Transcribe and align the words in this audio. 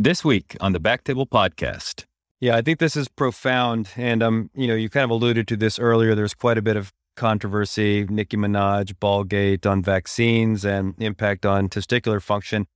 This 0.00 0.24
week 0.24 0.56
on 0.60 0.72
the 0.72 0.78
Back 0.78 1.02
Table 1.02 1.26
Podcast. 1.26 2.04
Yeah, 2.38 2.54
I 2.54 2.62
think 2.62 2.78
this 2.78 2.94
is 2.94 3.08
profound. 3.08 3.88
And, 3.96 4.22
um, 4.22 4.48
you 4.54 4.68
know, 4.68 4.76
you 4.76 4.88
kind 4.88 5.02
of 5.02 5.10
alluded 5.10 5.48
to 5.48 5.56
this 5.56 5.76
earlier. 5.76 6.14
There's 6.14 6.34
quite 6.34 6.56
a 6.56 6.62
bit 6.62 6.76
of 6.76 6.92
controversy, 7.16 8.06
Nicki 8.08 8.36
Minaj, 8.36 8.94
Ballgate 9.00 9.68
on 9.68 9.82
vaccines 9.82 10.64
and 10.64 10.94
impact 10.98 11.44
on 11.44 11.68
testicular 11.68 12.22
function. 12.22 12.68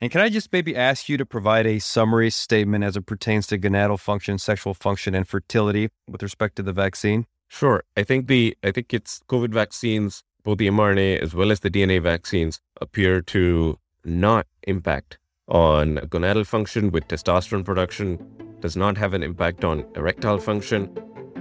And 0.00 0.10
can 0.10 0.22
I 0.22 0.30
just 0.30 0.54
maybe 0.54 0.74
ask 0.74 1.06
you 1.06 1.18
to 1.18 1.26
provide 1.26 1.66
a 1.66 1.80
summary 1.80 2.30
statement 2.30 2.82
as 2.82 2.96
it 2.96 3.04
pertains 3.04 3.46
to 3.48 3.58
gonadal 3.58 4.00
function, 4.00 4.38
sexual 4.38 4.72
function, 4.72 5.14
and 5.14 5.28
fertility 5.28 5.90
with 6.08 6.22
respect 6.22 6.56
to 6.56 6.62
the 6.62 6.72
vaccine? 6.72 7.26
Sure. 7.46 7.84
I 7.94 8.04
think 8.04 8.26
the 8.26 8.56
I 8.64 8.70
think 8.70 8.94
it's 8.94 9.20
COVID 9.28 9.50
vaccines, 9.50 10.22
both 10.44 10.56
the 10.56 10.68
mRNA 10.68 11.18
as 11.18 11.34
well 11.34 11.52
as 11.52 11.60
the 11.60 11.70
DNA 11.70 12.00
vaccines, 12.00 12.62
appear 12.80 13.20
to 13.20 13.78
not 14.02 14.46
impact 14.62 15.18
on 15.48 15.96
gonadal 16.08 16.46
function 16.46 16.90
with 16.90 17.06
testosterone 17.08 17.64
production, 17.64 18.18
does 18.60 18.76
not 18.76 18.96
have 18.96 19.12
an 19.12 19.22
impact 19.22 19.64
on 19.64 19.84
erectile 19.94 20.38
function, 20.38 20.90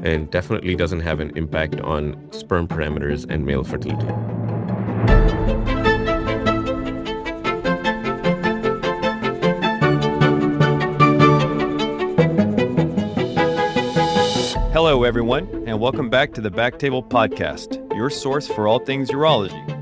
and 0.03 0.29
definitely 0.29 0.75
doesn't 0.75 0.99
have 0.99 1.21
an 1.21 1.31
impact 1.37 1.79
on 1.81 2.27
sperm 2.31 2.67
parameters 2.67 3.25
and 3.29 3.45
male 3.45 3.63
fertility. 3.63 4.07
Hello, 14.73 15.03
everyone, 15.03 15.47
and 15.65 15.79
welcome 15.79 16.09
back 16.09 16.33
to 16.33 16.41
the 16.41 16.51
Backtable 16.51 17.07
Podcast, 17.07 17.77
your 17.95 18.09
source 18.09 18.47
for 18.47 18.67
all 18.67 18.79
things 18.79 19.09
urology. 19.09 19.72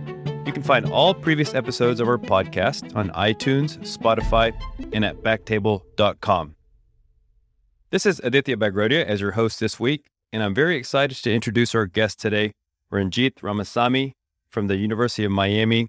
You 0.51 0.55
can 0.55 0.63
find 0.63 0.85
all 0.87 1.13
previous 1.13 1.53
episodes 1.53 2.01
of 2.01 2.09
our 2.09 2.17
podcast 2.17 2.93
on 2.93 3.09
iTunes, 3.11 3.77
Spotify, 3.87 4.51
and 4.91 5.05
at 5.05 5.23
backtable.com. 5.23 6.55
This 7.89 8.05
is 8.05 8.19
Aditya 8.19 8.57
Bagrodia 8.57 9.05
as 9.05 9.21
your 9.21 9.31
host 9.31 9.61
this 9.61 9.79
week, 9.79 10.07
and 10.33 10.43
I'm 10.43 10.53
very 10.53 10.75
excited 10.75 11.15
to 11.19 11.33
introduce 11.33 11.73
our 11.73 11.85
guest 11.85 12.19
today, 12.19 12.51
Ranjit 12.91 13.35
Ramasamy 13.35 14.11
from 14.49 14.67
the 14.67 14.75
University 14.75 15.23
of 15.23 15.31
Miami 15.31 15.87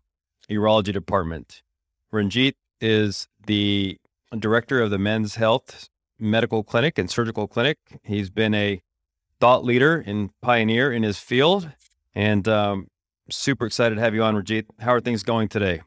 Urology 0.48 0.92
Department. 0.92 1.62
Ranjit 2.12 2.54
is 2.80 3.26
the 3.44 3.98
director 4.38 4.80
of 4.80 4.90
the 4.90 4.98
Men's 4.98 5.34
Health 5.34 5.88
Medical 6.20 6.62
Clinic 6.62 6.98
and 6.98 7.10
Surgical 7.10 7.48
Clinic. 7.48 7.78
He's 8.04 8.30
been 8.30 8.54
a 8.54 8.80
thought 9.40 9.64
leader 9.64 10.04
and 10.06 10.30
pioneer 10.40 10.92
in 10.92 11.02
his 11.02 11.18
field, 11.18 11.72
and 12.14 12.46
um, 12.46 12.86
super 13.36 13.66
excited 13.66 13.96
to 13.96 14.00
have 14.00 14.14
you 14.14 14.22
on, 14.22 14.34
Ranjit. 14.36 14.66
How 14.80 14.94
are 14.94 15.00
things 15.00 15.22
going 15.22 15.48
today? 15.48 15.82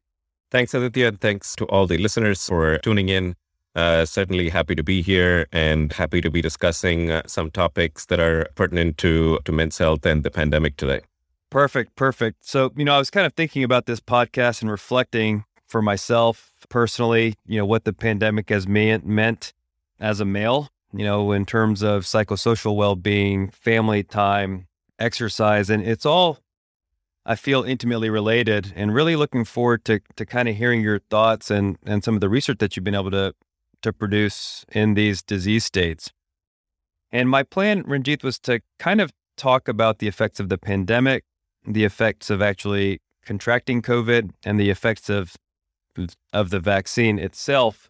Thanks, 0.51 0.73
Aditya. 0.73 1.07
And 1.07 1.21
thanks 1.21 1.55
to 1.55 1.65
all 1.65 1.87
the 1.87 1.97
listeners 1.97 2.45
for 2.45 2.77
tuning 2.79 3.09
in. 3.09 3.35
Uh, 3.75 4.05
certainly 4.05 4.49
happy 4.49 4.73
to 4.73 4.83
be 4.83 5.01
here 5.01 5.47
and 5.51 5.91
happy 5.91 6.21
to 6.21 6.29
be 6.29 6.41
discussing 6.41 7.11
uh, 7.11 7.21
some 7.27 7.51
topics 7.51 8.05
that 8.05 8.21
are 8.21 8.47
pertinent 8.55 8.97
to, 8.97 9.39
to 9.43 9.51
men's 9.51 9.77
health 9.77 10.05
and 10.05 10.23
the 10.23 10.31
pandemic 10.31 10.77
today. 10.77 11.01
Perfect, 11.49 11.95
perfect. 11.95 12.45
So, 12.45 12.71
you 12.77 12.85
know, 12.85 12.95
I 12.95 12.97
was 12.97 13.09
kind 13.09 13.25
of 13.25 13.33
thinking 13.33 13.63
about 13.63 13.85
this 13.85 13.99
podcast 13.99 14.61
and 14.61 14.71
reflecting 14.71 15.43
for 15.67 15.81
myself 15.81 16.53
personally, 16.69 17.35
you 17.45 17.57
know, 17.57 17.65
what 17.65 17.83
the 17.83 17.93
pandemic 17.93 18.49
has 18.49 18.67
meant, 18.67 19.05
meant 19.05 19.53
as 19.99 20.19
a 20.19 20.25
male, 20.25 20.69
you 20.93 21.03
know, 21.03 21.33
in 21.33 21.45
terms 21.45 21.83
of 21.83 22.03
psychosocial 22.03 22.75
well 22.75 22.95
being, 22.95 23.49
family 23.49 24.03
time, 24.03 24.67
exercise. 24.99 25.69
And 25.69 25.85
it's 25.85 26.05
all 26.05 26.39
I 27.25 27.35
feel 27.35 27.63
intimately 27.63 28.09
related 28.09 28.71
and 28.75 28.93
really 28.93 29.15
looking 29.15 29.45
forward 29.45 29.83
to 29.85 29.99
to 30.15 30.25
kind 30.25 30.47
of 30.47 30.55
hearing 30.55 30.81
your 30.81 30.99
thoughts 30.99 31.49
and 31.49 31.77
and 31.85 32.03
some 32.03 32.15
of 32.15 32.21
the 32.21 32.29
research 32.29 32.59
that 32.59 32.75
you've 32.75 32.83
been 32.83 32.95
able 32.95 33.11
to 33.11 33.33
to 33.81 33.93
produce 33.93 34.65
in 34.71 34.93
these 34.93 35.21
disease 35.21 35.65
states. 35.65 36.11
And 37.11 37.29
my 37.29 37.43
plan, 37.43 37.83
Ranjit, 37.83 38.23
was 38.23 38.39
to 38.39 38.61
kind 38.79 38.99
of 38.99 39.11
talk 39.37 39.67
about 39.67 39.99
the 39.99 40.07
effects 40.07 40.39
of 40.39 40.49
the 40.49 40.57
pandemic, 40.57 41.23
the 41.65 41.83
effects 41.83 42.29
of 42.29 42.41
actually 42.41 43.01
contracting 43.25 43.81
COVID, 43.81 44.31
and 44.43 44.59
the 44.59 44.69
effects 44.69 45.09
of 45.09 45.35
of 46.33 46.49
the 46.49 46.59
vaccine 46.59 47.17
itself 47.17 47.89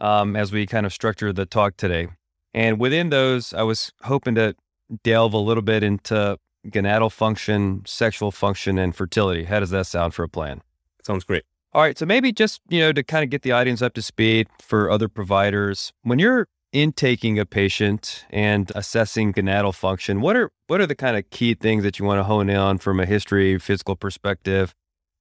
um, 0.00 0.34
as 0.34 0.50
we 0.50 0.66
kind 0.66 0.86
of 0.86 0.92
structure 0.92 1.32
the 1.32 1.46
talk 1.46 1.76
today. 1.76 2.08
And 2.52 2.80
within 2.80 3.10
those, 3.10 3.52
I 3.52 3.62
was 3.62 3.92
hoping 4.02 4.34
to 4.36 4.54
delve 5.02 5.34
a 5.34 5.38
little 5.38 5.62
bit 5.62 5.82
into 5.82 6.38
gonadal 6.66 7.12
function, 7.12 7.82
sexual 7.86 8.30
function, 8.30 8.78
and 8.78 8.94
fertility. 8.94 9.44
How 9.44 9.60
does 9.60 9.70
that 9.70 9.86
sound 9.86 10.14
for 10.14 10.22
a 10.22 10.28
plan? 10.28 10.62
Sounds 11.02 11.24
great. 11.24 11.44
All 11.72 11.82
right. 11.82 11.98
So 11.98 12.06
maybe 12.06 12.32
just, 12.32 12.60
you 12.68 12.80
know, 12.80 12.92
to 12.92 13.02
kind 13.02 13.24
of 13.24 13.30
get 13.30 13.42
the 13.42 13.52
audience 13.52 13.82
up 13.82 13.94
to 13.94 14.02
speed 14.02 14.46
for 14.60 14.90
other 14.90 15.08
providers, 15.08 15.92
when 16.02 16.18
you're 16.18 16.46
intaking 16.72 17.38
a 17.38 17.46
patient 17.46 18.24
and 18.30 18.70
assessing 18.74 19.32
gonadal 19.32 19.74
function, 19.74 20.20
what 20.20 20.36
are 20.36 20.50
what 20.66 20.80
are 20.80 20.86
the 20.86 20.94
kind 20.94 21.16
of 21.16 21.28
key 21.30 21.54
things 21.54 21.82
that 21.82 21.98
you 21.98 22.04
want 22.04 22.18
to 22.18 22.24
hone 22.24 22.48
in 22.48 22.56
on 22.56 22.78
from 22.78 23.00
a 23.00 23.06
history, 23.06 23.58
physical 23.58 23.96
perspective, 23.96 24.74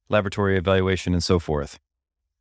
laboratory 0.09 0.57
evaluation, 0.57 1.13
and 1.13 1.23
so 1.23 1.39
forth? 1.39 1.79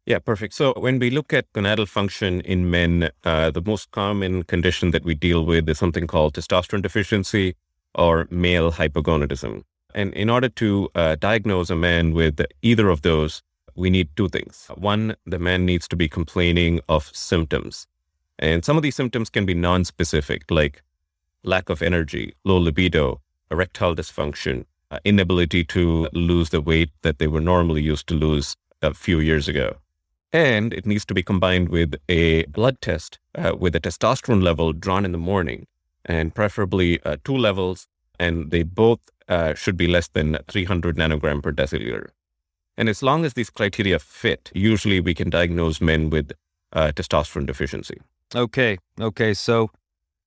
Yeah, 0.05 0.19
perfect. 0.19 0.53
So 0.55 0.75
when 0.77 0.99
we 0.99 1.11
look 1.11 1.33
at 1.33 1.53
gonadal 1.53 1.87
function 1.87 2.41
in 2.41 2.71
men, 2.71 3.11
uh, 3.25 3.51
the 3.51 3.63
most 3.63 3.93
common 3.93 4.43
condition 4.43 4.91
that 4.91 5.05
we 5.05 5.15
deal 5.15 5.45
with 5.45 5.69
is 5.69 5.79
something 5.79 6.07
called 6.07 6.35
testosterone 6.35 6.83
deficiency 6.83 7.55
or 7.95 8.27
male 8.31 8.73
hypogonadism. 8.73 9.63
And 9.95 10.13
in 10.15 10.31
order 10.31 10.49
to 10.49 10.91
uh, 10.95 11.17
diagnose 11.17 11.71
a 11.71 11.77
man 11.77 12.15
with 12.15 12.41
either 12.63 12.89
of 12.89 13.03
those, 13.03 13.43
we 13.75 13.91
need 13.91 14.09
two 14.17 14.29
things. 14.29 14.69
One, 14.75 15.17
the 15.27 15.39
man 15.39 15.65
needs 15.67 15.89
to 15.89 15.97
be 15.97 16.09
complaining 16.09 16.81
of 16.89 17.11
symptoms. 17.15 17.87
And 18.39 18.65
some 18.65 18.77
of 18.77 18.83
these 18.83 18.97
symptoms 18.97 19.31
can 19.31 19.47
be 19.47 19.55
non-specific, 19.55 20.51
like 20.51 20.83
lack 21.45 21.69
of 21.69 21.83
energy, 21.83 22.35
low 22.45 22.59
libido, 22.59 23.21
erectile 23.51 23.95
dysfunction, 23.95 24.65
uh, 24.91 24.99
inability 25.05 25.65
to 25.65 26.09
lose 26.13 26.51
the 26.51 26.61
weight 26.61 26.91
that 27.03 27.19
they 27.19 27.27
were 27.27 27.41
normally 27.41 27.83
used 27.83 28.07
to 28.09 28.15
lose 28.15 28.57
a 28.81 28.95
few 28.95 29.21
years 29.21 29.49
ago. 29.49 29.77
And 30.33 30.73
it 30.73 30.87
needs 30.87 31.05
to 31.07 31.15
be 31.15 31.23
combined 31.23 31.69
with 31.69 31.95
a 32.09 32.45
blood 32.47 32.81
test 32.81 33.19
uh, 33.35 33.55
with 33.59 33.77
a 33.77 33.81
testosterone 33.81 34.43
level 34.43 34.73
drawn 34.73 35.05
in 35.05 35.13
the 35.13 35.19
morning 35.19 35.67
and 36.05 36.35
preferably 36.35 37.03
uh, 37.05 37.17
two 37.25 37.37
levels, 37.37 37.87
and 38.19 38.51
they 38.51 38.63
both 38.63 39.01
uh, 39.29 39.55
should 39.55 39.77
be 39.77 39.87
less 39.87 40.09
than 40.09 40.39
300 40.49 40.97
nanogram 40.97 41.43
per 41.43 41.53
deciliter. 41.53 42.09
And 42.77 42.89
as 42.89 43.03
long 43.03 43.25
as 43.25 43.35
these 43.35 43.51
criteria 43.51 43.99
fit, 43.99 44.51
usually 44.55 45.01
we 45.01 45.15
can 45.15 45.31
diagnose 45.31 45.81
men 45.81 46.11
with 46.11 46.33
uh, 46.73 46.93
testosterone 46.95 47.47
deficiency. 47.47 47.99
Okay. 48.35 48.79
Okay. 49.01 49.35
So 49.35 49.71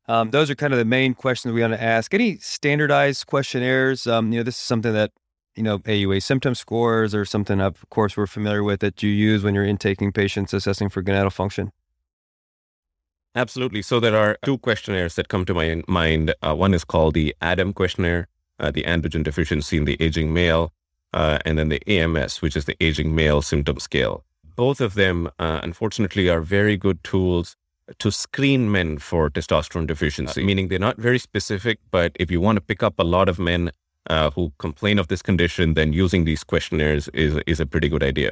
um, 0.07 0.29
those 0.31 0.49
are 0.49 0.55
kind 0.55 0.73
of 0.73 0.79
the 0.79 0.85
main 0.85 1.15
questions 1.15 1.53
we 1.53 1.61
want 1.61 1.73
to 1.73 1.81
ask. 1.81 2.13
Any 2.13 2.37
standardized 2.37 3.25
questionnaires? 3.25 4.05
Um, 4.05 4.31
you 4.31 4.39
know, 4.39 4.43
this 4.43 4.55
is 4.55 4.61
something 4.61 4.93
that 4.93 5.11
you 5.55 5.63
know 5.63 5.79
AUA 5.79 6.21
symptom 6.21 6.53
scores 6.53 7.15
or 7.15 7.25
something. 7.25 7.59
Of 7.59 7.83
course, 7.89 8.15
we're 8.15 8.27
familiar 8.27 8.63
with 8.63 8.81
that 8.81 9.01
you 9.01 9.09
use 9.09 9.43
when 9.43 9.55
you're 9.55 9.65
intaking 9.65 10.11
patients 10.11 10.53
assessing 10.53 10.89
for 10.89 11.01
gonadal 11.01 11.31
function. 11.31 11.71
Absolutely. 13.35 13.81
So 13.81 13.99
there 13.99 14.15
are 14.15 14.37
two 14.45 14.57
questionnaires 14.57 15.15
that 15.15 15.27
come 15.27 15.45
to 15.45 15.53
my 15.53 15.83
mind. 15.87 16.33
Uh, 16.41 16.55
one 16.55 16.73
is 16.73 16.85
called 16.85 17.13
the 17.15 17.35
ADAM 17.41 17.73
questionnaire, 17.73 18.27
uh, 18.59 18.71
the 18.71 18.83
androgen 18.83 19.23
deficiency 19.23 19.75
in 19.75 19.83
the 19.83 19.97
aging 20.01 20.33
male, 20.33 20.71
uh, 21.13 21.39
and 21.45 21.57
then 21.57 21.69
the 21.69 21.81
AMS, 21.87 22.41
which 22.41 22.55
is 22.55 22.65
the 22.65 22.77
aging 22.79 23.13
male 23.13 23.41
symptom 23.41 23.79
scale. 23.79 24.23
Both 24.55 24.79
of 24.79 24.93
them, 24.93 25.29
uh, 25.37 25.59
unfortunately, 25.63 26.29
are 26.29 26.39
very 26.39 26.77
good 26.77 27.03
tools 27.03 27.57
to 27.99 28.09
screen 28.09 28.71
men 28.71 28.97
for 28.99 29.29
testosterone 29.29 29.85
deficiency, 29.85 30.43
meaning 30.43 30.69
they're 30.69 30.79
not 30.79 30.97
very 30.97 31.19
specific, 31.19 31.79
but 31.91 32.13
if 32.19 32.31
you 32.31 32.39
want 32.39 32.55
to 32.55 32.61
pick 32.61 32.81
up 32.81 32.95
a 32.97 33.03
lot 33.03 33.27
of 33.27 33.37
men 33.37 33.71
uh, 34.09 34.31
who 34.31 34.53
complain 34.59 34.97
of 34.97 35.07
this 35.07 35.21
condition, 35.21 35.73
then 35.73 35.93
using 35.93 36.23
these 36.25 36.43
questionnaires 36.43 37.09
is, 37.09 37.37
is 37.45 37.59
a 37.59 37.65
pretty 37.65 37.89
good 37.89 38.01
idea. 38.01 38.31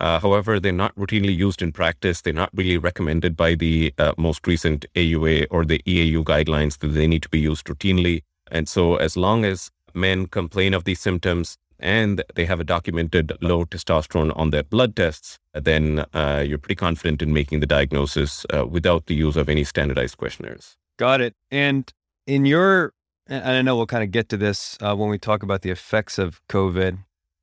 Uh, 0.00 0.18
however, 0.18 0.58
they're 0.58 0.72
not 0.72 0.94
routinely 0.96 1.34
used 1.34 1.62
in 1.62 1.72
practice. 1.72 2.20
They're 2.20 2.32
not 2.32 2.50
really 2.52 2.78
recommended 2.78 3.36
by 3.36 3.54
the 3.54 3.94
uh, 3.98 4.12
most 4.18 4.46
recent 4.46 4.86
AUA 4.94 5.46
or 5.50 5.64
the 5.64 5.80
EAU 5.86 6.24
guidelines 6.24 6.78
that 6.78 6.88
they 6.88 7.06
need 7.06 7.22
to 7.22 7.28
be 7.28 7.40
used 7.40 7.66
routinely. 7.66 8.22
And 8.50 8.68
so, 8.68 8.96
as 8.96 9.16
long 9.16 9.44
as 9.44 9.70
men 9.94 10.26
complain 10.26 10.74
of 10.74 10.84
these 10.84 11.00
symptoms 11.00 11.56
and 11.78 12.22
they 12.34 12.46
have 12.46 12.60
a 12.60 12.64
documented 12.64 13.32
low 13.40 13.64
testosterone 13.64 14.36
on 14.36 14.50
their 14.50 14.62
blood 14.62 14.96
tests, 14.96 15.38
then 15.52 16.04
uh, 16.12 16.44
you're 16.46 16.58
pretty 16.58 16.74
confident 16.74 17.22
in 17.22 17.32
making 17.32 17.60
the 17.60 17.66
diagnosis 17.66 18.44
uh, 18.54 18.66
without 18.66 19.06
the 19.06 19.14
use 19.14 19.36
of 19.36 19.48
any 19.48 19.64
standardized 19.64 20.16
questionnaires. 20.16 20.76
Got 20.98 21.20
it. 21.20 21.34
And 21.50 21.92
in 22.26 22.46
your, 22.46 22.92
and 23.26 23.44
I 23.44 23.62
know 23.62 23.76
we'll 23.76 23.86
kind 23.86 24.04
of 24.04 24.10
get 24.10 24.28
to 24.30 24.36
this 24.36 24.76
uh, 24.80 24.94
when 24.94 25.08
we 25.08 25.18
talk 25.18 25.42
about 25.42 25.62
the 25.62 25.70
effects 25.70 26.18
of 26.18 26.40
COVID, 26.48 26.98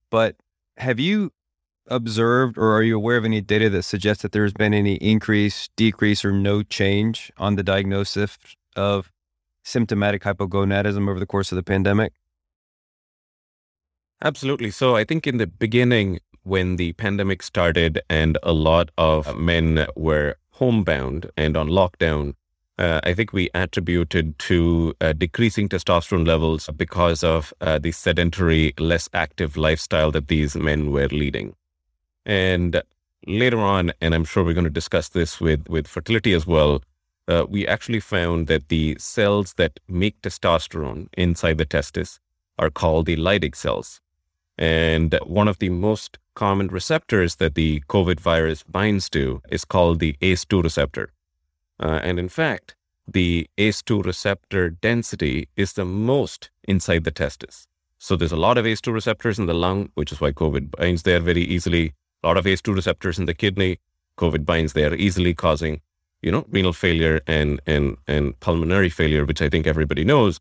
but 0.10 0.36
have 0.78 1.00
you 1.00 1.32
observed 1.88 2.58
or 2.58 2.76
are 2.76 2.84
you 2.84 2.96
aware 2.96 3.18
of 3.18 3.26
any 3.26 3.42
data 3.42 3.70
that 3.70 3.84
suggests 3.84 4.24
that 4.24 4.32
there's 4.32 4.54
been 4.54 4.74
any 4.74 4.96
increase, 4.96 5.70
decrease, 5.76 6.24
or 6.24 6.32
no 6.32 6.64
change 6.64 7.32
on 7.38 7.56
the 7.56 7.64
diagnosis 7.64 8.38
of 8.76 9.12
symptomatic 9.64 10.24
hypogonadism 10.24 11.10
over 11.10 11.20
the 11.20 11.26
course 11.26 11.52
of 11.52 11.56
the 11.56 11.64
pandemic? 11.64 12.14
Absolutely. 14.24 14.72
So 14.72 14.96
I 14.96 15.04
think 15.04 15.26
in 15.26 15.38
the 15.38 15.48
beginning, 15.48 16.20
when 16.44 16.76
the 16.76 16.94
pandemic 16.94 17.44
started 17.44 18.02
and 18.10 18.38
a 18.44 18.54
lot 18.54 18.90
of 18.98 19.38
men 19.38 19.88
were 19.96 20.36
homebound 20.52 21.30
and 21.36 21.58
on 21.58 21.68
lockdown, 21.70 22.34
uh, 22.78 23.00
I 23.04 23.14
think 23.14 23.34
we 23.34 23.50
attributed 23.54 24.40
to 24.40 24.96
uh, 25.02 25.14
decreasing 25.14 25.70
testosterone 25.70 26.26
levels 26.26 26.70
because 26.76 27.24
of 27.24 27.54
uh, 27.62 27.78
the 27.78 27.92
sedentary, 27.92 28.74
less 28.80 29.10
active 29.14 29.56
lifestyle 29.58 30.12
that 30.12 30.30
these 30.30 30.56
men 30.56 30.92
were 30.92 31.08
leading. 31.08 31.56
And 32.26 32.82
later 33.26 33.60
on, 33.60 33.94
and 34.02 34.14
I'm 34.14 34.26
sure 34.26 34.44
we're 34.44 34.54
going 34.54 34.64
to 34.64 34.70
discuss 34.70 35.10
this 35.10 35.40
with, 35.40 35.68
with 35.68 35.88
fertility 35.88 36.34
as 36.34 36.46
well, 36.46 36.84
uh, 37.28 37.46
we 37.48 37.68
actually 37.68 38.00
found 38.00 38.48
that 38.48 38.70
the 38.70 38.98
cells 39.00 39.54
that 39.54 39.80
make 39.88 40.22
testosterone 40.22 41.08
inside 41.18 41.58
the 41.58 41.66
testis 41.66 42.20
are 42.58 42.70
called 42.70 43.06
the 43.06 43.16
Leydig 43.16 43.56
cells. 43.56 44.02
And 44.58 45.18
one 45.26 45.48
of 45.48 45.60
the 45.60 45.70
most 45.70 46.20
common 46.36 46.68
receptors 46.68 47.36
that 47.36 47.56
the 47.56 47.82
COVID 47.88 48.20
virus 48.20 48.64
binds 48.64 49.10
to 49.10 49.42
is 49.50 49.66
called 49.66 50.00
the 50.00 50.16
ACE2 50.22 50.64
receptor. 50.64 51.12
Uh, 51.80 52.00
and 52.04 52.20
in 52.20 52.30
fact, 52.30 52.76
the 53.08 53.50
ACE2 53.58 54.06
receptor 54.06 54.70
density 54.70 55.50
is 55.56 55.74
the 55.74 55.86
most 55.86 56.50
inside 56.64 57.04
the 57.04 57.12
testis. 57.12 57.68
So 57.98 58.16
there's 58.16 58.32
a 58.32 58.38
lot 58.38 58.58
of 58.58 58.66
ACE2 58.66 58.94
receptors 58.94 59.40
in 59.40 59.46
the 59.46 59.54
lung, 59.54 59.90
which 59.96 60.12
is 60.12 60.22
why 60.22 60.32
COVID 60.32 60.72
binds 60.72 61.04
there 61.04 61.20
very 61.20 61.44
easily. 61.44 61.94
A 62.24 62.28
lot 62.28 62.38
of 62.38 62.46
ACE2 62.46 62.76
receptors 62.76 63.18
in 63.18 63.26
the 63.26 63.34
kidney, 63.34 63.80
COVID 64.18 64.46
binds 64.46 64.74
there 64.74 64.94
easily, 64.94 65.34
causing, 65.34 65.82
you 66.22 66.32
know, 66.32 66.46
renal 66.50 66.74
failure 66.74 67.22
and 67.26 67.60
and 67.66 67.98
and 68.08 68.40
pulmonary 68.40 68.90
failure, 68.90 69.26
which 69.26 69.42
I 69.42 69.50
think 69.50 69.66
everybody 69.66 70.04
knows. 70.04 70.40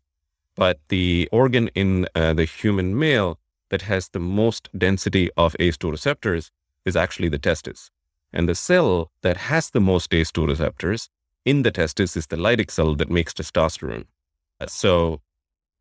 But 0.55 0.79
the 0.89 1.27
organ 1.31 1.69
in 1.69 2.07
uh, 2.13 2.33
the 2.33 2.45
human 2.45 2.97
male 2.97 3.39
that 3.69 3.83
has 3.83 4.09
the 4.09 4.19
most 4.19 4.69
density 4.77 5.29
of 5.37 5.55
ACE2 5.59 5.91
receptors 5.91 6.51
is 6.85 6.95
actually 6.95 7.29
the 7.29 7.39
testis. 7.39 7.89
And 8.33 8.47
the 8.47 8.55
cell 8.55 9.11
that 9.23 9.37
has 9.37 9.69
the 9.69 9.81
most 9.81 10.11
ACE2 10.11 10.47
receptors 10.47 11.09
in 11.45 11.63
the 11.63 11.71
testis 11.71 12.15
is 12.15 12.27
the 12.27 12.35
Leydig 12.35 12.69
cell 12.69 12.95
that 12.95 13.09
makes 13.09 13.33
testosterone. 13.33 14.05
So 14.67 15.21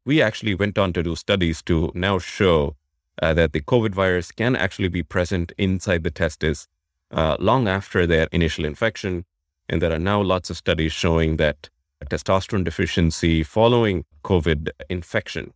we 0.06 0.22
actually 0.22 0.54
went 0.54 0.78
on 0.78 0.92
to 0.94 1.02
do 1.02 1.14
studies 1.14 1.62
to 1.62 1.92
now 1.94 2.18
show 2.18 2.76
uh, 3.20 3.34
that 3.34 3.52
the 3.52 3.60
COVID 3.60 3.94
virus 3.94 4.32
can 4.32 4.56
actually 4.56 4.88
be 4.88 5.02
present 5.02 5.52
inside 5.58 6.02
the 6.02 6.10
testis 6.10 6.66
uh, 7.10 7.36
long 7.38 7.68
after 7.68 8.06
their 8.06 8.28
initial 8.32 8.64
infection. 8.64 9.24
And 9.68 9.80
there 9.80 9.92
are 9.92 9.98
now 9.98 10.20
lots 10.20 10.50
of 10.50 10.56
studies 10.56 10.92
showing 10.92 11.36
that 11.36 11.68
testosterone 12.06 12.64
deficiency 12.64 13.42
following 13.42 14.04
COVID 14.24 14.70
infection 14.88 15.52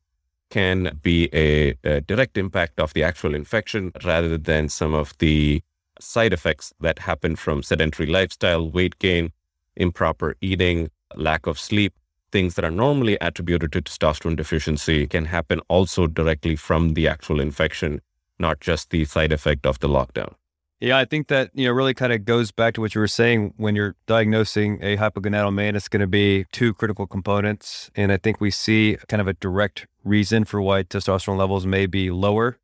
can 0.50 0.98
be 1.02 1.28
a, 1.32 1.74
a, 1.84 2.00
direct 2.02 2.36
impact 2.36 2.78
of 2.78 2.92
the 2.92 3.02
actual 3.02 3.34
infection 3.34 3.92
rather 4.04 4.38
than 4.38 4.68
some 4.68 4.94
of 4.94 5.16
the 5.18 5.62
side 6.00 6.32
effects 6.32 6.72
that 6.80 7.00
happen 7.00 7.34
from 7.34 7.62
sedentary 7.62 8.08
lifestyle, 8.08 8.70
weight 8.70 8.98
gain, 8.98 9.32
improper 9.74 10.36
eating, 10.40 10.90
lack 11.16 11.46
of 11.46 11.58
sleep. 11.58 11.94
Things 12.34 12.56
that 12.56 12.64
are 12.64 12.70
normally 12.72 13.16
attributed 13.20 13.70
to 13.74 13.82
testosterone 13.82 14.34
deficiency 14.34 15.06
can 15.06 15.26
happen 15.26 15.60
also 15.68 16.08
directly 16.08 16.56
from 16.56 16.94
the 16.94 17.06
actual 17.06 17.38
infection, 17.38 18.00
not 18.40 18.58
just 18.58 18.90
the 18.90 19.04
side 19.04 19.30
effect 19.30 19.64
of 19.64 19.78
the 19.78 19.86
lockdown. 19.86 20.34
Yeah, 20.80 20.98
I 20.98 21.04
think 21.04 21.28
that 21.28 21.50
you 21.54 21.68
know 21.68 21.72
really 21.72 21.94
kind 21.94 22.12
of 22.12 22.24
goes 22.24 22.50
back 22.50 22.74
to 22.74 22.80
what 22.80 22.92
you 22.92 23.00
were 23.00 23.06
saying 23.06 23.54
when 23.56 23.76
you're 23.76 23.94
diagnosing 24.08 24.80
a 24.82 24.96
hypogonadal 24.96 25.54
man. 25.54 25.76
It's 25.76 25.86
going 25.86 26.00
to 26.00 26.08
be 26.08 26.46
two 26.50 26.74
critical 26.74 27.06
components, 27.06 27.92
and 27.94 28.10
I 28.10 28.16
think 28.16 28.40
we 28.40 28.50
see 28.50 28.96
kind 29.06 29.20
of 29.20 29.28
a 29.28 29.34
direct 29.34 29.86
reason 30.02 30.44
for 30.44 30.60
why 30.60 30.82
testosterone 30.82 31.38
levels 31.38 31.66
may 31.66 31.86
be 31.86 32.10
lower. 32.10 32.58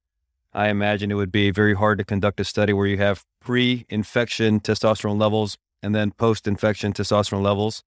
I 0.53 0.71
imagine 0.71 1.13
it 1.13 1.15
would 1.15 1.31
be 1.31 1.53
very 1.53 1.75
hard 1.75 1.99
to 1.99 2.05
conduct 2.05 2.41
a 2.41 2.45
study 2.45 2.73
where 2.73 2.89
you 2.89 2.99
have 2.99 3.25
pre-infection 3.41 4.59
testosterone 4.59 5.21
levels 5.21 5.59
and 5.81 5.95
then 5.95 6.11
post-infection 6.11 6.93
testosterone 6.93 7.45
levels. 7.45 7.85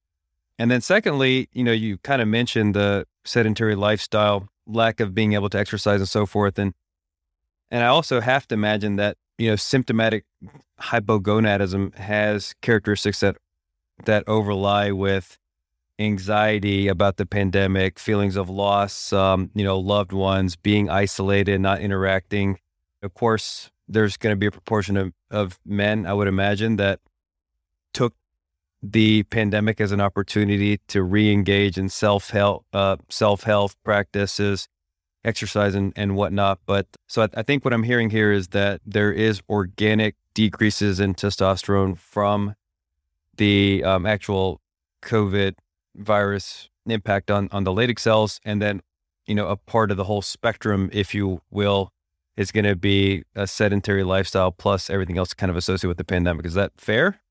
And 0.60 0.70
then 0.70 0.82
secondly, 0.82 1.50
you 1.54 1.64
know, 1.64 1.72
you 1.72 1.98
kind 2.00 2.22
of 2.22 2.28
mentioned 2.28 2.76
the 2.76 3.06
sedentary 3.26 3.76
lifestyle, 3.76 4.50
lack 4.68 5.00
of 5.00 5.14
being 5.14 5.34
able 5.34 5.50
to 5.50 5.58
exercise 5.58 6.00
and 6.00 6.10
so 6.10 6.26
forth. 6.26 6.60
And 6.60 6.74
and 7.72 7.84
I 7.84 7.88
also 7.88 8.22
have 8.22 8.48
to 8.50 8.54
imagine 8.54 8.98
that 8.98 9.18
you 9.38 9.50
know, 9.50 9.56
symptomatic 9.56 10.26
hypogonadism 10.80 11.96
has 11.96 12.54
characteristics 12.62 13.20
that 13.22 13.38
that 14.06 14.24
overlie 14.28 14.92
with 14.92 15.38
anxiety 16.00 16.88
about 16.88 17.18
the 17.18 17.26
pandemic, 17.26 18.00
feelings 18.00 18.36
of 18.36 18.50
loss, 18.50 19.14
um, 19.14 19.52
you 19.54 19.64
know, 19.64 19.78
loved 19.80 20.12
ones, 20.12 20.56
being 20.56 20.90
isolated, 20.90 21.62
not 21.62 21.82
interacting. 21.82 22.60
Of 23.02 23.14
course, 23.14 23.70
there's 23.88 24.18
going 24.18 24.34
to 24.34 24.38
be 24.38 24.48
a 24.48 24.52
proportion 24.52 24.98
of, 24.98 25.14
of 25.30 25.60
men, 25.66 26.06
I 26.06 26.14
would 26.14 26.28
imagine, 26.28 26.78
that 26.78 27.00
took 27.94 28.16
the 28.86 29.24
pandemic 29.24 29.80
as 29.80 29.94
an 29.94 30.02
opportunity 30.02 30.78
to 30.90 31.02
re-engage 31.02 31.78
in 31.78 31.88
self-help, 31.88 32.66
uh, 32.74 32.98
self-health 33.08 33.78
practices, 33.84 34.68
exercise 35.24 35.74
and, 35.74 35.94
and 35.96 36.18
whatnot. 36.18 36.60
But 36.66 36.88
so 37.08 37.24
I, 37.24 37.30
I 37.36 37.44
think 37.44 37.64
what 37.64 37.74
I'm 37.74 37.84
hearing 37.84 38.10
here 38.10 38.34
is 38.34 38.50
that 38.50 38.82
there 38.86 39.12
is 39.14 39.42
organic 39.48 40.16
decreases 40.34 41.00
in 41.00 41.14
testosterone 41.14 41.98
from 41.98 42.56
the 43.38 43.84
um, 43.86 44.06
actual 44.06 44.60
COVID 45.02 45.56
virus 45.96 46.70
impact 46.86 47.32
on, 47.32 47.48
on 47.54 47.64
the 47.64 47.72
Leydig 47.72 48.00
cells. 48.00 48.42
And 48.44 48.62
then, 48.62 48.82
you 49.26 49.34
know, 49.34 49.48
a 49.48 49.56
part 49.56 49.92
of 49.92 49.98
the 49.98 50.04
whole 50.04 50.22
spectrum, 50.22 50.90
if 50.92 51.16
you 51.16 51.42
will, 51.50 51.94
is 52.36 52.52
going 52.52 52.66
to 52.66 52.76
be 52.76 53.24
a 53.34 53.48
sedentary 53.48 54.04
lifestyle 54.04 54.52
plus 54.52 54.90
everything 54.90 55.18
else 55.18 55.34
kind 55.34 55.50
of 55.50 55.56
associated 55.56 55.88
with 55.88 55.98
the 55.98 56.04
pandemic. 56.04 56.46
Is 56.46 56.56
that 56.56 56.74
fair? 56.78 57.23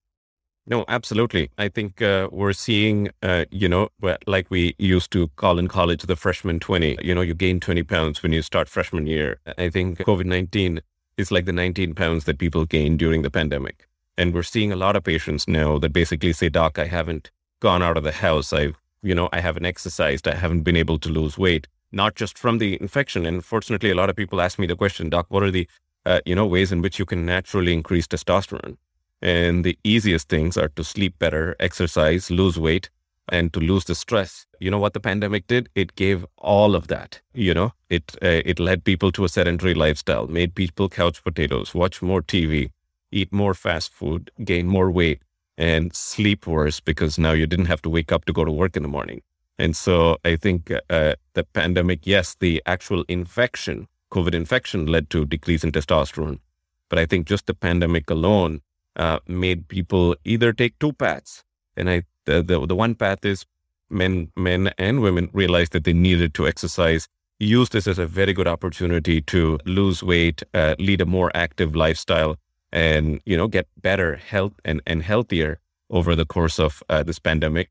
No, 0.65 0.85
absolutely. 0.87 1.51
I 1.59 1.69
think 1.69 2.01
uh, 2.01 2.29
we're 2.31 2.53
seeing, 2.53 3.11
uh, 3.21 3.47
you 3.51 3.69
know, 3.69 3.89
like 4.27 4.47
we 4.49 4.77
used 4.79 5.11
to 5.11 5.29
call 5.35 5.59
in 5.59 5.67
college 5.67 6.03
the 6.03 6.15
freshman 6.15 6.61
20. 6.61 6.99
You 7.03 7.15
know, 7.15 7.21
you 7.21 7.35
gain 7.35 7.59
20 7.59 7.83
pounds 7.83 8.23
when 8.23 8.33
you 8.33 8.43
start 8.43 8.69
freshman 8.69 9.07
year. 9.07 9.41
I 9.59 9.71
think 9.71 9.99
COVID 9.99 10.25
19 10.25 10.81
is 11.17 11.33
like 11.33 11.47
the 11.47 11.53
19 11.53 11.95
pounds 11.95 12.25
that 12.25 12.39
people 12.39 12.65
gained 12.65 13.01
during 13.01 13.23
the 13.23 13.31
pandemic. 13.31 13.89
And 14.17 14.33
we're 14.33 14.45
seeing 14.45 14.71
a 14.71 14.77
lot 14.77 14.95
of 14.95 15.03
patients 15.03 15.49
now 15.49 15.79
that 15.79 15.93
basically 15.93 16.33
say, 16.33 16.49
Doc, 16.49 16.79
I 16.79 16.87
haven't 16.87 17.33
gone 17.61 17.83
out 17.83 17.97
of 17.97 18.05
the 18.05 18.13
house. 18.13 18.53
I've, 18.53 18.77
you 19.03 19.17
know, 19.17 19.29
I 19.33 19.41
haven't 19.41 19.67
exercised. 19.67 20.29
I 20.29 20.35
haven't 20.35 20.63
been 20.63 20.77
able 20.77 20.99
to 21.01 21.09
lose 21.09 21.37
weight, 21.37 21.67
not 21.91 22.15
just 22.15 22.39
from 22.39 22.59
the 22.59 22.81
infection. 22.81 23.27
And 23.27 23.45
fortunately, 23.45 23.91
a 23.91 23.97
lot 23.97 24.11
of 24.11 24.17
people 24.17 24.41
ask 24.41 24.61
me 24.61 24.67
the 24.69 24.77
question, 24.77 25.11
Doc, 25.11 25.27
what 25.29 25.43
are 25.43 25.51
the, 25.51 25.69
uh, 26.07 26.21
you 26.25 26.37
know, 26.37 26.47
ways 26.47 26.71
in 26.71 26.83
which 26.83 27.01
you 27.01 27.05
can 27.05 27.27
naturally 27.27 27.73
increase 27.73 28.07
testosterone? 28.07 28.77
And 29.23 29.65
the 29.65 29.79
easiest 29.85 30.29
things 30.29 30.57
are 30.57 30.69
to 30.71 30.83
sleep 30.83 31.19
better, 31.19 31.55
exercise, 31.61 32.31
lose 32.31 32.59
weight, 32.59 32.91
and 33.29 33.53
to 33.53 33.61
lose 33.61 33.85
the 33.85 33.95
stress. 33.95 34.47
You 34.59 34.71
know 34.71 34.79
what 34.79 34.95
the 34.95 35.01
pandemic 35.01 35.47
did? 35.47 35.69
It 35.77 35.95
gave 35.95 36.27
all 36.37 36.75
of 36.75 36.89
that. 36.89 37.21
You 37.33 37.55
know, 37.55 37.73
it 37.89 38.17
uh, 38.23 38.43
it 38.45 38.59
led 38.59 38.85
people 38.85 39.13
to 39.13 39.25
a 39.25 39.29
sedentary 39.29 39.75
lifestyle, 39.75 40.27
made 40.27 40.55
people 40.55 40.89
couch 40.89 41.23
potatoes, 41.23 41.75
watch 41.75 42.03
more 42.03 42.23
TV, 42.23 42.73
eat 43.13 43.33
more 43.33 43.55
fast 43.55 43.93
food, 43.93 44.31
gain 44.45 44.67
more 44.67 44.91
weight, 44.91 45.23
and 45.57 45.95
sleep 45.95 46.47
worse 46.47 46.81
because 46.81 47.19
now 47.19 47.33
you 47.33 47.47
didn't 47.47 47.67
have 47.67 47.83
to 47.83 47.91
wake 47.91 48.11
up 48.11 48.25
to 48.25 48.33
go 48.33 48.45
to 48.45 48.51
work 48.51 48.77
in 48.77 48.83
the 48.83 48.89
morning. 48.89 49.23
And 49.59 49.77
so 49.77 50.17
I 50.25 50.37
think 50.37 50.73
uh, 50.91 51.15
the 51.35 51.45
pandemic, 51.45 52.01
yes, 52.05 52.35
the 52.41 52.63
actual 52.67 53.05
infection, 53.07 53.87
COVID 54.11 54.35
infection, 54.35 54.87
led 54.87 55.11
to 55.11 55.27
decrease 55.27 55.63
in 55.63 55.71
testosterone, 55.71 56.41
but 56.89 56.99
I 56.99 57.07
think 57.07 57.29
just 57.29 57.47
the 57.47 57.55
pandemic 57.55 58.11
alone 58.11 58.63
uh, 58.97 59.19
made 59.27 59.69
people 59.69 60.17
either 60.25 60.53
take 60.53 60.79
two 60.79 60.93
paths. 60.93 61.45
And 61.77 61.89
I, 61.89 62.03
the, 62.27 62.43
the, 62.43 62.67
the 62.67 62.77
one 62.77 62.95
path 62.95 63.25
is 63.25 63.47
men, 63.91 64.33
men 64.37 64.73
and 64.79 65.01
women 65.01 65.31
realized 65.33 65.73
that 65.73 65.85
they 65.85 65.93
needed 65.93 66.35
to 66.35 66.47
exercise, 66.47 67.09
use 67.39 67.71
this 67.71 67.87
as 67.87 67.99
a 67.99 68.07
very 68.07 68.33
good 68.33 68.49
opportunity 68.49 69.21
to 69.23 69.59
lose 69.65 70.03
weight, 70.03 70.43
uh, 70.55 70.75
lead 70.79 71.01
a 71.01 71.07
more 71.07 71.31
active 71.35 71.75
lifestyle, 71.75 72.37
and 72.71 73.21
you 73.27 73.37
know 73.37 73.49
get 73.49 73.69
better 73.81 74.17
health 74.17 74.55
and, 74.65 74.81
and 74.87 75.03
healthier 75.03 75.59
over 75.91 76.15
the 76.15 76.25
course 76.25 76.59
of 76.59 76.83
uh, 76.89 77.03
this 77.03 77.19
pandemic. 77.19 77.71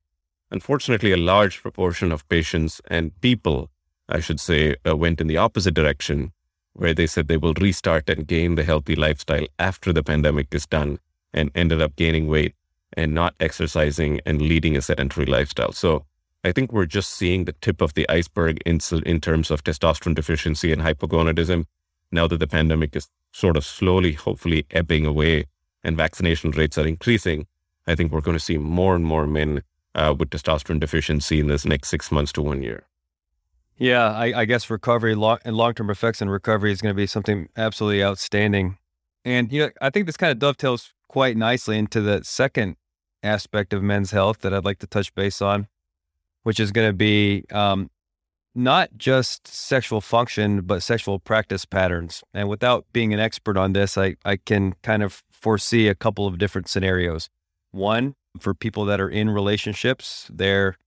Unfortunately, 0.51 1.11
a 1.11 1.17
large 1.17 1.61
proportion 1.61 2.11
of 2.11 2.27
patients 2.29 2.81
and 2.87 3.19
people, 3.21 3.69
I 4.09 4.19
should 4.19 4.39
say, 4.39 4.75
uh, 4.87 4.95
went 4.95 5.21
in 5.21 5.27
the 5.27 5.37
opposite 5.37 5.73
direction, 5.73 6.33
where 6.73 6.93
they 6.93 7.07
said 7.07 7.27
they 7.27 7.37
will 7.37 7.53
restart 7.53 8.09
and 8.09 8.27
gain 8.27 8.55
the 8.55 8.63
healthy 8.63 8.95
lifestyle 8.95 9.47
after 9.57 9.93
the 9.93 10.03
pandemic 10.03 10.53
is 10.53 10.67
done 10.67 10.99
and 11.33 11.51
ended 11.55 11.81
up 11.81 11.95
gaining 11.95 12.27
weight 12.27 12.55
and 12.93 13.13
not 13.13 13.35
exercising 13.39 14.19
and 14.25 14.41
leading 14.41 14.75
a 14.75 14.81
sedentary 14.81 15.25
lifestyle. 15.25 15.71
So 15.71 16.05
I 16.43 16.51
think 16.51 16.71
we're 16.71 16.85
just 16.85 17.11
seeing 17.11 17.45
the 17.45 17.53
tip 17.53 17.81
of 17.81 17.93
the 17.93 18.09
iceberg 18.09 18.59
in, 18.65 18.79
in 19.05 19.21
terms 19.21 19.51
of 19.51 19.63
testosterone 19.63 20.15
deficiency 20.15 20.71
and 20.71 20.81
hypogonadism. 20.81 21.65
Now 22.11 22.27
that 22.27 22.39
the 22.39 22.47
pandemic 22.47 22.95
is 22.95 23.07
sort 23.31 23.55
of 23.55 23.63
slowly, 23.63 24.13
hopefully 24.13 24.65
ebbing 24.71 25.05
away 25.05 25.45
and 25.83 25.95
vaccination 25.95 26.51
rates 26.51 26.77
are 26.77 26.87
increasing, 26.87 27.47
I 27.87 27.95
think 27.95 28.11
we're 28.11 28.21
going 28.21 28.37
to 28.37 28.43
see 28.43 28.57
more 28.57 28.95
and 28.95 29.05
more 29.05 29.25
men 29.25 29.63
uh, 29.95 30.13
with 30.17 30.29
testosterone 30.29 30.79
deficiency 30.79 31.39
in 31.39 31.47
this 31.47 31.65
next 31.65 31.89
six 31.89 32.11
months 32.11 32.31
to 32.33 32.41
one 32.41 32.61
year. 32.61 32.83
Yeah, 33.77 34.11
I, 34.11 34.41
I 34.41 34.45
guess 34.45 34.69
recovery 34.69 35.15
long, 35.15 35.39
and 35.43 35.55
long 35.55 35.73
term 35.73 35.89
effects 35.89 36.21
and 36.21 36.29
recovery 36.29 36.71
is 36.71 36.81
going 36.81 36.93
to 36.93 36.97
be 36.97 37.07
something 37.07 37.49
absolutely 37.57 38.03
outstanding. 38.03 38.77
And 39.25 39.51
you 39.51 39.61
know, 39.61 39.69
I 39.81 39.89
think 39.89 40.05
this 40.05 40.17
kind 40.17 40.31
of 40.31 40.39
dovetails 40.39 40.93
quite 41.11 41.35
nicely 41.35 41.77
into 41.77 41.99
the 41.99 42.23
second 42.23 42.77
aspect 43.21 43.73
of 43.73 43.83
men's 43.83 44.11
health 44.11 44.39
that 44.39 44.53
I'd 44.53 44.63
like 44.63 44.79
to 44.79 44.87
touch 44.87 45.13
base 45.13 45.41
on, 45.41 45.67
which 46.43 46.57
is 46.57 46.71
going 46.71 46.87
to 46.87 46.93
be 46.93 47.43
um, 47.51 47.89
not 48.55 48.91
just 48.97 49.45
sexual 49.45 49.99
function, 49.99 50.61
but 50.61 50.81
sexual 50.81 51.19
practice 51.19 51.65
patterns. 51.65 52.23
And 52.33 52.47
without 52.47 52.85
being 52.93 53.13
an 53.13 53.19
expert 53.19 53.57
on 53.57 53.73
this, 53.73 53.97
I, 53.97 54.15
I 54.23 54.37
can 54.37 54.75
kind 54.83 55.03
of 55.03 55.21
foresee 55.29 55.89
a 55.89 55.95
couple 55.95 56.27
of 56.27 56.37
different 56.37 56.69
scenarios. 56.69 57.29
One, 57.71 58.15
for 58.39 58.53
people 58.53 58.85
that 58.85 59.01
are 59.01 59.09
in 59.09 59.29
relationships, 59.29 60.31
they're 60.33 60.77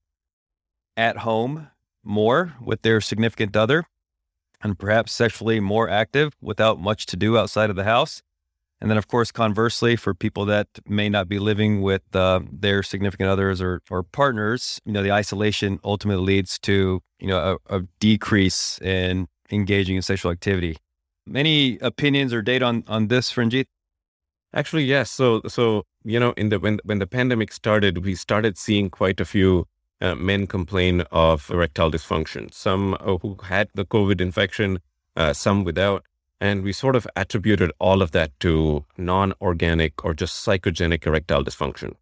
at 0.96 1.18
home 1.18 1.68
more 2.02 2.54
with 2.62 2.80
their 2.80 3.02
significant 3.02 3.54
other 3.54 3.84
and 4.62 4.78
perhaps 4.78 5.12
sexually 5.12 5.60
more 5.60 5.90
active 5.90 6.32
without 6.40 6.80
much 6.80 7.04
to 7.06 7.16
do 7.16 7.36
outside 7.36 7.68
of 7.68 7.76
the 7.76 7.84
house. 7.84 8.22
And 8.84 8.90
then, 8.90 8.98
of 8.98 9.08
course, 9.08 9.32
conversely, 9.32 9.96
for 9.96 10.12
people 10.12 10.44
that 10.44 10.68
may 10.86 11.08
not 11.08 11.26
be 11.26 11.38
living 11.38 11.80
with 11.80 12.02
uh, 12.14 12.40
their 12.52 12.82
significant 12.82 13.30
others 13.30 13.62
or, 13.62 13.80
or 13.90 14.02
partners, 14.02 14.78
you 14.84 14.92
know, 14.92 15.02
the 15.02 15.10
isolation 15.10 15.80
ultimately 15.82 16.22
leads 16.22 16.58
to, 16.58 17.00
you 17.18 17.26
know, 17.26 17.56
a, 17.70 17.76
a 17.76 17.80
decrease 17.98 18.78
in 18.82 19.26
engaging 19.50 19.96
in 19.96 20.02
sexual 20.02 20.30
activity. 20.30 20.76
Any 21.34 21.78
opinions 21.78 22.34
or 22.34 22.42
data 22.42 22.66
on, 22.66 22.84
on 22.86 23.08
this, 23.08 23.34
Ranjit? 23.38 23.68
Actually, 24.52 24.84
yes. 24.84 25.10
So, 25.10 25.40
so 25.48 25.86
you 26.04 26.20
know, 26.20 26.34
in 26.36 26.50
the 26.50 26.60
when 26.60 26.78
when 26.84 26.98
the 26.98 27.06
pandemic 27.06 27.52
started, 27.52 28.04
we 28.04 28.14
started 28.14 28.58
seeing 28.58 28.90
quite 28.90 29.18
a 29.18 29.24
few 29.24 29.64
uh, 30.02 30.14
men 30.14 30.46
complain 30.46 31.00
of 31.10 31.50
erectile 31.50 31.90
dysfunction. 31.90 32.52
Some 32.52 32.98
uh, 33.00 33.16
who 33.16 33.38
had 33.44 33.70
the 33.74 33.86
COVID 33.86 34.20
infection, 34.20 34.80
uh, 35.16 35.32
some 35.32 35.64
without. 35.64 36.04
And 36.40 36.62
we 36.62 36.72
sort 36.72 36.96
of 36.96 37.06
attributed 37.16 37.72
all 37.78 38.02
of 38.02 38.10
that 38.10 38.38
to 38.40 38.84
non 38.98 39.32
organic 39.40 40.04
or 40.04 40.14
just 40.14 40.44
psychogenic 40.44 41.06
erectile 41.06 41.44
dysfunction. 41.44 41.94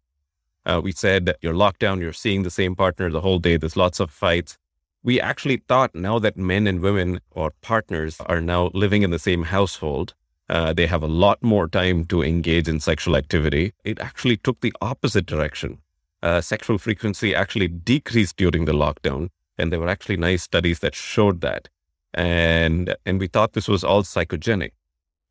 Uh, 0.65 0.81
we 0.83 0.91
said 0.91 1.35
you're 1.41 1.53
locked 1.53 1.79
down, 1.79 1.99
you're 1.99 2.13
seeing 2.13 2.43
the 2.43 2.49
same 2.49 2.75
partner 2.75 3.09
the 3.09 3.21
whole 3.21 3.39
day, 3.39 3.57
there's 3.57 3.77
lots 3.77 3.99
of 3.99 4.09
fights. 4.09 4.57
We 5.03 5.19
actually 5.19 5.57
thought 5.67 5.93
now 5.93 6.19
that 6.19 6.37
men 6.37 6.65
and 6.65 6.79
women 6.79 7.19
or 7.31 7.51
partners 7.61 8.17
are 8.21 8.39
now 8.39 8.71
living 8.73 9.01
in 9.01 9.11
the 9.11 9.19
same 9.19 9.43
household, 9.43 10.13
uh, 10.49 10.71
they 10.71 10.87
have 10.87 11.03
a 11.03 11.07
lot 11.07 11.43
more 11.43 11.67
time 11.67 12.05
to 12.05 12.23
engage 12.23 12.67
in 12.67 12.79
sexual 12.79 13.15
activity. 13.17 13.73
It 13.83 13.99
actually 13.99 14.37
took 14.37 14.61
the 14.61 14.73
opposite 14.81 15.25
direction. 15.25 15.79
Uh, 16.21 16.39
sexual 16.39 16.77
frequency 16.77 17.35
actually 17.35 17.67
decreased 17.67 18.37
during 18.37 18.65
the 18.65 18.71
lockdown. 18.71 19.29
And 19.57 19.71
there 19.71 19.79
were 19.79 19.89
actually 19.89 20.17
nice 20.17 20.43
studies 20.43 20.79
that 20.79 20.95
showed 20.95 21.41
that 21.41 21.69
and 22.13 22.95
and 23.05 23.19
we 23.19 23.27
thought 23.27 23.53
this 23.53 23.67
was 23.67 23.83
all 23.83 24.03
psychogenic. 24.03 24.71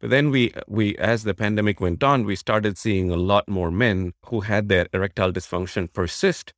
But 0.01 0.11
then 0.11 0.31
we 0.31 0.53
we 0.67 0.97
as 0.97 1.23
the 1.23 1.35
pandemic 1.35 1.81
went 1.81 2.03
on, 2.03 2.25
we 2.25 2.37
started 2.37 2.77
seeing 2.77 3.11
a 3.11 3.17
lot 3.17 3.49
more 3.49 3.71
men 3.71 4.13
who 4.27 4.41
had 4.41 4.69
their 4.69 4.87
erectile 4.93 5.33
dysfunction 5.33 5.93
persist 5.93 6.53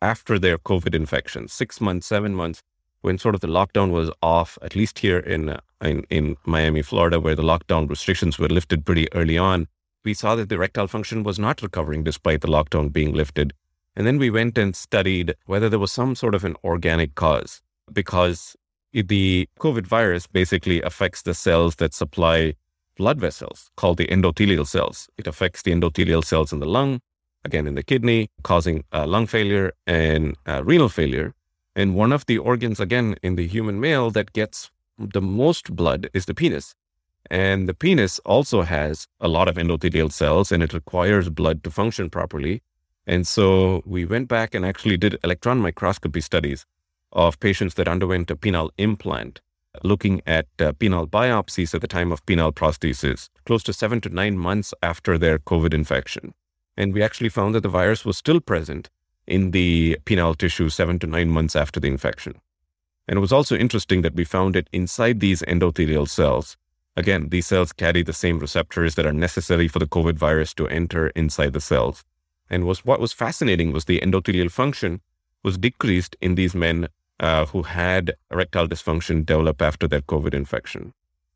after 0.00 0.38
their 0.38 0.58
COVID 0.58 0.94
infection, 0.94 1.48
six 1.48 1.80
months, 1.80 2.06
seven 2.06 2.34
months, 2.34 2.62
when 3.00 3.18
sort 3.18 3.34
of 3.34 3.40
the 3.40 3.48
lockdown 3.48 3.90
was 3.90 4.10
off. 4.22 4.58
At 4.62 4.76
least 4.76 5.00
here 5.00 5.18
in 5.18 5.48
uh, 5.48 5.60
in, 5.82 6.04
in 6.08 6.36
Miami, 6.46 6.82
Florida, 6.82 7.20
where 7.20 7.34
the 7.34 7.42
lockdown 7.42 7.88
restrictions 7.90 8.38
were 8.38 8.48
lifted 8.48 8.86
pretty 8.86 9.12
early 9.12 9.36
on, 9.36 9.66
we 10.04 10.14
saw 10.14 10.36
that 10.36 10.48
the 10.48 10.54
erectile 10.54 10.86
function 10.86 11.22
was 11.22 11.38
not 11.38 11.62
recovering 11.62 12.04
despite 12.04 12.42
the 12.42 12.48
lockdown 12.48 12.92
being 12.92 13.12
lifted. 13.12 13.54
And 13.96 14.06
then 14.06 14.18
we 14.18 14.30
went 14.30 14.58
and 14.58 14.74
studied 14.74 15.34
whether 15.46 15.68
there 15.68 15.78
was 15.78 15.92
some 15.92 16.14
sort 16.14 16.34
of 16.34 16.44
an 16.44 16.56
organic 16.64 17.14
cause 17.14 17.62
because 17.92 18.56
the 19.02 19.48
COVID 19.58 19.86
virus 19.86 20.26
basically 20.26 20.80
affects 20.82 21.22
the 21.22 21.34
cells 21.34 21.76
that 21.76 21.92
supply 21.94 22.54
blood 22.96 23.20
vessels 23.20 23.70
called 23.76 23.98
the 23.98 24.06
endothelial 24.06 24.66
cells. 24.66 25.08
It 25.18 25.26
affects 25.26 25.62
the 25.62 25.72
endothelial 25.72 26.24
cells 26.24 26.52
in 26.52 26.60
the 26.60 26.66
lung, 26.66 27.00
again 27.44 27.66
in 27.66 27.74
the 27.74 27.82
kidney, 27.82 28.30
causing 28.42 28.84
uh, 28.92 29.06
lung 29.06 29.26
failure 29.26 29.72
and 29.86 30.36
uh, 30.46 30.62
renal 30.64 30.88
failure. 30.88 31.34
And 31.74 31.96
one 31.96 32.12
of 32.12 32.26
the 32.26 32.38
organs, 32.38 32.78
again, 32.78 33.16
in 33.22 33.34
the 33.34 33.48
human 33.48 33.80
male 33.80 34.10
that 34.12 34.32
gets 34.32 34.70
the 34.96 35.20
most 35.20 35.74
blood 35.74 36.08
is 36.14 36.26
the 36.26 36.34
penis. 36.34 36.74
And 37.30 37.68
the 37.68 37.74
penis 37.74 38.20
also 38.20 38.62
has 38.62 39.08
a 39.20 39.28
lot 39.28 39.48
of 39.48 39.56
endothelial 39.56 40.12
cells 40.12 40.52
and 40.52 40.62
it 40.62 40.72
requires 40.72 41.30
blood 41.30 41.64
to 41.64 41.70
function 41.70 42.10
properly. 42.10 42.62
And 43.06 43.26
so 43.26 43.82
we 43.84 44.04
went 44.04 44.28
back 44.28 44.54
and 44.54 44.64
actually 44.64 44.98
did 44.98 45.18
electron 45.24 45.58
microscopy 45.58 46.20
studies 46.20 46.64
of 47.14 47.40
patients 47.40 47.74
that 47.74 47.88
underwent 47.88 48.30
a 48.30 48.36
penile 48.36 48.70
implant, 48.78 49.40
looking 49.82 50.20
at 50.26 50.46
uh, 50.58 50.72
penile 50.72 51.08
biopsies 51.08 51.74
at 51.74 51.80
the 51.80 51.88
time 51.88 52.12
of 52.12 52.24
penile 52.26 52.52
prosthesis, 52.52 53.28
close 53.44 53.62
to 53.62 53.72
seven 53.72 54.00
to 54.00 54.08
nine 54.08 54.36
months 54.38 54.74
after 54.82 55.18
their 55.18 55.38
COVID 55.38 55.74
infection. 55.74 56.34
And 56.76 56.92
we 56.92 57.02
actually 57.02 57.28
found 57.28 57.54
that 57.54 57.62
the 57.62 57.68
virus 57.68 58.04
was 58.04 58.16
still 58.16 58.40
present 58.40 58.90
in 59.26 59.52
the 59.52 59.98
penile 60.04 60.36
tissue 60.36 60.68
seven 60.68 60.98
to 60.98 61.06
nine 61.06 61.30
months 61.30 61.56
after 61.56 61.80
the 61.80 61.88
infection. 61.88 62.34
And 63.06 63.18
it 63.18 63.20
was 63.20 63.32
also 63.32 63.56
interesting 63.56 64.02
that 64.02 64.14
we 64.14 64.24
found 64.24 64.56
it 64.56 64.68
inside 64.72 65.20
these 65.20 65.42
endothelial 65.42 66.08
cells. 66.08 66.56
Again, 66.96 67.28
these 67.28 67.46
cells 67.46 67.72
carry 67.72 68.02
the 68.02 68.12
same 68.12 68.38
receptors 68.38 68.94
that 68.94 69.06
are 69.06 69.12
necessary 69.12 69.68
for 69.68 69.78
the 69.78 69.86
COVID 69.86 70.14
virus 70.14 70.54
to 70.54 70.68
enter 70.68 71.08
inside 71.08 71.52
the 71.52 71.60
cells. 71.60 72.04
And 72.48 72.64
was 72.64 72.84
what 72.84 73.00
was 73.00 73.12
fascinating 73.12 73.72
was 73.72 73.84
the 73.84 74.00
endothelial 74.00 74.50
function 74.50 75.00
was 75.42 75.58
decreased 75.58 76.16
in 76.20 76.34
these 76.34 76.54
men 76.54 76.88
uh, 77.20 77.46
who 77.46 77.62
had 77.62 78.14
erectile 78.30 78.68
dysfunction 78.68 79.24
develop 79.24 79.62
after 79.62 79.86
their 79.86 80.02
COVID 80.02 80.34
infection. 80.34 80.92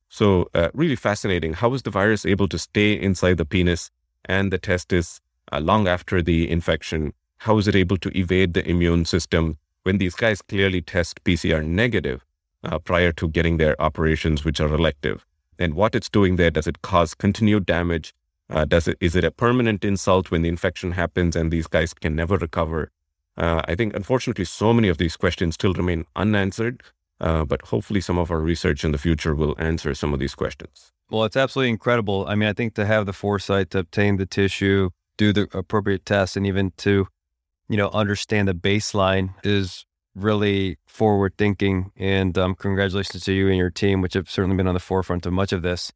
So, 0.09 0.49
uh, 0.55 0.69
really 0.73 0.97
fascinating. 0.97 1.53
How 1.53 1.69
was 1.69 1.83
the 1.83 1.91
virus 1.91 2.25
able 2.25 2.49
to 2.49 2.59
stay 2.59 2.93
inside 2.93 3.37
the 3.37 3.45
penis 3.45 3.91
and 4.25 4.53
the 4.53 4.59
testis 4.59 5.21
uh, 5.53 5.61
long 5.61 5.87
after 5.87 6.23
the 6.23 6.51
infection? 6.51 7.13
How 7.39 7.55
was 7.55 7.69
it 7.69 7.77
able 7.77 7.99
to 7.99 8.19
evade 8.19 8.55
the 8.55 8.69
immune 8.69 9.05
system 9.05 9.59
when 9.83 9.99
these 9.99 10.15
guys 10.15 10.43
clearly 10.43 10.81
test 10.81 11.23
PCR 11.25 11.65
negative 11.65 12.25
uh, 12.65 12.79
prior 12.79 13.13
to 13.13 13.29
getting 13.29 13.59
their 13.59 13.81
operations, 13.81 14.45
which 14.45 14.61
are 14.61 14.75
elective? 14.75 15.27
And 15.59 15.75
what 15.75 15.95
it's 15.95 16.09
doing 16.09 16.37
there, 16.37 16.51
does 16.51 16.67
it 16.67 16.83
cause 16.83 17.15
continued 17.15 17.67
damage? 17.67 18.15
Uh, 18.51 18.65
does 18.65 18.89
it, 18.89 18.97
is 19.01 19.15
it 19.15 19.25
a 19.25 19.31
permanent 19.31 19.85
insult 19.85 20.31
when 20.31 20.41
the 20.41 20.49
infection 20.49 20.93
happens 20.93 21.37
and 21.37 21.51
these 21.51 21.67
guys 21.67 21.93
can 21.93 22.17
never 22.17 22.39
recover? 22.39 22.91
Uh, 23.39 23.63
I 23.67 23.77
think, 23.77 23.95
unfortunately, 23.95 24.45
so 24.45 24.73
many 24.73 24.89
of 24.89 24.99
these 24.99 25.17
questions 25.17 25.55
still 25.55 25.73
remain 25.73 26.07
unanswered, 26.17 26.83
uh, 27.21 27.45
but 27.45 27.63
hopefully, 27.63 28.01
some 28.01 28.19
of 28.19 28.31
our 28.33 28.41
research 28.41 28.85
in 28.85 28.91
the 28.91 28.99
future 28.99 29.35
will 29.35 29.55
answer 29.59 29.95
some 29.95 30.13
of 30.13 30.19
these 30.19 30.35
questions. 30.35 30.91
Well, 31.11 31.25
it's 31.25 31.37
absolutely 31.37 31.71
incredible. 31.71 32.27
I 32.29 32.35
mean, 32.35 32.49
I 32.49 32.53
think 32.53 32.75
to 32.75 32.85
have 32.85 33.07
the 33.07 33.13
foresight 33.13 33.71
to 33.71 33.79
obtain 33.79 34.17
the 34.17 34.27
tissue, 34.27 34.91
do 35.17 35.33
the 35.33 35.49
appropriate 35.55 36.05
tests, 36.05 36.37
and 36.37 36.47
even 36.47 36.73
to, 36.79 37.07
you 37.69 37.77
know, 37.77 37.91
understand 37.91 38.49
the 38.49 38.55
baseline 38.55 39.35
is 39.45 39.87
really 40.15 40.77
forward 40.87 41.35
thinking. 41.39 41.93
And 41.97 42.37
um, 42.37 42.57
congratulations 42.57 43.25
to 43.25 43.33
you 43.33 43.49
and 43.49 43.57
your 43.57 43.71
team, 43.71 44.01
which 44.01 44.15
have 44.15 44.29
certainly 44.29 44.57
been 44.57 44.67
on 44.67 44.75
the 44.75 44.81
forefront 44.81 45.27
of 45.27 45.33
much 45.33 45.53
of 45.53 45.63
this. 45.63 45.93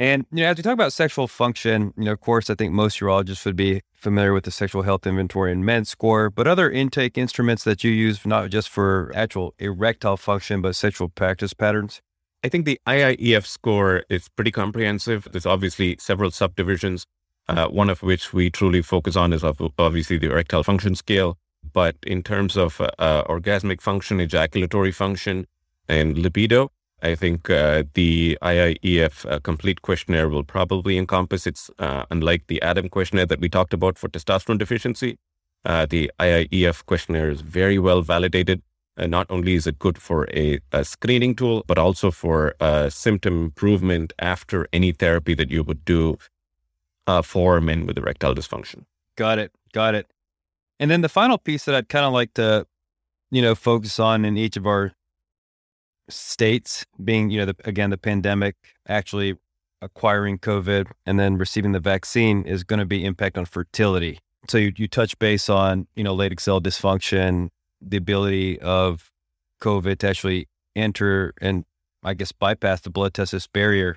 And 0.00 0.24
you 0.32 0.44
know, 0.44 0.48
as 0.48 0.56
we 0.56 0.62
talk 0.62 0.72
about 0.72 0.94
sexual 0.94 1.28
function, 1.28 1.92
you 1.98 2.04
know, 2.04 2.12
of 2.12 2.20
course, 2.20 2.48
I 2.48 2.54
think 2.54 2.72
most 2.72 3.00
urologists 3.00 3.44
would 3.44 3.54
be 3.54 3.82
familiar 3.92 4.32
with 4.32 4.44
the 4.44 4.50
sexual 4.50 4.80
health 4.80 5.06
inventory 5.06 5.52
and 5.52 5.62
MENS 5.62 5.90
score, 5.90 6.30
but 6.30 6.46
other 6.46 6.70
intake 6.70 7.18
instruments 7.18 7.64
that 7.64 7.84
you 7.84 7.90
use 7.90 8.24
not 8.24 8.48
just 8.48 8.70
for 8.70 9.12
actual 9.14 9.54
erectile 9.58 10.16
function, 10.16 10.62
but 10.62 10.74
sexual 10.74 11.10
practice 11.10 11.52
patterns. 11.52 12.00
I 12.42 12.48
think 12.48 12.64
the 12.64 12.80
IIEF 12.86 13.44
score 13.44 14.04
is 14.08 14.30
pretty 14.30 14.50
comprehensive. 14.50 15.28
There's 15.30 15.44
obviously 15.44 15.96
several 16.00 16.30
subdivisions, 16.30 17.04
uh, 17.46 17.68
one 17.68 17.90
of 17.90 18.02
which 18.02 18.32
we 18.32 18.48
truly 18.48 18.80
focus 18.80 19.16
on 19.16 19.34
is 19.34 19.44
obviously 19.44 20.16
the 20.16 20.30
erectile 20.30 20.62
function 20.62 20.94
scale. 20.94 21.36
But 21.74 21.96
in 22.06 22.22
terms 22.22 22.56
of 22.56 22.80
uh, 22.80 23.24
orgasmic 23.24 23.82
function, 23.82 24.18
ejaculatory 24.18 24.92
function, 24.92 25.46
and 25.90 26.16
libido, 26.16 26.72
I 27.02 27.14
think 27.14 27.48
uh, 27.50 27.84
the 27.94 28.38
IIEF 28.42 29.30
uh, 29.30 29.40
complete 29.40 29.82
questionnaire 29.82 30.28
will 30.28 30.44
probably 30.44 30.98
encompass 30.98 31.46
it's 31.46 31.70
uh, 31.78 32.04
unlike 32.10 32.46
the 32.46 32.60
ADAM 32.62 32.90
questionnaire 32.90 33.26
that 33.26 33.40
we 33.40 33.48
talked 33.48 33.72
about 33.72 33.98
for 33.98 34.08
testosterone 34.08 34.58
deficiency. 34.58 35.18
Uh, 35.64 35.86
the 35.86 36.10
IIEF 36.18 36.84
questionnaire 36.86 37.30
is 37.30 37.40
very 37.40 37.78
well 37.78 38.02
validated. 38.02 38.62
not 38.98 39.26
only 39.30 39.54
is 39.54 39.66
it 39.66 39.78
good 39.78 39.96
for 39.96 40.28
a, 40.34 40.58
a 40.72 40.84
screening 40.84 41.34
tool, 41.34 41.64
but 41.66 41.78
also 41.78 42.10
for 42.10 42.54
uh, 42.60 42.90
symptom 42.90 43.44
improvement 43.44 44.12
after 44.18 44.68
any 44.74 44.92
therapy 44.92 45.34
that 45.34 45.50
you 45.50 45.62
would 45.62 45.82
do 45.86 46.18
uh, 47.06 47.22
for 47.22 47.60
men 47.60 47.86
with 47.86 47.96
erectile 47.96 48.34
dysfunction. 48.34 48.84
Got 49.16 49.38
it. 49.38 49.52
Got 49.72 49.94
it. 49.94 50.06
And 50.78 50.90
then 50.90 51.00
the 51.02 51.08
final 51.08 51.38
piece 51.38 51.64
that 51.64 51.74
I'd 51.74 51.88
kind 51.88 52.04
of 52.04 52.12
like 52.12 52.34
to, 52.34 52.66
you 53.30 53.42
know, 53.42 53.54
focus 53.54 53.98
on 53.98 54.24
in 54.24 54.36
each 54.36 54.56
of 54.56 54.66
our 54.66 54.92
states 56.10 56.84
being, 57.02 57.30
you 57.30 57.38
know, 57.38 57.46
the, 57.46 57.56
again, 57.64 57.90
the 57.90 57.98
pandemic 57.98 58.56
actually 58.88 59.36
acquiring 59.82 60.38
COVID 60.38 60.90
and 61.06 61.18
then 61.18 61.38
receiving 61.38 61.72
the 61.72 61.80
vaccine 61.80 62.42
is 62.42 62.64
going 62.64 62.80
to 62.80 62.84
be 62.84 63.04
impact 63.04 63.38
on 63.38 63.44
fertility. 63.44 64.20
So 64.48 64.58
you, 64.58 64.72
you 64.76 64.88
touch 64.88 65.18
base 65.18 65.48
on, 65.48 65.86
you 65.94 66.04
know, 66.04 66.16
Leydig 66.16 66.40
cell 66.40 66.60
dysfunction, 66.60 67.50
the 67.80 67.96
ability 67.96 68.60
of 68.60 69.10
COVID 69.60 69.98
to 69.98 70.08
actually 70.08 70.48
enter 70.76 71.34
and 71.40 71.64
I 72.02 72.14
guess 72.14 72.32
bypass 72.32 72.80
the 72.80 72.90
blood 72.90 73.14
testis 73.14 73.46
barrier. 73.46 73.96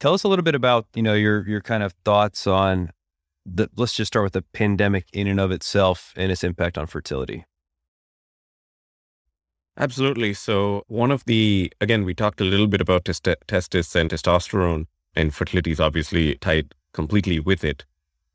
Tell 0.00 0.14
us 0.14 0.24
a 0.24 0.28
little 0.28 0.42
bit 0.42 0.54
about, 0.54 0.86
you 0.94 1.02
know, 1.02 1.14
your 1.14 1.46
your 1.46 1.60
kind 1.60 1.82
of 1.82 1.94
thoughts 2.04 2.46
on 2.46 2.90
the, 3.44 3.68
let's 3.76 3.94
just 3.94 4.08
start 4.08 4.24
with 4.24 4.32
the 4.32 4.42
pandemic 4.42 5.06
in 5.12 5.26
and 5.26 5.38
of 5.38 5.50
itself 5.50 6.12
and 6.16 6.32
its 6.32 6.42
impact 6.42 6.76
on 6.76 6.86
fertility. 6.86 7.44
Absolutely. 9.78 10.32
So, 10.32 10.84
one 10.88 11.10
of 11.10 11.24
the, 11.26 11.70
again, 11.80 12.04
we 12.04 12.14
talked 12.14 12.40
a 12.40 12.44
little 12.44 12.66
bit 12.66 12.80
about 12.80 13.04
test- 13.04 13.24
testis 13.46 13.94
and 13.94 14.10
testosterone, 14.10 14.86
and 15.14 15.34
fertility 15.34 15.70
is 15.70 15.80
obviously 15.80 16.36
tied 16.36 16.74
completely 16.92 17.38
with 17.38 17.62
it. 17.62 17.84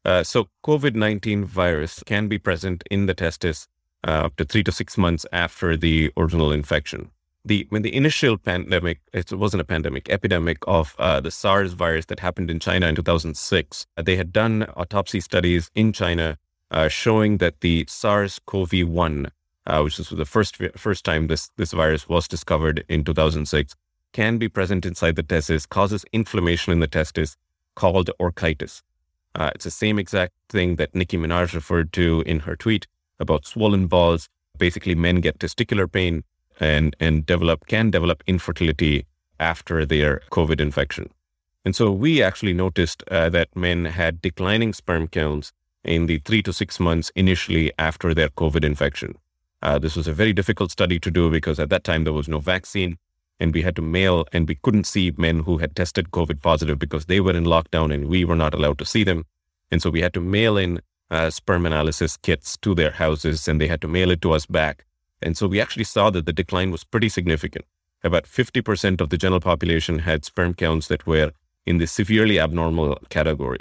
Uh, 0.06 0.24
so, 0.24 0.50
COVID 0.64 0.94
19 0.94 1.46
virus 1.46 2.04
can 2.06 2.28
be 2.28 2.38
present 2.38 2.84
in 2.92 3.08
the 3.08 3.16
testis 3.16 3.68
uh, 4.08 4.26
up 4.26 4.36
to 4.36 4.46
three 4.46 4.64
to 4.64 4.72
six 4.72 4.98
months 4.98 5.26
after 5.32 5.76
the 5.76 6.12
original 6.16 6.52
infection. 6.52 7.10
The, 7.44 7.66
when 7.70 7.82
the 7.82 7.96
initial 7.96 8.38
pandemic, 8.38 9.00
it 9.12 9.34
wasn't 9.34 9.62
a 9.62 9.66
pandemic, 9.66 10.10
epidemic 10.10 10.60
of 10.68 10.96
uh, 11.00 11.22
the 11.22 11.32
SARS 11.32 11.74
virus 11.74 12.06
that 12.06 12.20
happened 12.20 12.52
in 12.52 12.60
China 12.60 12.88
in 12.88 12.96
2006, 12.96 13.88
they 14.04 14.16
had 14.16 14.32
done 14.32 14.68
autopsy 14.76 15.20
studies 15.20 15.72
in 15.74 15.92
China 15.92 16.38
uh, 16.70 16.88
showing 16.88 17.38
that 17.38 17.62
the 17.62 17.86
SARS-CoV-1 17.88 19.32
uh, 19.68 19.82
which 19.82 19.98
was 19.98 20.10
the 20.10 20.26
first 20.26 20.58
first 20.76 21.06
time 21.06 21.28
this 21.28 21.50
this 21.58 21.72
virus 21.72 22.08
was 22.10 22.28
discovered 22.28 22.84
in 22.88 23.04
2006, 23.04 23.76
can 24.14 24.38
be 24.38 24.50
present 24.50 24.86
inside 24.86 25.16
the 25.16 25.24
testis, 25.24 25.66
causes 25.66 26.06
inflammation 26.12 26.74
in 26.74 26.80
the 26.80 26.88
testis 26.88 27.38
called 27.76 28.10
orchitis. 28.20 28.82
Uh, 29.34 29.52
it's 29.56 29.64
the 29.64 29.72
same 29.72 29.98
exact 29.98 30.34
thing 30.50 30.76
that 30.76 30.94
Nicki 30.94 31.18
Minaj 31.18 31.54
referred 31.54 31.94
to 31.94 32.22
in 32.26 32.42
her 32.42 32.56
tweet 32.56 32.88
about 33.20 33.46
swollen 33.46 33.88
balls. 33.88 34.28
Basically, 34.58 34.96
men 34.96 35.22
get 35.22 35.40
testicular 35.40 35.90
pain 35.90 36.24
and 36.60 36.96
and 37.00 37.26
develop 37.26 37.68
can 37.68 37.90
develop 37.90 38.24
infertility 38.28 39.06
after 39.40 39.86
their 39.86 40.22
COVID 40.32 40.60
infection. 40.60 41.10
And 41.64 41.76
so 41.76 41.92
we 41.92 42.22
actually 42.22 42.54
noticed 42.54 43.04
uh, 43.10 43.30
that 43.30 43.56
men 43.56 43.86
had 43.86 44.22
declining 44.22 44.74
sperm 44.74 45.08
counts 45.08 45.52
in 45.84 46.08
the 46.08 46.20
three 46.20 46.42
to 46.44 46.54
six 46.54 46.80
months 46.80 47.12
initially 47.16 47.72
after 47.78 48.14
their 48.14 48.30
COVID 48.30 48.64
infection. 48.64 49.16
Uh, 49.62 49.78
this 49.78 49.96
was 49.96 50.08
a 50.08 50.14
very 50.14 50.34
difficult 50.34 50.72
study 50.72 51.00
to 51.00 51.12
do 51.12 51.30
because 51.30 51.60
at 51.60 51.70
that 51.70 51.84
time 51.84 52.04
there 52.04 52.14
was 52.14 52.28
no 52.28 52.40
vaccine 52.40 52.98
and 53.40 53.54
we 53.54 53.62
had 53.62 53.76
to 53.76 53.82
mail 53.82 54.26
and 54.32 54.48
we 54.48 54.56
couldn't 54.56 54.86
see 54.86 55.14
men 55.18 55.40
who 55.40 55.58
had 55.58 55.76
tested 55.76 56.12
COVID 56.12 56.42
positive 56.42 56.80
because 56.80 57.06
they 57.06 57.20
were 57.20 57.36
in 57.36 57.44
lockdown 57.44 57.94
and 57.94 58.08
we 58.08 58.26
were 58.26 58.36
not 58.36 58.54
allowed 58.54 58.78
to 58.80 58.86
see 58.86 59.04
them. 59.04 59.26
And 59.72 59.82
so 59.82 59.90
we 59.90 60.02
had 60.02 60.14
to 60.14 60.22
mail 60.22 60.58
in 60.58 60.82
uh, 61.10 61.30
sperm 61.30 61.66
analysis 61.66 62.18
kits 62.18 62.58
to 62.58 62.74
their 62.74 62.92
houses 62.92 63.48
and 63.48 63.60
they 63.60 63.68
had 63.68 63.82
to 63.82 63.88
mail 63.88 64.12
it 64.12 64.22
to 64.22 64.32
us 64.32 64.46
back. 64.46 64.86
And 65.22 65.38
so 65.38 65.48
we 65.48 65.62
actually 65.62 65.84
saw 65.84 66.10
that 66.10 66.26
the 66.26 66.34
decline 66.34 66.72
was 66.72 66.84
pretty 66.84 67.10
significant. 67.10 67.66
About 68.04 68.26
50% 68.26 69.00
of 69.00 69.10
the 69.10 69.18
general 69.18 69.42
population 69.42 70.00
had 70.00 70.26
sperm 70.26 70.56
counts 70.56 70.88
that 70.88 71.06
were 71.06 71.34
in 71.66 71.78
the 71.78 71.86
severely 71.86 72.40
abnormal 72.40 72.98
category. 73.10 73.60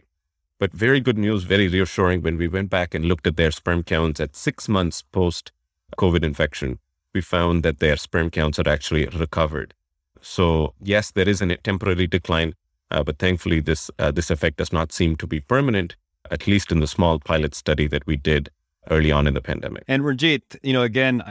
But 0.59 0.73
very 0.73 1.00
good 1.00 1.19
news, 1.19 1.45
very 1.45 1.69
reassuring 1.69 2.23
when 2.23 2.38
we 2.38 2.49
went 2.49 2.71
back 2.71 2.95
and 2.95 3.04
looked 3.04 3.26
at 3.26 3.37
their 3.37 3.50
sperm 3.50 3.83
counts 3.83 4.21
at 4.21 4.37
six 4.37 4.69
months 4.69 5.02
post 5.02 5.52
COVID 5.97 6.25
infection, 6.25 6.79
we 7.15 7.21
found 7.21 7.63
that 7.63 7.79
their 7.79 7.97
sperm 7.97 8.31
counts 8.31 8.57
had 8.57 8.69
actually 8.69 9.07
recovered. 9.07 9.75
So 10.21 10.75
yes, 10.81 11.11
there 11.11 11.29
is 11.29 11.41
a 11.41 11.57
temporary 11.57 12.07
decline, 12.07 12.55
uh, 12.91 13.03
but 13.03 13.19
thankfully 13.19 13.61
this 13.61 13.91
uh, 13.99 14.11
this 14.11 14.31
effect 14.31 14.59
does 14.59 14.73
not 14.73 14.93
seem 14.93 15.17
to 15.17 15.27
be 15.27 15.41
permanent, 15.41 15.97
at 16.31 16.47
least 16.47 16.71
in 16.71 16.81
the 16.81 16.87
small 16.87 17.19
pilot 17.19 17.55
study 17.55 17.87
that 17.89 18.07
we 18.07 18.17
did 18.17 18.51
early 18.91 19.13
on 19.13 19.27
in 19.27 19.35
the 19.35 19.41
pandemic. 19.41 19.85
And 19.89 20.05
Ranjit, 20.05 20.57
you 20.63 20.73
know, 20.73 20.83
again, 20.83 21.23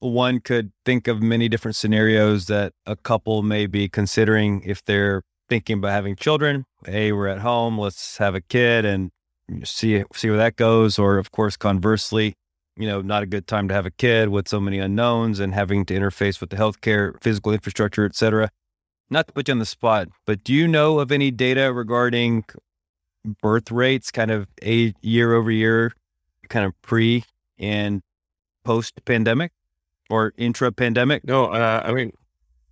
one 0.00 0.40
could 0.40 0.72
think 0.84 1.08
of 1.08 1.22
many 1.22 1.48
different 1.48 1.76
scenarios 1.76 2.46
that 2.46 2.72
a 2.86 2.96
couple 2.96 3.42
may 3.42 3.66
be 3.66 3.88
considering 3.88 4.62
if 4.64 4.84
they're 4.84 5.22
thinking 5.48 5.78
about 5.78 5.92
having 5.92 6.16
children. 6.16 6.64
Hey, 6.86 7.12
we're 7.12 7.28
at 7.28 7.40
home, 7.40 7.78
let's 7.78 8.16
have 8.18 8.34
a 8.34 8.40
kid 8.40 8.84
and 8.84 9.10
see 9.64 10.02
see 10.14 10.28
where 10.28 10.38
that 10.38 10.56
goes. 10.56 10.98
Or 10.98 11.18
of 11.18 11.30
course, 11.30 11.56
conversely, 11.56 12.34
you 12.76 12.86
know, 12.86 13.00
not 13.00 13.22
a 13.22 13.26
good 13.26 13.46
time 13.46 13.68
to 13.68 13.74
have 13.74 13.86
a 13.86 13.90
kid 13.90 14.28
with 14.28 14.48
so 14.48 14.60
many 14.60 14.78
unknowns 14.78 15.40
and 15.40 15.54
having 15.54 15.84
to 15.86 15.94
interface 15.94 16.40
with 16.40 16.50
the 16.50 16.56
healthcare, 16.56 17.20
physical 17.22 17.52
infrastructure, 17.52 18.04
et 18.04 18.14
cetera. 18.14 18.50
Not 19.10 19.26
to 19.26 19.32
put 19.32 19.48
you 19.48 19.52
on 19.52 19.58
the 19.58 19.66
spot, 19.66 20.08
but 20.24 20.44
do 20.44 20.52
you 20.52 20.68
know 20.68 21.00
of 21.00 21.10
any 21.10 21.30
data 21.30 21.72
regarding 21.72 22.44
birth 23.42 23.70
rates, 23.70 24.10
kind 24.10 24.30
of 24.30 24.46
a 24.62 24.94
year 25.02 25.34
over 25.34 25.50
year, 25.50 25.92
kind 26.48 26.64
of 26.64 26.72
pre 26.82 27.24
and 27.58 28.02
post 28.64 29.04
pandemic 29.04 29.52
or 30.08 30.32
intra 30.36 30.70
pandemic? 30.70 31.24
No, 31.24 31.46
uh, 31.46 31.82
I 31.84 31.92
mean, 31.92 32.12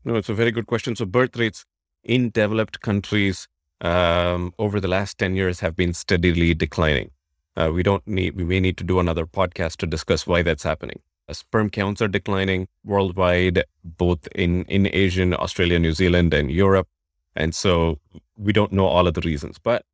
no, 0.05 0.15
it's 0.15 0.29
a 0.29 0.35
very 0.35 0.53
good 0.53 0.67
question. 0.67 0.95
So, 0.95 1.07
birth 1.07 1.37
rates 1.37 1.65
in 2.05 2.31
developed 2.31 2.81
countries 2.81 3.49
um, 3.81 4.55
over 4.59 4.81
the 4.81 4.89
last 4.89 5.19
10 5.19 5.37
years 5.37 5.61
have 5.61 5.77
been 5.77 5.93
steadily 5.93 6.55
declining. 6.55 7.11
Uh, 7.59 7.73
we 7.73 7.83
don't 7.83 8.07
need, 8.07 8.37
we 8.37 8.45
may 8.45 8.61
need 8.61 8.77
to 8.77 8.85
do 8.85 9.01
another 9.01 9.27
podcast 9.27 9.79
to 9.79 9.87
discuss 9.87 10.29
why 10.29 10.43
that's 10.43 10.63
happening. 10.63 11.01
Uh, 11.29 11.33
sperm 11.33 11.69
counts 11.69 12.01
are 12.01 12.07
declining 12.07 12.69
worldwide, 12.85 13.65
both 13.83 14.29
in, 14.29 14.65
in 14.67 14.87
Asian, 14.93 15.35
Australia, 15.35 15.77
New 15.81 15.93
Zealand, 15.93 16.33
and 16.33 16.53
Europe. 16.53 16.87
And 17.35 17.53
so 17.53 17.99
we 18.37 18.53
don't 18.53 18.73
know 18.73 18.87
all 18.87 19.09
of 19.09 19.15
the 19.15 19.23
reasons. 19.23 19.59
But 19.59 19.85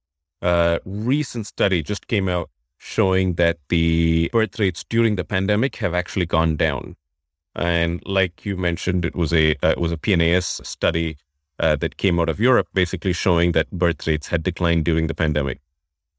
a 0.42 0.46
uh, 0.46 0.78
recent 0.84 1.46
study 1.46 1.82
just 1.82 2.06
came 2.06 2.28
out 2.28 2.50
showing 2.76 3.34
that 3.34 3.56
the 3.70 4.28
birth 4.30 4.60
rates 4.60 4.84
during 4.86 5.16
the 5.16 5.24
pandemic 5.24 5.76
have 5.76 5.94
actually 5.94 6.26
gone 6.26 6.56
down. 6.56 6.96
And 7.56 8.02
like 8.04 8.44
you 8.44 8.58
mentioned, 8.58 9.06
it 9.06 9.16
was 9.16 9.32
a 9.32 9.52
uh, 9.62 9.70
it 9.70 9.78
was 9.78 9.92
a 9.92 9.96
PNAS 9.96 10.66
study 10.66 11.16
uh, 11.58 11.76
that 11.76 11.96
came 11.96 12.20
out 12.20 12.28
of 12.28 12.40
Europe, 12.40 12.68
basically 12.74 13.14
showing 13.14 13.52
that 13.52 13.70
birth 13.70 14.06
rates 14.06 14.26
had 14.26 14.42
declined 14.42 14.84
during 14.84 15.06
the 15.06 15.14
pandemic. 15.14 15.60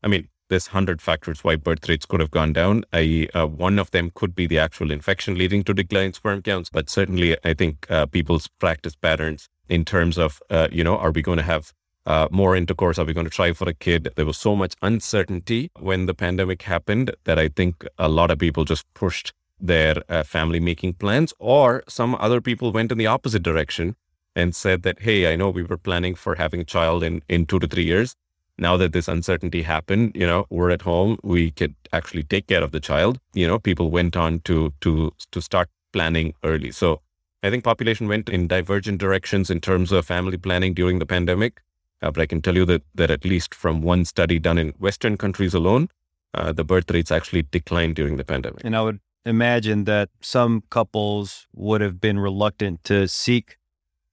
I 0.02 0.08
mean, 0.08 0.28
there's 0.50 0.68
100 0.68 1.02
factors 1.02 1.44
why 1.44 1.56
birth 1.56 1.88
rates 1.90 2.06
could 2.06 2.20
have 2.20 2.32
gone 2.32 2.54
down. 2.54 2.84
I, 2.94 3.28
uh, 3.34 3.48
one 3.48 3.80
of 3.80 3.92
them 3.92 4.12
could 4.14 4.36
be 4.36 4.48
the 4.48 4.60
actual 4.60 4.92
infection 4.92 5.38
leading 5.38 5.64
to 5.64 5.74
declined 5.74 6.16
sperm 6.16 6.42
counts, 6.42 6.70
but 6.70 6.90
certainly 6.90 7.36
I 7.44 7.54
think 7.54 7.86
uh, 7.90 8.06
people's 8.06 8.48
practice 8.60 8.96
patterns 8.96 9.48
in 9.68 9.86
terms 9.86 10.18
of, 10.18 10.42
uh, 10.50 10.68
you 10.72 10.84
know, 10.84 10.98
are 10.98 11.12
we 11.12 11.22
going 11.22 11.38
to 11.38 11.44
have 11.44 11.74
uh, 12.06 12.28
more 12.32 12.56
intercourse? 12.56 13.00
Are 13.00 13.06
we 13.06 13.14
going 13.14 13.26
to 13.26 13.32
try 13.32 13.54
for 13.54 13.68
a 13.68 13.74
kid? 13.74 14.10
There 14.16 14.26
was 14.26 14.38
so 14.38 14.56
much 14.56 14.76
uncertainty 14.82 15.72
when 15.80 16.06
the 16.06 16.14
pandemic 16.14 16.62
happened 16.64 17.12
that 17.24 17.40
I 17.40 17.48
think 17.48 17.86
a 17.98 18.08
lot 18.08 18.30
of 18.30 18.38
people 18.38 18.66
just 18.66 18.86
pushed 18.94 19.34
their 19.60 20.04
uh, 20.10 20.24
family 20.24 20.60
making 20.60 20.94
plans, 20.94 21.34
or 21.40 21.84
some 21.88 22.14
other 22.16 22.42
people 22.42 22.72
went 22.72 22.92
in 22.92 22.98
the 22.98 23.08
opposite 23.08 23.42
direction 23.42 23.96
and 24.36 24.54
said 24.54 24.84
that, 24.84 25.02
hey, 25.02 25.32
I 25.32 25.38
know 25.38 25.50
we 25.50 25.64
were 25.64 25.78
planning 25.78 26.14
for 26.14 26.36
having 26.36 26.60
a 26.60 26.66
child 26.66 27.04
in, 27.04 27.24
in 27.30 27.46
two 27.46 27.58
to 27.60 27.68
three 27.68 27.86
years 27.86 28.16
now 28.58 28.78
that 28.78 28.94
this 28.94 29.08
uncertainty 29.08 29.64
happened, 29.64 30.12
you 30.16 30.26
know, 30.26 30.46
we're 30.50 30.70
at 30.70 30.84
home, 30.84 31.18
we 31.24 31.52
could 31.52 31.76
actually 31.92 32.24
take 32.24 32.48
care 32.48 32.64
of 32.64 32.72
the 32.72 32.80
child. 32.80 33.20
You 33.34 33.48
know, 33.48 33.60
people 33.60 33.90
went 33.92 34.16
on 34.16 34.40
to 34.42 34.74
to 34.82 35.14
to 35.32 35.42
start 35.42 35.70
planning 35.92 36.34
early. 36.44 36.72
So 36.72 37.02
I 37.44 37.50
think 37.50 37.64
population 37.64 38.08
went 38.08 38.30
in 38.30 38.48
divergent 38.48 39.00
directions 39.00 39.50
in 39.50 39.62
terms 39.62 39.92
of 39.92 40.06
family 40.06 40.38
planning 40.38 40.74
during 40.74 41.00
the 41.00 41.06
pandemic. 41.06 41.62
Uh, 42.02 42.12
but 42.12 42.22
I 42.22 42.26
can 42.26 42.42
tell 42.42 42.56
you 42.56 42.66
that 42.66 42.84
that 42.94 43.12
at 43.12 43.26
least 43.26 43.54
from 43.54 43.82
one 43.82 44.06
study 44.06 44.40
done 44.40 44.58
in 44.58 44.70
Western 44.80 45.18
countries 45.18 45.54
alone, 45.54 45.90
uh, 46.34 46.52
the 46.52 46.64
birth 46.64 46.90
rates 46.92 47.12
actually 47.12 47.44
declined 47.44 47.96
during 47.96 48.18
the 48.18 48.26
pandemic. 48.26 48.64
And 48.64 48.76
I 48.76 48.82
would 48.82 49.00
imagine 49.26 49.86
that 49.86 50.10
some 50.22 50.64
couples 50.70 51.48
would 51.54 51.82
have 51.82 52.00
been 52.00 52.20
reluctant 52.20 52.84
to 52.86 53.08
seek 53.08 53.58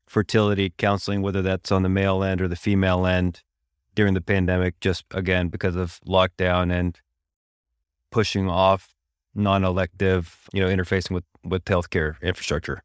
fertility 0.09 0.73
counseling, 0.77 1.23
whether 1.23 1.43
that's 1.43 1.73
on 1.73 1.83
the 1.83 1.89
male 1.89 2.23
end 2.23 2.41
or 2.41 2.49
the 2.49 2.57
female 2.57 3.07
end, 3.07 3.43
during 3.95 4.15
the 4.15 4.21
pandemic, 4.21 4.81
just 4.81 5.05
again 5.13 5.49
because 5.49 5.77
of 5.77 6.01
lockdown 6.07 6.73
and 6.73 7.01
pushing 8.11 8.49
off 8.49 8.95
non-elective, 9.35 10.49
you 10.53 10.61
know, 10.61 10.69
interfacing 10.69 11.13
with 11.13 11.25
with 11.45 11.65
healthcare 11.65 12.21
infrastructure. 12.23 12.83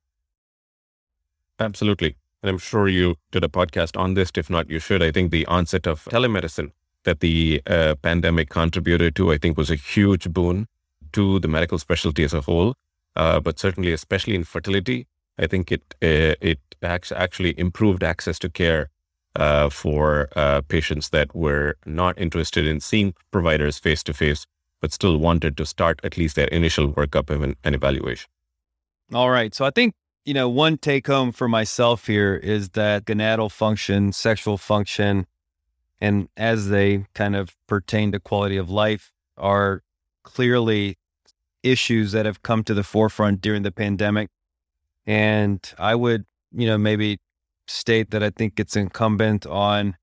Absolutely, 1.59 2.15
and 2.41 2.49
I'm 2.49 2.57
sure 2.57 2.87
you 2.87 3.15
did 3.31 3.43
a 3.43 3.47
podcast 3.47 3.99
on 3.99 4.13
this. 4.13 4.31
If 4.35 4.49
not, 4.49 4.69
you 4.69 4.79
should. 4.79 5.01
I 5.01 5.11
think 5.11 5.31
the 5.31 5.45
onset 5.47 5.87
of 5.87 6.05
telemedicine 6.05 6.71
that 7.03 7.19
the 7.19 7.61
uh, 7.67 7.95
pandemic 8.01 8.49
contributed 8.49 9.15
to, 9.15 9.31
I 9.31 9.37
think, 9.37 9.57
was 9.57 9.71
a 9.71 9.75
huge 9.75 10.29
boon 10.29 10.67
to 11.13 11.39
the 11.39 11.47
medical 11.47 11.79
specialty 11.79 12.23
as 12.23 12.33
a 12.33 12.41
whole. 12.41 12.75
Uh, 13.15 13.39
but 13.39 13.57
certainly, 13.57 13.91
especially 13.93 14.35
in 14.35 14.43
fertility, 14.43 15.07
I 15.39 15.47
think 15.47 15.71
it 15.71 15.95
uh, 16.01 16.35
it 16.41 16.59
actually 16.83 17.59
improved 17.59 18.03
access 18.03 18.37
to 18.39 18.49
care 18.49 18.89
uh, 19.37 19.69
for 19.69 20.27
uh, 20.35 20.61
patients 20.67 21.09
that 21.09 21.33
were 21.35 21.77
not 21.85 22.19
interested 22.19 22.65
in 22.65 22.79
seeing 22.79 23.13
providers 23.31 23.77
face 23.77 24.03
to 24.03 24.13
face, 24.13 24.45
but 24.81 24.91
still 24.91 25.17
wanted 25.17 25.55
to 25.57 25.65
start 25.65 25.99
at 26.03 26.17
least 26.17 26.35
their 26.35 26.47
initial 26.47 26.91
workup 26.91 27.29
and, 27.29 27.55
and 27.63 27.75
evaluation. 27.75 28.29
All 29.13 29.29
right. 29.29 29.53
So 29.53 29.63
I 29.63 29.69
think, 29.69 29.93
you 30.25 30.33
know, 30.33 30.49
one 30.49 30.77
take 30.77 31.07
home 31.07 31.31
for 31.31 31.47
myself 31.47 32.07
here 32.07 32.35
is 32.35 32.69
that 32.69 33.05
gonadal 33.05 33.51
function, 33.51 34.11
sexual 34.11 34.57
function, 34.57 35.27
and 36.01 36.27
as 36.35 36.69
they 36.69 37.05
kind 37.13 37.35
of 37.35 37.55
pertain 37.67 38.11
to 38.11 38.19
quality 38.19 38.57
of 38.57 38.69
life 38.69 39.11
are 39.37 39.83
clearly 40.23 40.97
issues 41.63 42.11
that 42.11 42.25
have 42.25 42.41
come 42.41 42.63
to 42.63 42.73
the 42.73 42.83
forefront 42.83 43.39
during 43.41 43.63
the 43.63 43.71
pandemic. 43.71 44.29
And 45.05 45.59
I 45.77 45.95
would, 45.95 46.25
you 46.51 46.67
know, 46.67 46.77
maybe 46.77 47.19
state 47.67 48.11
that 48.11 48.23
I 48.23 48.29
think 48.29 48.59
it's 48.59 48.75
incumbent 48.75 49.45
on 49.45 49.97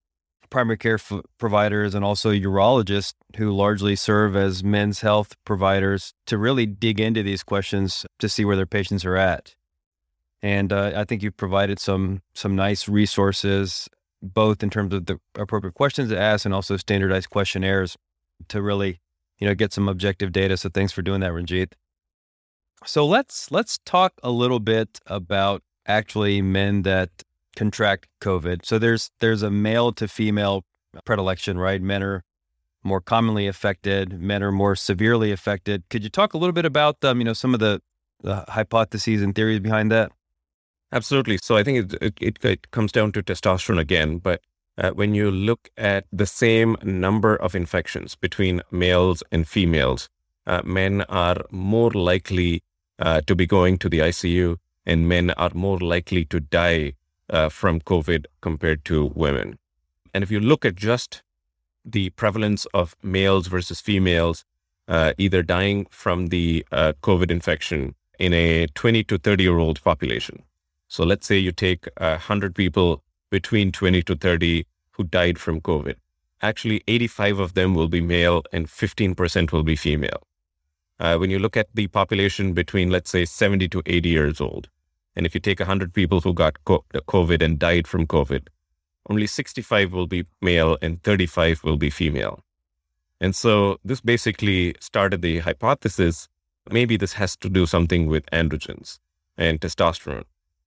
primary 0.51 0.79
care 0.79 0.95
f- 0.95 1.21
providers 1.39 1.95
and 1.95 2.05
also 2.05 2.31
urologists 2.31 3.15
who 3.37 3.51
largely 3.51 3.97
serve 3.97 4.37
as 4.37 4.63
men's 4.63 5.01
health 5.01 5.35
providers 5.45 6.15
to 6.27 6.39
really 6.39 6.67
dig 6.67 7.01
into 7.01 7.23
these 7.23 7.43
questions 7.43 8.07
to 8.21 8.29
see 8.29 8.45
where 8.45 8.55
their 8.55 8.67
patients 8.67 9.05
are 9.05 9.17
at. 9.17 9.57
And 10.43 10.73
uh, 10.73 10.93
I 10.95 11.05
think 11.05 11.23
you've 11.23 11.37
provided 11.37 11.79
some 11.81 12.23
some 12.35 12.55
nice 12.55 12.87
resources, 12.89 13.89
both 14.23 14.63
in 14.63 14.71
terms 14.71 14.93
of 14.93 15.07
the 15.07 15.19
appropriate 15.35 15.75
questions 15.75 16.11
to 16.11 16.19
ask 16.21 16.45
and 16.45 16.55
also 16.55 16.77
standardized 16.77 17.31
questionnaires 17.31 17.97
to 18.49 18.63
really, 18.63 19.01
you 19.39 19.49
know, 19.49 19.55
get 19.55 19.73
some 19.73 19.89
objective 19.89 20.33
data. 20.33 20.57
So 20.57 20.69
thanks 20.69 20.93
for 20.93 21.03
doing 21.03 21.21
that, 21.21 21.33
Ranjit. 21.33 21.73
So 22.85 23.07
let's 23.07 23.51
let's 23.51 23.79
talk 23.87 24.13
a 24.23 24.31
little 24.31 24.61
bit 24.61 25.01
about 25.07 25.63
actually 25.87 26.43
men 26.43 26.83
that 26.83 27.11
contract 27.57 28.09
COVID. 28.21 28.65
So 28.65 28.79
there's 28.79 29.11
there's 29.21 29.43
a 29.43 29.51
male 29.51 29.93
to 29.93 30.09
female 30.09 30.65
predilection, 31.05 31.59
right? 31.59 31.81
Men 31.81 32.03
are 32.03 32.25
more 32.83 33.01
commonly 33.01 33.47
affected. 33.47 34.21
Men 34.21 34.43
are 34.43 34.53
more 34.53 34.77
severely 34.77 35.33
affected. 35.33 35.85
Could 35.89 36.05
you 36.05 36.11
talk 36.11 36.35
a 36.35 36.39
little 36.39 36.53
bit 36.53 36.65
about 36.65 37.03
um, 37.05 37.19
you 37.19 37.25
know 37.25 37.33
some 37.33 37.55
of 37.55 37.61
the, 37.61 37.81
the 38.23 38.45
hypotheses 38.49 39.23
and 39.23 39.35
theories 39.35 39.61
behind 39.61 39.91
that? 39.91 40.13
Absolutely. 40.93 41.39
So 41.43 41.57
I 41.57 41.65
think 41.65 41.93
it, 41.93 42.15
it, 42.21 42.45
it 42.45 42.71
comes 42.71 42.93
down 42.93 43.11
to 43.13 43.23
testosterone 43.23 43.81
again, 43.81 44.19
but 44.19 44.43
uh, 44.79 44.91
when 44.91 45.15
you 45.15 45.31
look 45.31 45.69
at 45.77 46.05
the 46.13 46.27
same 46.27 46.77
number 46.83 47.35
of 47.35 47.55
infections 47.55 48.15
between 48.15 48.63
males 48.71 49.23
and 49.33 49.47
females, 49.47 50.09
uh, 50.47 50.63
men 50.65 51.03
are 51.03 51.39
more 51.51 51.91
likely 51.91 52.63
uh, 52.99 53.21
to 53.23 53.35
be 53.35 53.47
going 53.47 53.79
to 53.79 53.89
the 53.89 53.99
ICU, 53.99 54.57
and 54.87 55.09
men 55.09 55.31
are 55.33 55.51
more 55.55 55.79
likely 55.79 56.25
to 56.27 56.39
die 56.39 56.93
uh, 57.31 57.49
from 57.49 57.81
COVID 57.81 58.27
compared 58.41 58.85
to 58.87 59.13
women. 59.15 59.59
And 60.13 60.23
if 60.23 60.31
you 60.31 60.41
look 60.41 60.65
at 60.65 60.77
just 60.77 61.23
the 61.85 62.11
prevalence 62.11 62.67
of 62.73 62.97
males 63.03 63.47
versus 63.47 63.81
females, 63.81 64.45
uh, 64.89 65.13
either 65.19 65.43
dying 65.43 65.87
from 65.91 66.29
the 66.29 66.65
uh, 66.71 66.93
COVID 67.03 67.31
infection 67.31 67.95
in 68.19 68.33
a 68.33 68.67
20 68.69 69.05
to 69.05 69.19
30 69.19 69.43
year 69.43 69.59
old 69.59 69.83
population. 69.83 70.43
So 70.89 71.05
let's 71.05 71.27
say 71.27 71.39
you 71.39 71.53
take 71.53 71.89
100 71.99 72.55
people 72.55 73.03
between 73.31 73.73
20 73.73 74.03
to 74.03 74.15
30 74.15 74.65
who 74.93 75.05
died 75.05 75.39
from 75.39 75.61
COVID. 75.61 75.97
Actually, 76.41 76.83
85 76.87 77.39
of 77.39 77.55
them 77.55 77.75
will 77.75 77.89
be 77.89 78.01
male 78.01 78.43
and 78.53 78.69
15% 78.69 79.51
will 79.51 79.63
be 79.63 79.77
female. 79.77 80.23
Uh, 81.01 81.17
when 81.17 81.31
you 81.31 81.39
look 81.39 81.57
at 81.57 81.69
the 81.75 81.87
population 81.89 82.53
between, 82.53 82.91
let's 82.91 83.11
say, 83.11 83.25
70 83.25 83.69
to 83.69 83.83
80 83.87 84.09
years 84.09 84.41
old, 84.41 84.69
and 85.17 85.27
if 85.27 85.35
you 85.35 85.41
take 85.41 85.61
100 85.61 85.93
people 85.93 86.21
who 86.21 86.33
got 86.33 86.63
COVID 86.65 87.43
and 87.43 87.59
died 87.59 87.87
from 87.87 88.07
COVID, 88.07 88.49
only 89.09 89.27
65 89.27 89.93
will 89.93 90.07
be 90.07 90.25
male 90.41 90.79
and 90.81 91.03
35 91.03 91.63
will 91.63 91.77
be 91.77 91.91
female. 91.91 92.41
And 93.21 93.35
so 93.37 93.79
this 93.85 94.01
basically 94.01 94.75
started 94.81 95.23
the 95.23 95.41
hypothesis 95.41 96.29
maybe 96.71 96.97
this 96.97 97.15
has 97.15 97.37
to 97.37 97.49
do 97.49 97.67
something 97.67 98.07
with 98.07 98.25
androgens 98.27 98.99
and 99.37 99.61
testosterone. 99.61 100.25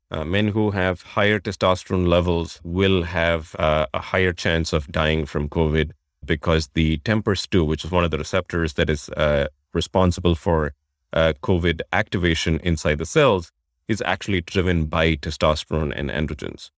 Uh, 0.10 0.24
men 0.24 0.50
who 0.50 0.72
have 0.72 1.02
higher 1.02 1.40
testosterone 1.40 2.08
levels 2.08 2.62
will 2.64 3.04
have 3.04 3.56
uh, 3.60 3.88
a 3.94 4.00
higher 4.00 4.32
chance 4.32 4.72
of 4.72 4.88
dying 4.92 5.26
from 5.26 5.50
COVID 5.50 5.92
because 6.26 6.70
the 6.74 6.98
TMPRSS2, 7.00 7.66
which 7.66 7.84
is 7.84 7.92
one 7.92 8.04
of 8.04 8.12
the 8.12 8.18
receptors 8.18 8.74
that 8.74 8.90
is 8.90 9.10
uh, 9.10 9.48
responsible 9.74 10.36
for 10.36 10.74
uh, 11.14 11.34
COVID 11.42 11.82
activation 11.92 12.60
inside 12.64 13.00
the 13.00 13.06
cells, 13.06 13.52
is 13.88 14.02
actually 14.06 14.42
driven 14.42 14.86
by 14.86 15.16
testosterone 15.16 15.94
and 15.96 16.10
androgens. 16.10 16.70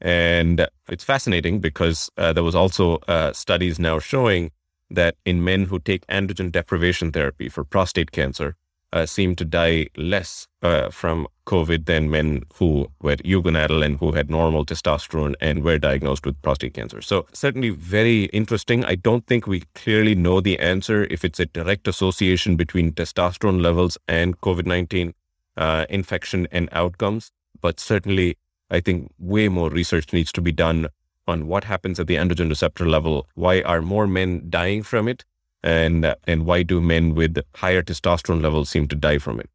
And 0.00 0.68
it's 0.88 1.04
fascinating 1.04 1.60
because 1.60 2.10
uh, 2.16 2.32
there 2.32 2.44
was 2.44 2.54
also 2.54 2.98
uh, 3.08 3.32
studies 3.32 3.78
now 3.78 3.98
showing 3.98 4.50
that 4.90 5.16
in 5.24 5.44
men 5.44 5.64
who 5.64 5.78
take 5.78 6.06
androgen 6.06 6.50
deprivation 6.52 7.12
therapy 7.12 7.48
for 7.48 7.64
prostate 7.64 8.12
cancer, 8.12 8.56
uh, 8.92 9.04
seem 9.04 9.36
to 9.36 9.44
die 9.44 9.86
less 9.96 10.46
uh, 10.62 10.88
from 10.90 11.26
COVID 11.46 11.86
than 11.86 12.10
men 12.10 12.42
who 12.54 12.88
were 13.02 13.16
eugonadal 13.16 13.84
and 13.84 13.98
who 13.98 14.12
had 14.12 14.30
normal 14.30 14.64
testosterone 14.64 15.34
and 15.40 15.62
were 15.62 15.78
diagnosed 15.78 16.24
with 16.24 16.40
prostate 16.42 16.74
cancer. 16.74 17.02
So, 17.02 17.26
certainly 17.32 17.70
very 17.70 18.24
interesting. 18.26 18.84
I 18.84 18.94
don't 18.94 19.26
think 19.26 19.46
we 19.46 19.64
clearly 19.74 20.14
know 20.14 20.40
the 20.40 20.58
answer 20.58 21.04
if 21.10 21.24
it's 21.24 21.40
a 21.40 21.46
direct 21.46 21.86
association 21.86 22.56
between 22.56 22.92
testosterone 22.92 23.60
levels 23.62 23.98
and 24.08 24.40
COVID 24.40 24.66
19 24.66 25.14
uh, 25.58 25.84
infection 25.90 26.48
and 26.50 26.68
outcomes. 26.72 27.30
But 27.60 27.80
certainly, 27.80 28.38
I 28.70 28.80
think 28.80 29.10
way 29.18 29.48
more 29.48 29.68
research 29.68 30.12
needs 30.12 30.32
to 30.32 30.40
be 30.40 30.52
done 30.52 30.88
on 31.26 31.46
what 31.46 31.64
happens 31.64 32.00
at 32.00 32.06
the 32.06 32.14
androgen 32.14 32.48
receptor 32.48 32.88
level. 32.88 33.26
Why 33.34 33.60
are 33.62 33.82
more 33.82 34.06
men 34.06 34.46
dying 34.48 34.82
from 34.82 35.08
it? 35.08 35.24
And, 35.62 36.14
and 36.26 36.46
why 36.46 36.62
do 36.62 36.80
men 36.80 37.14
with 37.14 37.38
higher 37.56 37.82
testosterone 37.82 38.40
levels 38.40 38.70
seem 38.70 38.86
to 38.88 38.96
die 38.96 39.18
from 39.18 39.40
it? 39.40 39.50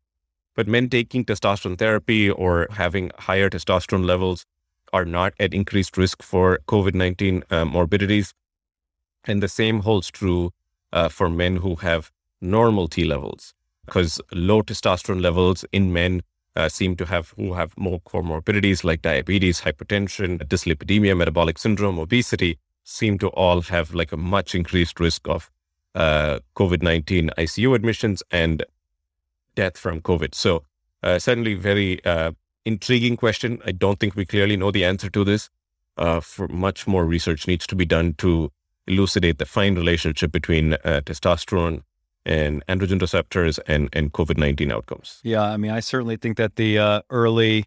But 0.56 0.68
men 0.68 0.90
taking 0.90 1.26
testosterone 1.26 1.80
therapy 1.80 2.30
or 2.30 2.68
having 2.72 3.10
higher 3.18 3.50
testosterone 3.50 4.06
levels 4.06 4.46
are 4.92 5.06
not 5.06 5.34
at 5.40 5.54
increased 5.54 5.98
risk 5.98 6.22
for 6.22 6.60
COVID 6.68 6.94
19 6.94 7.44
uh, 7.50 7.66
morbidities. 7.66 8.34
And 9.24 9.42
the 9.42 9.48
same 9.48 9.80
holds 9.80 10.12
true 10.12 10.52
uh, 10.92 11.10
for 11.10 11.30
men 11.30 11.56
who 11.58 11.78
have 11.78 12.12
normal 12.42 12.88
T 12.88 13.06
levels 13.06 13.54
because 13.86 14.22
low 14.32 14.62
testosterone 14.62 15.22
levels 15.22 15.66
in 15.72 15.92
men 15.92 16.22
uh, 16.56 16.70
seem 16.70 16.96
to 16.96 17.06
have 17.06 17.34
who 17.36 17.54
have 17.54 17.78
more 17.78 18.00
comorbidities 18.02 18.84
like 18.84 19.02
diabetes, 19.02 19.62
hypertension, 19.62 20.40
dyslipidemia, 20.48 21.18
metabolic 21.18 21.58
syndrome, 21.58 22.00
obesity, 22.00 22.60
seem 22.84 23.18
to 23.18 23.28
all 23.30 23.62
have 23.62 23.94
like 23.94 24.12
a 24.12 24.18
much 24.18 24.54
increased 24.54 25.00
risk 25.00 25.28
of 25.28 25.50
uh, 25.96 26.40
COVID 26.56 26.82
19 26.82 27.32
ICU 27.38 27.76
admissions 27.76 28.24
and 28.32 28.64
death 29.56 29.78
from 29.78 30.02
COVID. 30.02 30.36
So, 30.36 30.64
uh, 31.02 31.20
certainly, 31.20 31.56
very 31.56 32.04
uh, 32.06 32.32
intriguing 32.66 33.18
question. 33.18 33.62
I 33.66 33.72
don't 33.72 34.00
think 34.00 34.16
we 34.16 34.26
clearly 34.26 34.58
know 34.58 34.72
the 34.72 34.86
answer 34.86 35.10
to 35.10 35.24
this. 35.24 35.50
Uh, 35.96 36.20
for 36.20 36.48
much 36.48 36.88
more 36.88 37.06
research 37.06 37.48
needs 37.48 37.68
to 37.68 37.76
be 37.76 37.86
done 37.86 38.14
to 38.14 38.52
elucidate 38.88 39.38
the 39.38 39.46
fine 39.46 39.76
relationship 39.76 40.32
between 40.32 40.74
uh, 40.74 41.02
testosterone 41.06 41.84
and 42.26 42.66
androgen 42.68 43.02
receptors 43.02 43.60
and, 43.60 43.90
and 43.94 44.14
COVID 44.14 44.38
19 44.38 44.72
outcomes. 44.72 45.20
Yeah, 45.24 45.44
I 45.44 45.58
mean, 45.58 45.72
I 45.72 45.80
certainly 45.80 46.16
think 46.16 46.38
that 46.38 46.56
the 46.56 46.80
uh, 46.80 47.02
early 47.10 47.66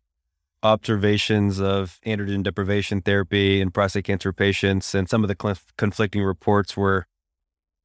observations 0.62 1.60
of 1.60 2.00
androgen 2.06 2.42
deprivation 2.42 3.00
therapy 3.00 3.60
in 3.60 3.70
prostate 3.70 4.04
cancer 4.04 4.32
patients 4.32 4.94
and 4.94 5.08
some 5.08 5.22
of 5.22 5.28
the 5.28 5.36
cl- 5.40 5.56
conflicting 5.76 6.22
reports 6.22 6.76
were 6.76 7.06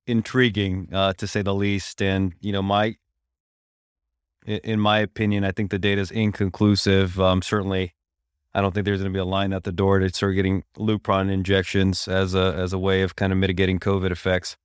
intriguing, 0.07 0.89
uh, 0.91 1.13
to 1.13 1.27
say 1.27 1.41
the 1.41 1.53
least. 1.53 2.01
And, 2.01 2.33
you 2.39 2.51
know, 2.51 2.61
my, 2.61 2.95
in 4.45 4.79
my 4.79 4.99
opinion, 4.99 5.43
I 5.43 5.51
think 5.51 5.69
the 5.69 5.79
data 5.79 6.01
is 6.01 6.11
inconclusive. 6.11 7.19
Um, 7.19 7.41
certainly, 7.41 7.93
I 8.53 8.61
don't 8.61 8.73
think 8.73 8.85
there's 8.85 8.99
going 8.99 9.11
to 9.11 9.15
be 9.15 9.19
a 9.19 9.25
line 9.25 9.53
at 9.53 9.63
the 9.63 9.71
door 9.71 9.99
to 9.99 10.09
start 10.09 10.35
getting 10.35 10.63
Lupron 10.77 11.31
injections 11.31 12.07
as 12.07 12.35
a 12.35 12.53
as 12.57 12.73
a 12.73 12.79
way 12.79 13.01
of 13.01 13.15
kind 13.15 13.31
of 13.31 13.37
mitigating 13.39 13.79
COVID 13.79 14.11
effects. 14.11 14.57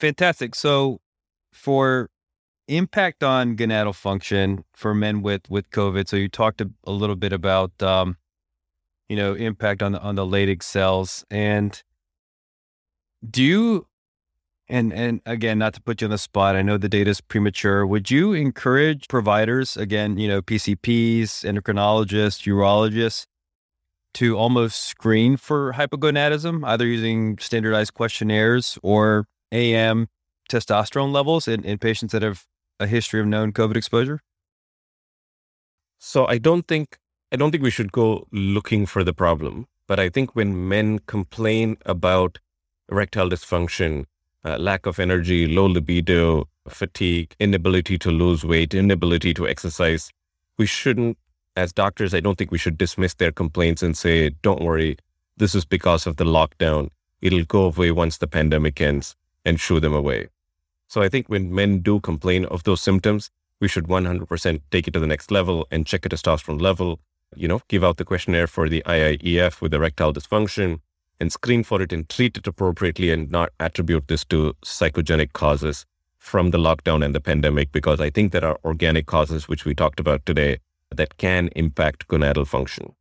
Fantastic. 0.00 0.54
So 0.54 1.00
for 1.56 2.10
impact 2.68 3.22
on 3.22 3.56
gonadal 3.56 3.94
function 3.94 4.64
for 4.74 4.94
men 4.94 5.22
with 5.22 5.48
with 5.48 5.70
COVID. 5.70 6.08
So 6.08 6.16
you 6.16 6.28
talked 6.28 6.60
a, 6.60 6.70
a 6.84 6.92
little 6.92 7.16
bit 7.16 7.32
about 7.32 7.82
um, 7.82 8.16
you 9.08 9.16
know 9.16 9.34
impact 9.34 9.82
on 9.82 9.92
the 9.92 10.00
on 10.00 10.14
the 10.14 10.24
Leydig 10.24 10.62
cells, 10.62 11.24
and 11.30 11.82
do 13.28 13.42
you 13.42 13.86
and 14.68 14.92
and 14.92 15.20
again, 15.26 15.58
not 15.58 15.74
to 15.74 15.80
put 15.80 16.00
you 16.00 16.06
on 16.06 16.10
the 16.10 16.18
spot, 16.18 16.56
I 16.56 16.62
know 16.62 16.76
the 16.76 16.88
data 16.88 17.10
is 17.10 17.20
premature. 17.20 17.86
Would 17.86 18.10
you 18.10 18.32
encourage 18.32 19.08
providers, 19.08 19.76
again, 19.76 20.18
you 20.18 20.28
know, 20.28 20.42
PCPs, 20.42 21.44
endocrinologists, 21.44 22.46
urologists, 22.46 23.26
to 24.14 24.36
almost 24.36 24.84
screen 24.84 25.36
for 25.36 25.74
hypogonadism, 25.74 26.66
either 26.66 26.86
using 26.86 27.38
standardized 27.38 27.94
questionnaires 27.94 28.78
or 28.82 29.26
AM 29.52 30.08
testosterone 30.48 31.12
levels 31.12 31.48
in, 31.48 31.64
in 31.64 31.78
patients 31.78 32.12
that 32.12 32.22
have 32.22 32.46
a 32.78 32.86
history 32.86 33.20
of 33.20 33.26
known 33.26 33.52
COVID 33.52 33.76
exposure? 33.76 34.20
So 35.98 36.26
I 36.26 36.38
don't 36.38 36.66
think 36.66 36.98
I 37.32 37.36
don't 37.36 37.50
think 37.50 37.62
we 37.62 37.70
should 37.70 37.92
go 37.92 38.26
looking 38.30 38.86
for 38.86 39.02
the 39.02 39.12
problem. 39.12 39.66
But 39.86 40.00
I 40.00 40.08
think 40.08 40.34
when 40.34 40.68
men 40.68 41.00
complain 41.00 41.76
about 41.86 42.38
erectile 42.90 43.28
dysfunction, 43.28 44.06
uh, 44.44 44.58
lack 44.58 44.86
of 44.86 44.98
energy, 44.98 45.46
low 45.46 45.66
libido, 45.66 46.48
fatigue, 46.68 47.34
inability 47.38 47.98
to 47.98 48.10
lose 48.10 48.44
weight, 48.44 48.74
inability 48.74 49.34
to 49.34 49.48
exercise, 49.48 50.10
we 50.58 50.66
shouldn't, 50.66 51.18
as 51.56 51.72
doctors, 51.72 52.14
I 52.14 52.20
don't 52.20 52.36
think 52.36 52.50
we 52.50 52.58
should 52.58 52.78
dismiss 52.78 53.14
their 53.14 53.32
complaints 53.32 53.82
and 53.82 53.96
say, 53.96 54.30
don't 54.42 54.62
worry, 54.62 54.98
this 55.36 55.54
is 55.54 55.64
because 55.64 56.06
of 56.06 56.16
the 56.16 56.24
lockdown. 56.24 56.90
It'll 57.20 57.44
go 57.44 57.64
away 57.64 57.90
once 57.90 58.18
the 58.18 58.26
pandemic 58.26 58.80
ends 58.80 59.16
and 59.44 59.60
shoo 59.60 59.80
them 59.80 59.94
away. 59.94 60.28
So 60.88 61.02
I 61.02 61.08
think 61.08 61.28
when 61.28 61.54
men 61.54 61.80
do 61.80 62.00
complain 62.00 62.44
of 62.46 62.62
those 62.64 62.80
symptoms, 62.80 63.30
we 63.60 63.68
should 63.68 63.84
100% 63.84 64.60
take 64.70 64.86
it 64.86 64.92
to 64.92 65.00
the 65.00 65.06
next 65.06 65.30
level 65.30 65.66
and 65.70 65.86
check 65.86 66.06
a 66.06 66.08
testosterone 66.08 66.60
level, 66.60 67.00
you 67.34 67.48
know, 67.48 67.60
give 67.68 67.82
out 67.82 67.96
the 67.96 68.04
questionnaire 68.04 68.46
for 68.46 68.68
the 68.68 68.82
IIEF 68.86 69.60
with 69.60 69.74
erectile 69.74 70.12
dysfunction, 70.12 70.80
and 71.18 71.32
screen 71.32 71.64
for 71.64 71.80
it 71.80 71.92
and 71.92 72.08
treat 72.08 72.36
it 72.36 72.46
appropriately 72.46 73.10
and 73.10 73.30
not 73.30 73.50
attribute 73.58 74.08
this 74.08 74.24
to 74.26 74.54
psychogenic 74.64 75.32
causes 75.32 75.86
from 76.18 76.50
the 76.50 76.58
lockdown 76.58 77.04
and 77.04 77.14
the 77.14 77.20
pandemic, 77.20 77.72
because 77.72 78.00
I 78.00 78.10
think 78.10 78.32
there 78.32 78.44
are 78.44 78.58
organic 78.64 79.06
causes, 79.06 79.48
which 79.48 79.64
we 79.64 79.74
talked 79.74 80.00
about 80.00 80.26
today, 80.26 80.58
that 80.94 81.16
can 81.16 81.48
impact 81.56 82.08
gonadal 82.08 82.46
function. 82.46 82.94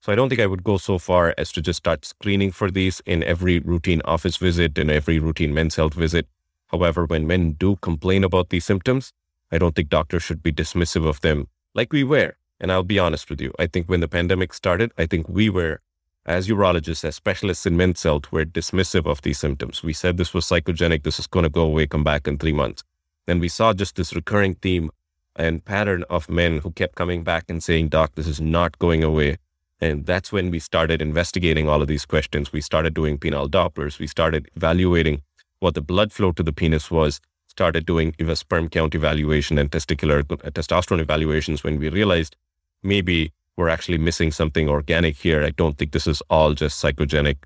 So 0.00 0.12
I 0.12 0.16
don't 0.16 0.28
think 0.28 0.40
I 0.40 0.46
would 0.46 0.64
go 0.64 0.78
so 0.78 0.98
far 0.98 1.32
as 1.38 1.52
to 1.52 1.62
just 1.62 1.78
start 1.78 2.04
screening 2.04 2.50
for 2.50 2.70
these 2.70 3.00
in 3.06 3.22
every 3.22 3.60
routine 3.60 4.02
office 4.04 4.36
visit 4.36 4.76
and 4.76 4.90
every 4.90 5.18
routine 5.18 5.54
men's 5.54 5.76
health 5.76 5.94
visit. 5.94 6.26
However, 6.72 7.04
when 7.04 7.26
men 7.26 7.52
do 7.52 7.76
complain 7.76 8.24
about 8.24 8.48
these 8.48 8.64
symptoms, 8.64 9.12
I 9.50 9.58
don't 9.58 9.74
think 9.74 9.90
doctors 9.90 10.22
should 10.22 10.42
be 10.42 10.52
dismissive 10.52 11.06
of 11.06 11.20
them 11.20 11.48
like 11.74 11.92
we 11.92 12.04
were. 12.04 12.34
And 12.58 12.70
I'll 12.70 12.84
be 12.84 12.98
honest 12.98 13.28
with 13.28 13.40
you. 13.40 13.52
I 13.58 13.66
think 13.66 13.88
when 13.88 14.00
the 14.00 14.08
pandemic 14.08 14.54
started, 14.54 14.92
I 14.96 15.06
think 15.06 15.28
we 15.28 15.50
were, 15.50 15.80
as 16.24 16.48
urologists, 16.48 17.04
as 17.04 17.16
specialists 17.16 17.66
in 17.66 17.76
men's 17.76 18.02
health, 18.02 18.30
were 18.30 18.44
dismissive 18.44 19.04
of 19.04 19.20
these 19.22 19.38
symptoms. 19.38 19.82
We 19.82 19.92
said 19.92 20.16
this 20.16 20.32
was 20.32 20.46
psychogenic, 20.46 21.02
this 21.02 21.18
is 21.18 21.26
going 21.26 21.42
to 21.42 21.50
go 21.50 21.62
away, 21.62 21.88
come 21.88 22.04
back 22.04 22.28
in 22.28 22.38
three 22.38 22.52
months. 22.52 22.84
Then 23.26 23.40
we 23.40 23.48
saw 23.48 23.72
just 23.72 23.96
this 23.96 24.14
recurring 24.14 24.54
theme 24.54 24.90
and 25.36 25.64
pattern 25.64 26.04
of 26.08 26.28
men 26.28 26.58
who 26.58 26.70
kept 26.70 26.94
coming 26.94 27.24
back 27.24 27.44
and 27.48 27.62
saying, 27.62 27.88
Doc, 27.88 28.12
this 28.14 28.28
is 28.28 28.40
not 28.40 28.78
going 28.78 29.02
away. 29.02 29.38
And 29.80 30.06
that's 30.06 30.30
when 30.30 30.50
we 30.52 30.60
started 30.60 31.02
investigating 31.02 31.68
all 31.68 31.82
of 31.82 31.88
these 31.88 32.06
questions. 32.06 32.52
We 32.52 32.60
started 32.60 32.94
doing 32.94 33.18
penile 33.18 33.50
Dopplers. 33.50 33.98
We 33.98 34.06
started 34.06 34.48
evaluating 34.54 35.22
what 35.62 35.74
the 35.74 35.80
blood 35.80 36.12
flow 36.12 36.32
to 36.32 36.42
the 36.42 36.52
penis 36.52 36.90
was, 36.90 37.20
started 37.46 37.86
doing 37.86 38.14
sperm 38.34 38.68
count 38.68 38.94
evaluation 38.94 39.58
and 39.58 39.70
testicular 39.70 40.20
uh, 40.20 40.50
testosterone 40.50 41.00
evaluations 41.00 41.62
when 41.62 41.78
we 41.78 41.88
realized 41.88 42.36
maybe 42.82 43.32
we're 43.56 43.68
actually 43.68 43.98
missing 43.98 44.32
something 44.32 44.68
organic 44.68 45.16
here. 45.16 45.44
I 45.44 45.50
don't 45.50 45.78
think 45.78 45.92
this 45.92 46.06
is 46.06 46.22
all 46.28 46.54
just 46.54 46.82
psychogenic 46.82 47.36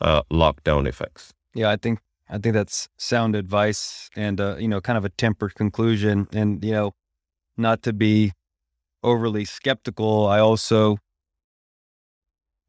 uh, 0.00 0.22
lockdown 0.30 0.86
effects. 0.86 1.32
Yeah, 1.54 1.70
I 1.70 1.76
think 1.76 2.00
I 2.28 2.38
think 2.38 2.54
that's 2.54 2.88
sound 2.96 3.36
advice 3.36 4.10
and 4.16 4.40
uh, 4.40 4.56
you 4.58 4.68
know 4.68 4.80
kind 4.80 4.98
of 4.98 5.04
a 5.04 5.10
tempered 5.10 5.54
conclusion. 5.54 6.28
And 6.32 6.62
you 6.62 6.72
know, 6.72 6.92
not 7.56 7.82
to 7.84 7.92
be 7.92 8.32
overly 9.02 9.44
skeptical, 9.44 10.26
I 10.26 10.40
also 10.40 10.98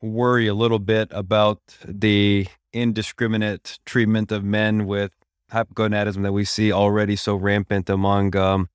worry 0.03 0.47
a 0.47 0.53
little 0.53 0.79
bit 0.79 1.07
about 1.11 1.59
the 1.85 2.45
indiscriminate 2.73 3.79
treatment 3.85 4.31
of 4.31 4.43
men 4.43 4.85
with 4.85 5.11
hypogonadism 5.51 6.23
that 6.23 6.33
we 6.33 6.43
see 6.43 6.71
already 6.71 7.15
so 7.15 7.35
rampant 7.35 7.89
among 7.89 8.35
um, 8.35 8.69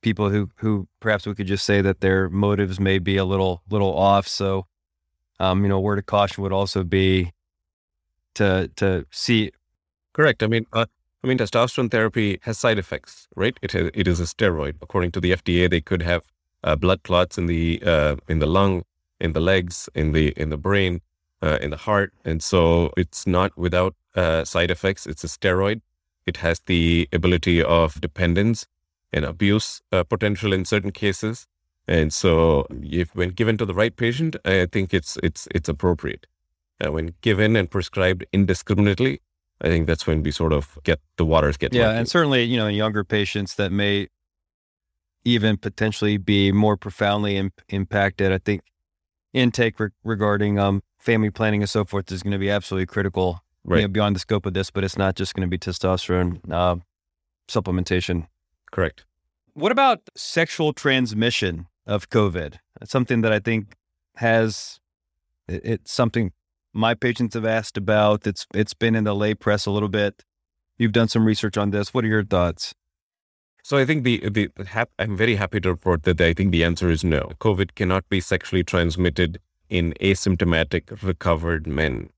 people 0.00 0.30
who 0.30 0.50
who 0.56 0.88
perhaps 1.00 1.26
we 1.26 1.34
could 1.34 1.46
just 1.46 1.64
say 1.64 1.82
that 1.82 2.00
their 2.00 2.28
motives 2.30 2.80
may 2.80 2.98
be 2.98 3.16
a 3.16 3.24
little 3.24 3.62
little 3.68 3.94
off. 3.96 4.26
So, 4.26 4.66
um, 5.38 5.62
you 5.62 5.68
know, 5.68 5.76
a 5.76 5.80
word 5.80 5.98
of 5.98 6.06
caution 6.06 6.42
would 6.42 6.52
also 6.52 6.84
be 6.84 7.32
to 8.34 8.70
to 8.76 9.06
see. 9.10 9.52
Correct. 10.14 10.42
I 10.42 10.46
mean, 10.46 10.66
uh, 10.72 10.86
I 11.22 11.26
mean, 11.26 11.38
testosterone 11.38 11.90
therapy 11.90 12.38
has 12.42 12.58
side 12.58 12.78
effects, 12.78 13.28
right? 13.36 13.58
It 13.60 13.74
it 13.74 14.08
is 14.08 14.20
a 14.20 14.24
steroid. 14.24 14.76
According 14.80 15.12
to 15.12 15.20
the 15.20 15.32
FDA, 15.32 15.68
they 15.68 15.80
could 15.80 16.02
have 16.02 16.22
uh, 16.64 16.76
blood 16.76 17.02
clots 17.02 17.36
in 17.36 17.46
the 17.46 17.82
uh, 17.84 18.16
in 18.28 18.38
the 18.38 18.46
lung 18.46 18.84
in 19.22 19.32
the 19.32 19.40
legs, 19.40 19.88
in 19.94 20.12
the 20.12 20.34
in 20.36 20.50
the 20.50 20.58
brain, 20.58 21.00
uh, 21.40 21.58
in 21.62 21.70
the 21.70 21.76
heart, 21.76 22.12
and 22.24 22.42
so 22.42 22.92
it's 22.96 23.26
not 23.26 23.56
without 23.56 23.94
uh, 24.16 24.44
side 24.44 24.70
effects. 24.70 25.06
It's 25.06 25.24
a 25.24 25.28
steroid. 25.28 25.80
It 26.26 26.38
has 26.38 26.60
the 26.66 27.08
ability 27.12 27.62
of 27.62 28.00
dependence 28.00 28.66
and 29.12 29.24
abuse 29.24 29.80
uh, 29.92 30.04
potential 30.04 30.52
in 30.52 30.64
certain 30.64 30.90
cases, 30.90 31.46
and 31.86 32.12
so 32.12 32.66
if 32.82 33.14
when 33.14 33.30
given 33.30 33.56
to 33.58 33.64
the 33.64 33.74
right 33.74 33.94
patient, 33.96 34.36
I 34.44 34.66
think 34.66 34.92
it's 34.92 35.16
it's 35.22 35.48
it's 35.54 35.68
appropriate. 35.68 36.26
Uh, 36.84 36.90
when 36.90 37.14
given 37.20 37.54
and 37.54 37.70
prescribed 37.70 38.26
indiscriminately, 38.32 39.20
I 39.60 39.68
think 39.68 39.86
that's 39.86 40.06
when 40.06 40.24
we 40.24 40.32
sort 40.32 40.52
of 40.52 40.78
get 40.82 41.00
the 41.16 41.24
waters 41.24 41.56
get 41.56 41.72
yeah, 41.72 41.92
and 41.92 42.08
certainly 42.08 42.42
you 42.42 42.56
know 42.56 42.66
younger 42.66 43.04
patients 43.04 43.54
that 43.54 43.70
may 43.70 44.08
even 45.24 45.56
potentially 45.56 46.16
be 46.16 46.50
more 46.50 46.76
profoundly 46.76 47.36
imp- 47.36 47.62
impacted. 47.68 48.32
I 48.32 48.38
think 48.38 48.62
intake 49.32 49.78
re- 49.80 49.90
regarding 50.04 50.58
um, 50.58 50.82
family 50.98 51.30
planning 51.30 51.62
and 51.62 51.70
so 51.70 51.84
forth 51.84 52.10
is 52.12 52.22
going 52.22 52.32
to 52.32 52.38
be 52.38 52.50
absolutely 52.50 52.86
critical 52.86 53.40
right. 53.64 53.78
you 53.78 53.82
know, 53.82 53.88
beyond 53.88 54.16
the 54.16 54.20
scope 54.20 54.46
of 54.46 54.54
this, 54.54 54.70
but 54.70 54.84
it's 54.84 54.98
not 54.98 55.14
just 55.14 55.34
going 55.34 55.48
to 55.48 55.50
be 55.50 55.58
testosterone 55.58 56.40
uh, 56.50 56.76
supplementation. 57.48 58.26
Correct. 58.70 59.04
What 59.54 59.72
about 59.72 60.00
sexual 60.16 60.72
transmission 60.72 61.66
of 61.86 62.08
COVID? 62.08 62.56
Something 62.84 63.20
that 63.20 63.32
I 63.32 63.38
think 63.38 63.74
has 64.16 64.80
it, 65.48 65.60
it's 65.64 65.92
something 65.92 66.32
my 66.72 66.94
patients 66.94 67.34
have 67.34 67.44
asked 67.44 67.76
about. 67.76 68.26
It's 68.26 68.46
it's 68.54 68.74
been 68.74 68.94
in 68.94 69.04
the 69.04 69.14
lay 69.14 69.34
press 69.34 69.66
a 69.66 69.70
little 69.70 69.88
bit. 69.88 70.24
You've 70.78 70.92
done 70.92 71.08
some 71.08 71.26
research 71.26 71.56
on 71.56 71.70
this. 71.70 71.92
What 71.92 72.04
are 72.04 72.08
your 72.08 72.24
thoughts? 72.24 72.74
So 73.64 73.78
I 73.78 73.84
think 73.84 74.02
the, 74.02 74.18
the 74.28 74.50
I'm 74.98 75.16
very 75.16 75.36
happy 75.36 75.60
to 75.60 75.70
report 75.70 76.02
that 76.02 76.20
I 76.20 76.34
think 76.34 76.50
the 76.50 76.64
answer 76.64 76.90
is 76.90 77.04
no. 77.04 77.32
COVID 77.40 77.76
cannot 77.76 78.08
be 78.08 78.20
sexually 78.20 78.64
transmitted 78.64 79.38
in 79.70 79.94
asymptomatic 80.00 81.02
recovered 81.02 81.66
men. 81.66 82.10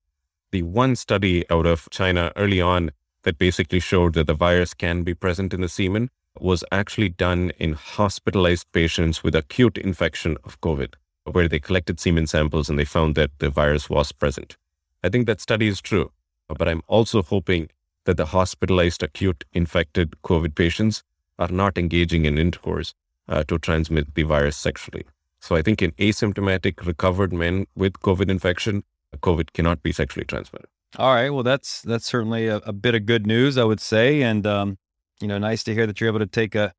The 0.52 0.62
one 0.62 0.96
study 0.96 1.44
out 1.50 1.66
of 1.66 1.88
China 1.90 2.32
early 2.34 2.62
on 2.62 2.92
that 3.24 3.38
basically 3.38 3.80
showed 3.80 4.14
that 4.14 4.26
the 4.26 4.34
virus 4.34 4.72
can 4.72 5.02
be 5.02 5.12
present 5.12 5.52
in 5.52 5.60
the 5.60 5.68
semen 5.68 6.10
was 6.40 6.64
actually 6.72 7.10
done 7.10 7.52
in 7.58 7.74
hospitalized 7.74 8.72
patients 8.72 9.22
with 9.22 9.34
acute 9.34 9.76
infection 9.76 10.36
of 10.44 10.60
COVID, 10.62 10.94
where 11.30 11.48
they 11.48 11.60
collected 11.60 12.00
semen 12.00 12.26
samples 12.26 12.70
and 12.70 12.78
they 12.78 12.84
found 12.84 13.14
that 13.16 13.30
the 13.38 13.50
virus 13.50 13.90
was 13.90 14.12
present. 14.12 14.56
I 15.02 15.10
think 15.10 15.26
that 15.26 15.40
study 15.40 15.68
is 15.68 15.82
true, 15.82 16.10
but 16.48 16.68
I'm 16.68 16.82
also 16.88 17.22
hoping 17.22 17.68
that 18.06 18.16
the 18.16 18.26
hospitalized 18.26 19.02
acute 19.02 19.44
infected 19.52 20.14
COVID 20.22 20.54
patients 20.54 21.02
are 21.38 21.48
not 21.48 21.78
engaging 21.78 22.24
in 22.24 22.38
intercourse 22.38 22.94
uh, 23.28 23.44
to 23.44 23.58
transmit 23.58 24.14
the 24.14 24.22
virus 24.22 24.56
sexually. 24.56 25.04
So 25.40 25.56
I 25.56 25.62
think 25.62 25.82
in 25.82 25.92
asymptomatic 25.92 26.86
recovered 26.86 27.32
men 27.32 27.66
with 27.74 27.94
COVID 28.00 28.30
infection, 28.30 28.84
COVID 29.18 29.52
cannot 29.52 29.82
be 29.82 29.92
sexually 29.92 30.24
transmitted. 30.24 30.68
All 30.96 31.14
right. 31.14 31.30
Well, 31.30 31.42
that's 31.42 31.82
that's 31.82 32.06
certainly 32.06 32.46
a, 32.46 32.58
a 32.58 32.72
bit 32.72 32.94
of 32.94 33.04
good 33.06 33.26
news, 33.26 33.58
I 33.58 33.64
would 33.64 33.80
say, 33.80 34.22
and 34.22 34.46
um, 34.46 34.78
you 35.20 35.26
know, 35.26 35.38
nice 35.38 35.64
to 35.64 35.74
hear 35.74 35.86
that 35.86 36.00
you're 36.00 36.08
able 36.08 36.20
to 36.20 36.26
take 36.26 36.54
a 36.54 36.72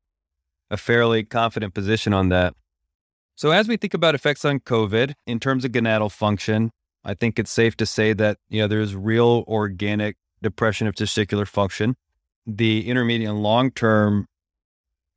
a 0.70 0.76
fairly 0.76 1.22
confident 1.22 1.74
position 1.74 2.12
on 2.12 2.28
that. 2.30 2.54
So, 3.36 3.50
as 3.50 3.68
we 3.68 3.76
think 3.76 3.94
about 3.94 4.14
effects 4.14 4.44
on 4.44 4.60
COVID 4.60 5.12
in 5.26 5.38
terms 5.38 5.64
of 5.64 5.72
gonadal 5.72 6.10
function, 6.10 6.70
I 7.04 7.14
think 7.14 7.38
it's 7.38 7.50
safe 7.50 7.76
to 7.76 7.86
say 7.86 8.14
that 8.14 8.38
you 8.48 8.60
know 8.60 8.68
there's 8.68 8.94
real 8.96 9.44
organic 9.46 10.16
depression 10.42 10.86
of 10.86 10.94
testicular 10.94 11.46
function. 11.46 11.96
The 12.46 12.88
intermediate 12.88 13.28
and 13.28 13.42
long 13.42 13.70
term 13.70 14.26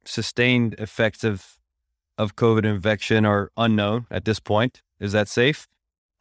sustained 0.06 0.76
effects 0.78 1.24
of 1.24 1.58
of 2.18 2.36
COVID 2.36 2.66
infection 2.66 3.26
are 3.26 3.50
unknown 3.56 4.06
at 4.12 4.26
this 4.26 4.40
point. 4.40 4.82
Is 5.00 5.14
that 5.14 5.30
safe? 5.30 5.68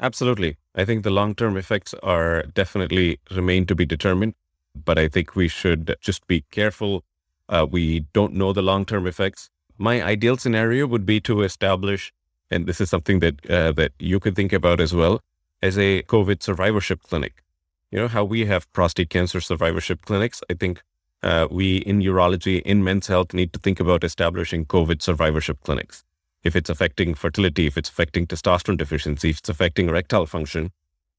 Absolutely. 0.00 0.56
I 0.74 0.84
think 0.84 1.02
the 1.02 1.10
long 1.10 1.34
term 1.34 1.56
effects 1.56 1.92
are 2.02 2.42
definitely 2.54 3.18
remain 3.32 3.66
to 3.66 3.74
be 3.74 3.84
determined, 3.84 4.34
but 4.74 4.96
I 4.96 5.08
think 5.08 5.34
we 5.34 5.48
should 5.48 5.96
just 6.00 6.26
be 6.28 6.44
careful. 6.52 7.04
Uh, 7.48 7.66
we 7.68 8.00
don't 8.12 8.34
know 8.34 8.52
the 8.52 8.62
long 8.62 8.84
term 8.84 9.06
effects. 9.06 9.50
My 9.76 10.02
ideal 10.02 10.36
scenario 10.36 10.86
would 10.86 11.04
be 11.04 11.20
to 11.22 11.42
establish, 11.42 12.12
and 12.50 12.66
this 12.66 12.80
is 12.80 12.90
something 12.90 13.18
that 13.20 13.50
uh, 13.50 13.72
that 13.72 13.92
you 13.98 14.20
could 14.20 14.36
think 14.36 14.52
about 14.52 14.80
as 14.80 14.94
well, 14.94 15.20
as 15.60 15.76
a 15.76 16.02
COVID 16.02 16.42
survivorship 16.42 17.02
clinic. 17.02 17.42
You 17.90 17.98
know 17.98 18.08
how 18.08 18.24
we 18.24 18.44
have 18.46 18.72
prostate 18.72 19.10
cancer 19.10 19.40
survivorship 19.40 20.04
clinics. 20.04 20.42
I 20.48 20.54
think 20.54 20.82
uh, 21.22 21.48
we 21.50 21.78
in 21.78 22.00
urology, 22.00 22.62
in 22.62 22.85
men's 22.85 23.07
health, 23.09 23.35
need 23.35 23.52
to 23.52 23.59
think 23.59 23.81
about 23.81 24.04
establishing 24.04 24.64
COVID 24.66 25.02
survivorship 25.02 25.61
clinics. 25.62 26.04
If 26.44 26.54
it's 26.54 26.70
affecting 26.70 27.14
fertility, 27.14 27.66
if 27.66 27.76
it's 27.76 27.88
affecting 27.88 28.26
testosterone 28.26 28.76
deficiency, 28.76 29.31
if 29.31 29.38
it's 29.38 29.48
affecting 29.48 29.88
erectile 29.88 30.26
function, 30.26 30.70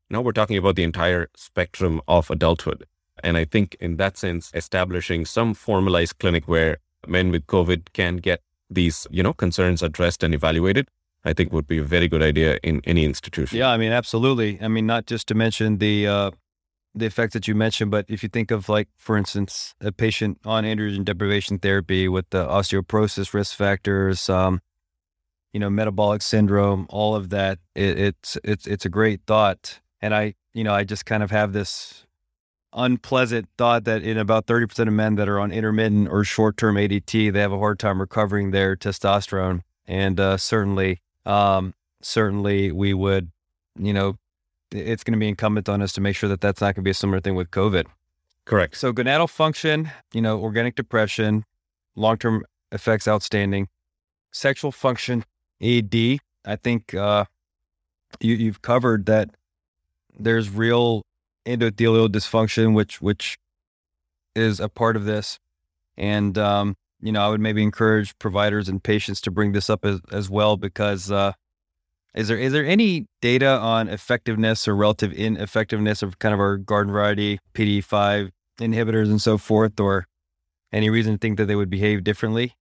now 0.09 0.21
we're 0.21 0.31
talking 0.31 0.57
about 0.57 0.75
the 0.75 0.83
entire 0.83 1.29
spectrum 1.35 2.01
of 2.07 2.31
adulthood. 2.31 2.85
And 3.23 3.38
I 3.38 3.45
think 3.45 3.75
in 3.79 3.97
that 3.97 4.17
sense, 4.17 4.49
establishing 4.53 5.25
some 5.25 5.53
formalized 5.53 6.19
clinic 6.19 6.47
where 6.47 6.77
men 7.05 7.31
with 7.31 7.47
COVID 7.47 7.93
can 7.93 8.17
get 8.17 8.41
these, 8.69 9.07
you 9.12 9.21
know, 9.23 9.33
concerns 9.33 9.83
addressed 9.83 10.23
and 10.23 10.33
evaluated, 10.33 10.88
I 11.25 11.33
think 11.33 11.51
would 11.51 11.67
be 11.67 11.79
a 11.79 11.83
very 11.83 12.07
good 12.07 12.23
idea 12.23 12.59
in 12.63 12.81
any 12.85 13.03
institution. 13.03 13.57
Yeah, 13.57 13.69
I 13.69 13.77
mean, 13.77 13.91
absolutely. 13.91 14.57
I 14.62 14.69
mean, 14.69 14.85
not 14.85 15.05
just 15.05 15.27
to 15.27 15.35
mention 15.35 15.79
the 15.79 16.07
uh, 16.07 16.31
the 16.99 17.05
effects 17.05 17.33
that 17.33 17.47
you 17.47 17.55
mentioned, 17.55 17.91
but 17.91 18.05
if 18.07 18.23
you 18.23 18.29
think 18.29 18.51
of 18.51 18.69
like, 18.69 18.88
for 18.97 19.17
instance, 19.17 19.75
a 19.81 19.91
patient 19.91 20.39
on 20.45 20.63
androgen 20.63 21.03
deprivation 21.03 21.59
therapy 21.59 22.07
with 22.07 22.29
the 22.29 22.45
osteoporosis 22.45 23.33
risk 23.33 23.55
factors, 23.55 24.29
um, 24.29 24.62
you 25.53 25.59
know, 25.59 25.69
metabolic 25.69 26.21
syndrome, 26.21 26.85
all 26.89 27.15
of 27.15 27.29
that, 27.29 27.59
it, 27.75 27.99
it's 27.99 28.38
it's 28.43 28.67
it's 28.67 28.85
a 28.85 28.89
great 28.89 29.21
thought. 29.25 29.79
And 30.01 30.13
I, 30.13 30.35
you 30.53 30.63
know, 30.63 30.73
I 30.73 30.83
just 30.83 31.05
kind 31.05 31.23
of 31.23 31.31
have 31.31 31.53
this 31.53 32.05
unpleasant 32.71 33.49
thought 33.57 33.83
that 33.85 34.03
in 34.03 34.17
about 34.17 34.45
30% 34.45 34.88
of 34.88 34.93
men 34.93 35.15
that 35.15 35.27
are 35.27 35.39
on 35.39 35.51
intermittent 35.51 36.07
or 36.07 36.23
short-term 36.23 36.75
ADT, 36.75 37.33
they 37.33 37.39
have 37.39 37.51
a 37.51 37.57
hard 37.57 37.79
time 37.79 37.99
recovering 37.99 38.51
their 38.51 38.75
testosterone. 38.75 39.62
And 39.88 40.19
uh, 40.19 40.38
certainly, 40.38 41.01
um, 41.25 41.73
certainly 42.01 42.71
we 42.71 42.93
would, 42.93 43.31
you 43.77 43.91
know, 43.91 44.17
it's 44.71 45.03
going 45.03 45.13
to 45.13 45.19
be 45.19 45.27
incumbent 45.27 45.69
on 45.69 45.82
us 45.82 45.93
to 45.93 46.01
make 46.01 46.15
sure 46.15 46.29
that 46.29 46.41
that's 46.41 46.62
not 46.62 46.75
going 46.75 46.84
to 46.84 46.88
be 46.88 46.91
a 46.91 46.95
similar 46.95 47.19
thing 47.19 47.36
with 47.36 47.51
COVID. 47.51 47.86
Correct. 48.45 48.75
So 48.75 48.91
gonadal 48.91 49.29
function, 49.29 49.91
you 50.13 50.21
know, 50.21 50.39
organic 50.39 50.75
depression, 50.75 51.43
long-term 51.95 52.45
effects 52.71 53.08
outstanding. 53.08 53.67
Sexual 54.32 54.71
function, 54.71 55.23
ED, 55.62 56.19
I 56.45 56.55
think 56.55 56.93
uh, 56.93 57.25
you, 58.19 58.36
you've 58.36 58.62
covered 58.62 59.05
that. 59.08 59.29
There's 60.21 60.49
real 60.49 61.03
endothelial 61.45 62.10
dysfunction, 62.10 62.75
which 62.75 63.01
which 63.01 63.38
is 64.36 64.60
a 64.60 64.67
part 64.67 64.97
of 64.97 65.05
this, 65.05 65.39
and 65.97 66.38
um, 66.38 66.75
you 67.01 67.12
know, 67.12 67.21
I 67.21 67.29
would 67.29 67.39
maybe 67.39 67.63
encourage 67.63 68.17
providers 68.19 68.67
and 68.67 68.84
patients 68.84 69.21
to 69.21 69.32
bring 69.32 69.53
this 69.53 69.69
up 69.69 69.86
as, 69.86 70.01
as 70.12 70.29
well 70.29 70.58
because 70.58 71.12
uh, 71.12 71.34
is 72.19 72.27
there 72.27 72.38
is 72.38 72.51
there 72.51 72.65
any 72.65 73.05
data 73.21 73.47
on 73.47 73.88
effectiveness 73.88 74.67
or 74.67 74.75
relative 74.75 75.13
ineffectiveness 75.13 76.03
of 76.03 76.19
kind 76.19 76.34
of 76.34 76.39
our 76.39 76.58
garden 76.58 76.91
variety 76.91 77.39
PD5 77.53 78.32
inhibitors 78.60 79.05
and 79.05 79.21
so 79.21 79.38
forth, 79.38 79.79
or 79.79 80.05
any 80.73 80.89
reason 80.89 81.13
to 81.13 81.17
think 81.17 81.38
that 81.38 81.45
they 81.45 81.55
would 81.55 81.69
behave 81.69 82.03
differently? 82.03 82.55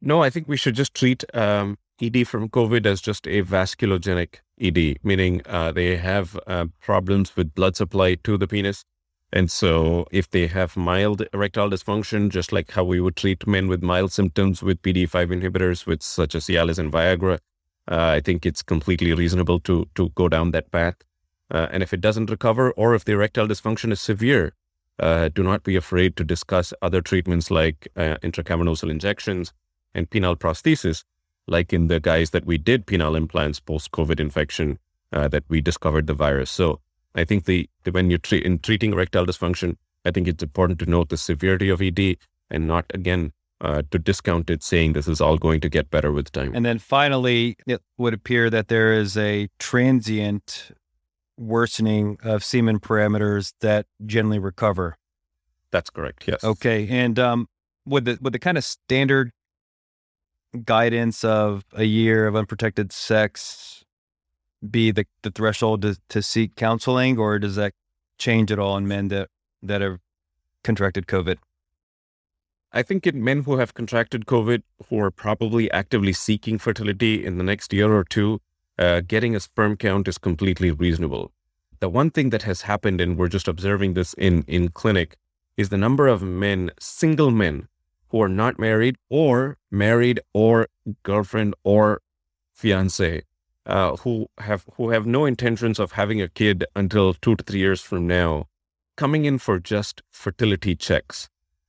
No, 0.00 0.22
I 0.22 0.30
think 0.30 0.46
we 0.46 0.56
should 0.56 0.76
just 0.76 0.94
treat 0.94 1.24
um, 1.34 1.76
ED 2.00 2.28
from 2.28 2.48
COVID 2.48 2.86
as 2.86 3.00
just 3.00 3.26
a 3.26 3.42
vasculogenic 3.42 4.36
ED, 4.60 4.98
meaning 5.02 5.42
uh, 5.46 5.72
they 5.72 5.96
have 5.96 6.38
uh, 6.46 6.66
problems 6.80 7.34
with 7.36 7.54
blood 7.54 7.74
supply 7.74 8.14
to 8.14 8.38
the 8.38 8.46
penis. 8.46 8.84
And 9.32 9.50
so, 9.50 10.06
if 10.12 10.30
they 10.30 10.46
have 10.46 10.76
mild 10.76 11.26
erectile 11.34 11.68
dysfunction, 11.68 12.30
just 12.30 12.52
like 12.52 12.70
how 12.70 12.84
we 12.84 13.00
would 13.00 13.16
treat 13.16 13.46
men 13.46 13.66
with 13.66 13.82
mild 13.82 14.12
symptoms 14.12 14.62
with 14.62 14.80
PD5 14.82 15.42
inhibitors, 15.42 15.84
with 15.84 16.02
such 16.02 16.36
as 16.36 16.46
Cialis 16.46 16.78
and 16.78 16.92
Viagra, 16.92 17.38
I 17.96 18.20
think 18.20 18.44
it's 18.44 18.62
completely 18.62 19.12
reasonable 19.14 19.60
to 19.60 19.88
to 19.94 20.10
go 20.10 20.28
down 20.28 20.50
that 20.50 20.70
path. 20.70 20.96
Uh, 21.50 21.66
and 21.70 21.82
if 21.82 21.94
it 21.94 22.00
doesn't 22.00 22.30
recover, 22.30 22.72
or 22.72 22.94
if 22.94 23.04
the 23.04 23.12
erectile 23.12 23.48
dysfunction 23.48 23.90
is 23.90 24.00
severe, 24.00 24.52
uh, 24.98 25.28
do 25.28 25.42
not 25.42 25.62
be 25.62 25.76
afraid 25.76 26.16
to 26.16 26.24
discuss 26.24 26.74
other 26.82 27.00
treatments 27.00 27.50
like 27.50 27.88
uh, 27.96 28.16
intracavernosal 28.22 28.90
injections 28.90 29.52
and 29.94 30.10
penile 30.10 30.36
prosthesis, 30.36 31.04
like 31.46 31.72
in 31.72 31.86
the 31.86 32.00
guys 32.00 32.30
that 32.30 32.44
we 32.44 32.58
did 32.58 32.86
penile 32.86 33.16
implants 33.16 33.60
post 33.60 33.90
COVID 33.92 34.20
infection 34.20 34.78
uh, 35.12 35.28
that 35.28 35.44
we 35.48 35.60
discovered 35.60 36.06
the 36.06 36.14
virus. 36.14 36.50
So 36.50 36.80
I 37.14 37.24
think 37.24 37.44
the, 37.44 37.68
the 37.84 37.92
when 37.92 38.10
you're 38.10 38.18
tre- 38.18 38.44
in 38.44 38.58
treating 38.58 38.92
erectile 38.92 39.24
dysfunction, 39.24 39.76
I 40.04 40.10
think 40.10 40.28
it's 40.28 40.42
important 40.42 40.78
to 40.80 40.86
note 40.86 41.08
the 41.08 41.16
severity 41.16 41.70
of 41.70 41.80
ED 41.80 42.18
and 42.50 42.66
not 42.66 42.86
again 42.92 43.32
uh, 43.60 43.82
to 43.90 43.98
discount 43.98 44.50
it, 44.50 44.62
saying 44.62 44.92
this 44.92 45.08
is 45.08 45.20
all 45.20 45.36
going 45.36 45.60
to 45.60 45.68
get 45.68 45.90
better 45.90 46.12
with 46.12 46.30
time. 46.32 46.52
And 46.54 46.64
then 46.64 46.78
finally, 46.78 47.56
it 47.66 47.82
would 47.96 48.14
appear 48.14 48.50
that 48.50 48.68
there 48.68 48.92
is 48.92 49.16
a 49.16 49.48
transient 49.58 50.70
worsening 51.36 52.18
of 52.22 52.42
semen 52.44 52.80
parameters 52.80 53.52
that 53.60 53.86
generally 54.06 54.38
recover. 54.38 54.96
That's 55.70 55.90
correct. 55.90 56.26
Yes. 56.26 56.42
Okay, 56.42 56.88
and 56.88 57.18
um, 57.18 57.48
would 57.84 58.04
the 58.04 58.18
with 58.20 58.32
the 58.32 58.38
kind 58.38 58.56
of 58.56 58.64
standard 58.64 59.32
guidance 60.64 61.24
of 61.24 61.64
a 61.72 61.84
year 61.84 62.26
of 62.26 62.34
unprotected 62.34 62.92
sex 62.92 63.84
be 64.68 64.90
the, 64.90 65.06
the 65.22 65.30
threshold 65.30 65.82
to, 65.82 65.96
to 66.08 66.22
seek 66.22 66.56
counseling, 66.56 67.18
or 67.18 67.38
does 67.38 67.56
that 67.56 67.72
change 68.18 68.50
at 68.50 68.58
all 68.58 68.76
in 68.76 68.88
men 68.88 69.08
that 69.08 69.28
that 69.62 69.80
have 69.80 69.98
contracted 70.64 71.06
COVID? 71.06 71.36
I 72.78 72.84
think 72.84 73.08
in 73.08 73.24
men 73.24 73.42
who 73.42 73.56
have 73.56 73.74
contracted 73.74 74.26
COVID, 74.26 74.62
who 74.88 75.00
are 75.00 75.10
probably 75.10 75.68
actively 75.72 76.12
seeking 76.12 76.58
fertility 76.58 77.26
in 77.26 77.36
the 77.36 77.42
next 77.42 77.72
year 77.72 77.92
or 77.92 78.04
two, 78.04 78.40
uh, 78.78 79.00
getting 79.00 79.34
a 79.34 79.40
sperm 79.40 79.76
count 79.76 80.06
is 80.06 80.16
completely 80.16 80.70
reasonable. 80.70 81.32
The 81.80 81.88
one 81.88 82.10
thing 82.12 82.30
that 82.30 82.42
has 82.42 82.62
happened, 82.62 83.00
and 83.00 83.18
we're 83.18 83.34
just 83.36 83.48
observing 83.48 83.94
this 83.94 84.14
in, 84.14 84.44
in 84.46 84.68
clinic, 84.68 85.16
is 85.56 85.70
the 85.70 85.76
number 85.76 86.06
of 86.06 86.22
men, 86.22 86.70
single 86.78 87.32
men, 87.32 87.66
who 88.10 88.22
are 88.22 88.28
not 88.28 88.60
married 88.60 88.94
or 89.10 89.58
married 89.72 90.20
or 90.32 90.68
girlfriend 91.02 91.56
or 91.64 92.00
fiance, 92.54 93.22
uh, 93.66 93.96
who 93.96 94.28
have 94.38 94.64
who 94.74 94.90
have 94.90 95.04
no 95.04 95.24
intentions 95.24 95.80
of 95.80 95.92
having 95.92 96.22
a 96.22 96.28
kid 96.28 96.64
until 96.76 97.12
two 97.12 97.34
to 97.34 97.42
three 97.42 97.58
years 97.58 97.80
from 97.80 98.06
now, 98.06 98.46
coming 98.96 99.24
in 99.24 99.36
for 99.38 99.58
just 99.58 100.00
fertility 100.12 100.76
checks 100.76 101.28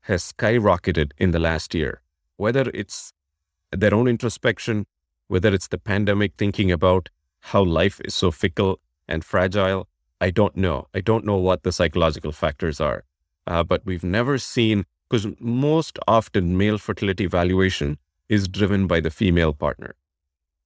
has 0.10 0.34
skyrocketed 0.34 1.12
in 1.17 1.32
the 1.32 1.39
last 1.39 1.74
year. 1.74 2.02
Whether 2.36 2.72
it's 2.74 3.13
their 3.72 3.93
own 3.93 4.08
introspection, 4.08 4.88
whether 5.28 5.54
it's 5.54 5.67
the 5.67 5.78
pandemic 5.78 6.34
thinking 6.36 6.72
about 6.72 7.10
how 7.52 7.63
life 7.63 8.02
is 8.04 8.15
so 8.15 8.32
fickle 8.32 8.80
and 9.08 9.24
fragile, 9.24 9.88
I 10.19 10.32
don't 10.32 10.58
know. 10.58 10.88
I 10.95 11.02
don't 11.02 11.26
know 11.26 11.38
what 11.38 11.62
the 11.62 11.72
psychological 11.72 12.32
factors 12.32 12.82
are. 12.82 13.04
Uh, 13.45 13.63
but 13.63 13.86
we've 13.86 14.04
never 14.04 14.39
seen, 14.39 14.86
because 15.08 15.28
most 15.39 16.00
often 16.08 16.58
male 16.58 16.80
fertility 16.80 17.24
evaluation 17.24 18.00
is 18.28 18.48
driven 18.48 18.88
by 18.88 19.00
the 19.00 19.12
female 19.12 19.54
partner. 19.54 19.95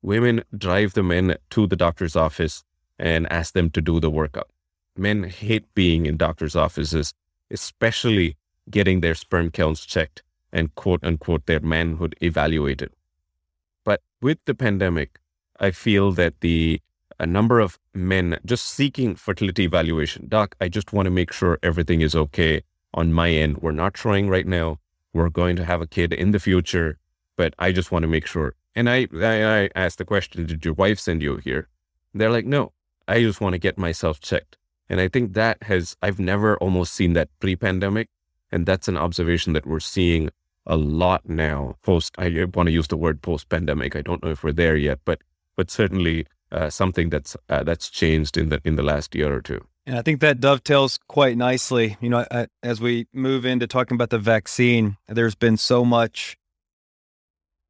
Women 0.01 0.43
drive 0.57 0.93
the 0.93 1.03
men 1.03 1.35
to 1.49 1.67
the 1.67 1.75
doctor's 1.75 2.15
office 2.15 2.63
and 2.97 3.31
ask 3.31 3.53
them 3.53 3.69
to 3.71 3.81
do 3.81 3.99
the 3.99 4.11
workup. 4.11 4.49
Men 4.95 5.23
hate 5.23 5.65
being 5.75 6.05
in 6.05 6.15
doctor's 6.15 6.55
offices, 6.55 7.13
especially 7.51 8.37
getting 8.69 9.01
their 9.01 9.15
sperm 9.15 9.51
counts 9.51 9.85
checked 9.85 10.23
and 10.51 10.73
quote 10.75 11.03
unquote 11.03 11.45
their 11.45 11.59
manhood 11.59 12.15
evaluated. 12.21 12.91
But 13.83 14.01
with 14.21 14.39
the 14.45 14.55
pandemic, 14.55 15.19
I 15.59 15.71
feel 15.71 16.11
that 16.13 16.41
the 16.41 16.81
a 17.19 17.25
number 17.25 17.59
of 17.59 17.79
men 17.93 18.39
just 18.45 18.65
seeking 18.65 19.15
fertility 19.15 19.63
evaluation. 19.63 20.27
Doc, 20.27 20.55
I 20.59 20.67
just 20.67 20.93
want 20.93 21.05
to 21.05 21.11
make 21.11 21.31
sure 21.31 21.59
everything 21.61 22.01
is 22.01 22.15
okay 22.15 22.63
on 22.93 23.13
my 23.13 23.29
end. 23.29 23.59
We're 23.59 23.71
not 23.71 23.93
trying 23.93 24.29
right 24.29 24.47
now. 24.47 24.79
We're 25.13 25.29
going 25.29 25.55
to 25.57 25.65
have 25.65 25.81
a 25.81 25.87
kid 25.87 26.11
in 26.11 26.31
the 26.31 26.39
future, 26.39 26.97
but 27.37 27.53
I 27.59 27.71
just 27.71 27.91
want 27.91 28.03
to 28.03 28.07
make 28.07 28.25
sure. 28.25 28.55
And 28.75 28.89
I, 28.89 29.07
I, 29.13 29.63
I 29.63 29.69
asked 29.75 29.99
the 29.99 30.05
question, 30.05 30.45
did 30.45 30.65
your 30.65 30.73
wife 30.73 30.99
send 30.99 31.21
you 31.21 31.37
here? 31.37 31.67
They're 32.13 32.31
like, 32.31 32.45
no, 32.45 32.73
I 33.07 33.21
just 33.21 33.39
want 33.39 33.53
to 33.53 33.59
get 33.59 33.77
myself 33.77 34.19
checked. 34.19 34.57
And 34.89 34.99
I 34.99 35.07
think 35.07 35.33
that 35.33 35.63
has, 35.63 35.95
I've 36.01 36.19
never 36.19 36.57
almost 36.57 36.93
seen 36.93 37.13
that 37.13 37.29
pre 37.39 37.55
pandemic. 37.55 38.09
And 38.53 38.67
that's 38.67 38.87
an 38.87 38.97
observation 38.97 39.53
that 39.53 39.65
we're 39.65 39.79
seeing 39.79 40.29
a 40.65 40.77
lot 40.77 41.27
now 41.27 41.75
post, 41.81 42.13
I 42.19 42.45
want 42.53 42.67
to 42.67 42.71
use 42.71 42.87
the 42.87 42.97
word 42.97 43.21
post 43.21 43.49
pandemic. 43.49 43.95
I 43.95 44.01
don't 44.01 44.23
know 44.23 44.29
if 44.29 44.43
we're 44.43 44.53
there 44.53 44.77
yet, 44.77 44.99
but, 45.05 45.21
but 45.57 45.71
certainly 45.71 46.27
uh, 46.51 46.69
something 46.69 47.09
that's, 47.09 47.35
uh, 47.49 47.63
that's 47.63 47.89
changed 47.89 48.37
in 48.37 48.49
the, 48.49 48.61
in 48.63 48.75
the 48.75 48.83
last 48.83 49.15
year 49.15 49.33
or 49.33 49.41
two. 49.41 49.65
And 49.85 49.97
I 49.97 50.01
think 50.03 50.21
that 50.21 50.39
dovetails 50.39 50.99
quite 51.07 51.35
nicely. 51.35 51.97
You 51.99 52.09
know, 52.09 52.25
as 52.61 52.79
we 52.79 53.07
move 53.11 53.43
into 53.43 53.67
talking 53.67 53.95
about 53.95 54.11
the 54.11 54.19
vaccine, 54.19 54.97
there's 55.07 55.35
been 55.35 55.57
so 55.57 55.83
much 55.83 56.37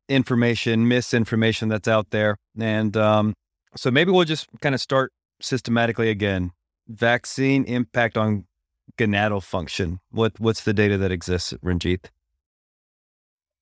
information, 0.09 0.87
misinformation 0.87 1.69
that's 1.69 1.87
out 1.87 2.11
there. 2.11 2.35
And 2.59 2.95
um, 2.97 3.33
so 3.75 3.89
maybe 3.89 4.11
we'll 4.11 4.25
just 4.25 4.47
kind 4.61 4.75
of 4.75 4.81
start 4.81 5.11
systematically 5.41 6.09
again. 6.09 6.51
Vaccine 6.87 7.63
impact 7.63 8.17
on 8.17 8.45
gonadal 8.97 9.43
function? 9.43 9.99
What 10.11 10.39
what's 10.39 10.63
the 10.63 10.73
data 10.73 10.97
that 10.97 11.11
exists, 11.11 11.53
Ranjit? 11.63 12.11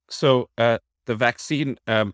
So 0.09 0.49
uh, 0.57 0.79
the 1.05 1.15
vaccine, 1.15 1.77
um, 1.87 2.13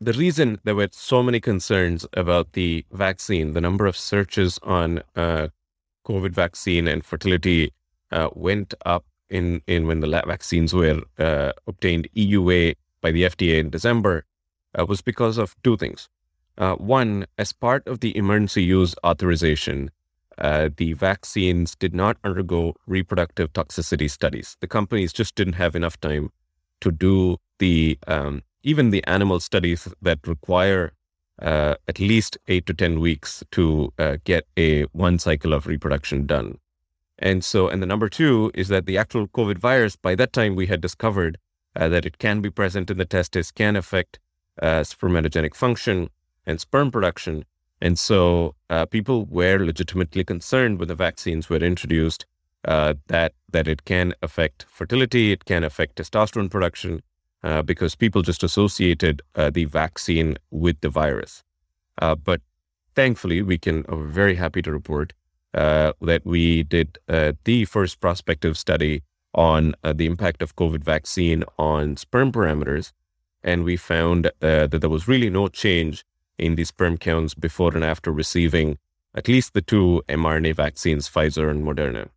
the 0.00 0.12
reason 0.12 0.60
there 0.64 0.74
were 0.74 0.88
so 0.92 1.22
many 1.22 1.40
concerns 1.40 2.06
about 2.12 2.52
the 2.52 2.84
vaccine, 2.92 3.54
the 3.54 3.60
number 3.60 3.86
of 3.86 3.96
searches 3.96 4.58
on 4.62 5.02
uh, 5.16 5.48
COVID 6.06 6.32
vaccine 6.32 6.86
and 6.86 7.04
fertility 7.04 7.72
uh, 8.12 8.28
went 8.34 8.74
up 8.84 9.04
in 9.28 9.62
in 9.66 9.86
when 9.86 10.00
the 10.00 10.22
vaccines 10.26 10.74
were 10.74 11.02
uh, 11.18 11.52
obtained 11.66 12.08
EUA 12.16 12.76
by 13.00 13.10
the 13.10 13.24
FDA 13.24 13.58
in 13.58 13.70
December, 13.70 14.24
uh, 14.78 14.84
was 14.86 15.02
because 15.02 15.38
of 15.38 15.54
two 15.62 15.76
things. 15.76 16.08
Uh, 16.56 16.74
one, 16.74 17.24
as 17.36 17.52
part 17.52 17.86
of 17.86 18.00
the 18.00 18.16
emergency 18.16 18.62
use 18.64 18.94
authorization, 19.04 19.90
uh, 20.38 20.70
the 20.76 20.92
vaccines 20.92 21.74
did 21.74 21.94
not 21.94 22.16
undergo 22.24 22.74
reproductive 22.86 23.52
toxicity 23.52 24.10
studies. 24.10 24.56
The 24.60 24.68
companies 24.68 25.12
just 25.12 25.34
didn't 25.34 25.54
have 25.54 25.74
enough 25.74 26.00
time 26.00 26.30
to 26.80 26.90
do 26.90 27.38
the 27.58 27.98
um, 28.06 28.42
even 28.62 28.90
the 28.90 29.04
animal 29.06 29.40
studies 29.40 29.88
that 30.02 30.26
require 30.26 30.92
uh, 31.40 31.74
at 31.86 32.00
least 32.00 32.38
eight 32.48 32.66
to 32.66 32.74
ten 32.74 33.00
weeks 33.00 33.44
to 33.52 33.92
uh, 33.98 34.16
get 34.24 34.46
a 34.56 34.82
one 34.92 35.18
cycle 35.18 35.52
of 35.52 35.66
reproduction 35.66 36.26
done. 36.26 36.58
And 37.18 37.44
so, 37.44 37.68
and 37.68 37.82
the 37.82 37.86
number 37.86 38.08
two 38.08 38.50
is 38.54 38.68
that 38.68 38.86
the 38.86 38.96
actual 38.96 39.26
COVID 39.26 39.58
virus, 39.58 39.96
by 39.96 40.14
that 40.14 40.32
time, 40.32 40.54
we 40.54 40.66
had 40.66 40.80
discovered 40.80 41.38
uh, 41.74 41.88
that 41.88 42.06
it 42.06 42.18
can 42.18 42.40
be 42.40 42.50
present 42.50 42.90
in 42.90 42.98
the 42.98 43.04
testis, 43.04 43.50
can 43.50 43.76
affect 43.76 44.18
uh, 44.62 44.80
spermatogenic 44.80 45.54
function 45.54 46.10
and 46.46 46.60
sperm 46.60 46.90
production, 46.90 47.44
and 47.80 47.98
so 47.98 48.54
uh, 48.70 48.86
people 48.86 49.24
were 49.26 49.58
legitimately 49.58 50.24
concerned 50.24 50.78
when 50.78 50.88
the 50.88 50.94
vaccines 50.94 51.48
were 51.48 51.58
introduced 51.58 52.26
uh, 52.64 52.94
that 53.06 53.34
that 53.50 53.68
it 53.68 53.84
can 53.84 54.14
affect 54.22 54.66
fertility, 54.68 55.32
it 55.32 55.44
can 55.44 55.64
affect 55.64 55.96
testosterone 55.96 56.50
production, 56.50 57.02
uh, 57.44 57.62
because 57.62 57.94
people 57.94 58.20
just 58.22 58.42
associated 58.42 59.22
uh, 59.36 59.48
the 59.48 59.64
vaccine 59.64 60.36
with 60.50 60.80
the 60.80 60.88
virus. 60.88 61.44
Uh, 62.02 62.14
but 62.14 62.40
thankfully, 62.94 63.42
we 63.42 63.56
can, 63.56 63.84
are 63.88 64.04
very 64.04 64.34
happy 64.34 64.60
to 64.60 64.72
report 64.72 65.12
uh, 65.54 65.92
that 66.00 66.26
we 66.26 66.62
did 66.62 66.98
the 67.44 67.64
first 67.64 68.00
prospective 68.00 68.58
study 68.58 69.02
on 69.34 69.74
the 69.82 70.06
impact 70.06 70.42
of 70.42 70.56
COVID 70.56 70.82
vaccine 70.82 71.44
on 71.58 71.96
sperm 71.96 72.32
parameters. 72.32 72.92
And 73.42 73.62
we 73.62 73.76
found 73.76 74.30
that 74.40 74.70
there 74.72 74.90
was 74.90 75.06
really 75.06 75.30
no 75.30 75.48
change 75.48 76.04
in 76.38 76.54
the 76.54 76.64
sperm 76.64 76.96
counts 76.96 77.34
before 77.34 77.74
and 77.74 77.84
after 77.84 78.12
receiving 78.12 78.78
at 79.14 79.28
least 79.28 79.54
the 79.54 79.62
two 79.62 80.02
mRNA 80.08 80.54
vaccines, 80.54 81.08
Pfizer 81.08 81.50
and 81.50 81.64
Moderna. 81.64 82.08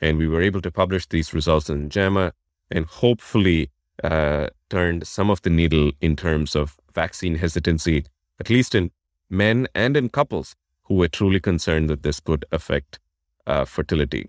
And 0.00 0.18
we 0.18 0.28
were 0.28 0.42
able 0.42 0.60
to 0.60 0.70
publish 0.70 1.06
these 1.06 1.32
results 1.32 1.70
in 1.70 1.88
JAMA 1.88 2.32
and 2.70 2.86
hopefully 2.86 3.70
uh, 4.02 4.48
turned 4.68 5.06
some 5.06 5.30
of 5.30 5.42
the 5.42 5.50
needle 5.50 5.92
in 6.00 6.16
terms 6.16 6.56
of 6.56 6.78
vaccine 6.92 7.36
hesitancy, 7.36 8.04
at 8.40 8.50
least 8.50 8.74
in 8.74 8.90
men 9.30 9.66
and 9.74 9.96
in 9.96 10.08
couples 10.08 10.56
who 10.84 10.94
were 10.94 11.08
truly 11.08 11.40
concerned 11.40 11.88
that 11.88 12.02
this 12.02 12.20
could 12.20 12.44
affect 12.50 12.98
uh, 13.46 13.64
fertility. 13.64 14.28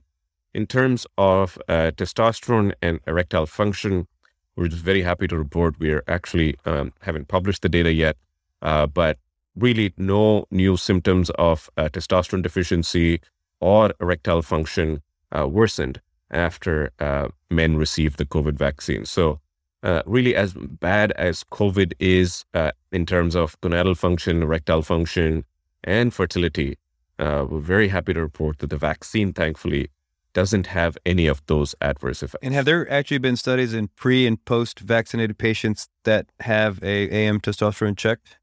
In 0.54 0.68
terms 0.68 1.08
of 1.18 1.58
uh, 1.68 1.92
testosterone 1.96 2.74
and 2.82 3.00
erectile 3.08 3.48
function, 3.48 4.08
we're 4.56 4.68
just 4.68 4.84
very 4.84 5.02
happy 5.02 5.28
to 5.28 5.38
report 5.38 5.80
we 5.80 5.92
are 5.92 6.04
actually 6.08 6.56
um, 6.66 6.94
haven't 7.02 7.28
published 7.28 7.64
the 7.64 7.70
data 7.70 7.92
yet, 7.92 8.18
uh, 8.62 8.86
but 8.86 9.18
really 9.56 9.94
no 9.98 10.46
new 10.52 10.78
symptoms 10.78 11.30
of 11.32 11.70
uh, 11.78 11.90
testosterone 11.90 12.42
deficiency 12.42 13.22
or 13.60 13.94
erectile 14.00 14.42
function 14.42 15.02
uh, 15.32 15.48
worsened 15.48 16.02
after 16.32 16.92
uh, 17.00 17.28
men 17.50 17.78
received 17.78 18.18
the 18.18 18.26
COVID 18.26 18.54
vaccine. 18.58 19.06
So, 19.06 19.40
uh, 19.84 20.02
really, 20.06 20.36
as 20.36 20.54
bad 20.54 21.12
as 21.14 21.44
COVID 21.44 21.94
is 22.00 22.46
uh, 22.54 22.72
in 22.92 23.06
terms 23.06 23.36
of 23.36 23.60
gonadal 23.62 23.98
function, 23.98 24.42
erectile 24.42 24.82
function, 24.82 25.44
and 25.84 26.14
fertility, 26.14 26.78
uh, 27.20 27.46
we're 27.50 27.60
very 27.60 27.90
happy 27.90 28.14
to 28.14 28.22
report 28.22 28.60
that 28.60 28.70
the 28.70 28.78
vaccine, 28.78 29.34
thankfully, 29.34 29.90
doesn't 30.34 30.68
have 30.68 30.98
any 31.06 31.28
of 31.28 31.42
those 31.46 31.76
adverse 31.82 32.24
effects. 32.24 32.44
And 32.44 32.54
have 32.54 32.66
there 32.66 32.90
actually 32.92 33.20
been 33.20 33.36
studies 33.36 33.74
in 33.74 33.90
pre 33.90 34.26
and 34.26 34.44
post 34.46 34.80
vaccinated 34.80 35.38
patients 35.38 35.90
that 36.06 36.28
have 36.40 36.82
a 36.84 37.10
AM 37.10 37.40
testosterone 37.40 37.98
checked? 37.98 38.38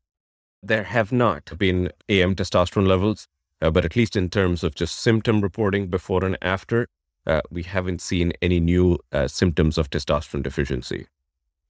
There 0.63 0.85
have 0.85 1.11
not 1.11 1.57
been 1.59 1.91
AM 2.09 2.35
testosterone 2.35 2.87
levels, 2.87 3.27
uh, 3.63 3.71
but 3.71 3.85
at 3.85 3.97
least 3.97 4.15
in 4.15 4.29
terms 4.29 4.63
of 4.63 4.75
just 4.75 4.99
symptom 4.99 5.41
reporting 5.41 5.87
before 5.87 6.25
and 6.25 6.37
after, 6.43 6.87
uh, 7.27 7.41
we 7.51 7.63
haven't 7.63 8.03
seen 8.03 8.33
any 8.43 8.61
new 8.61 8.99
uh, 9.13 9.27
symptoms 9.27 9.79
of 9.79 9.89
testosterone 9.89 10.43
deficiency. 10.43 11.07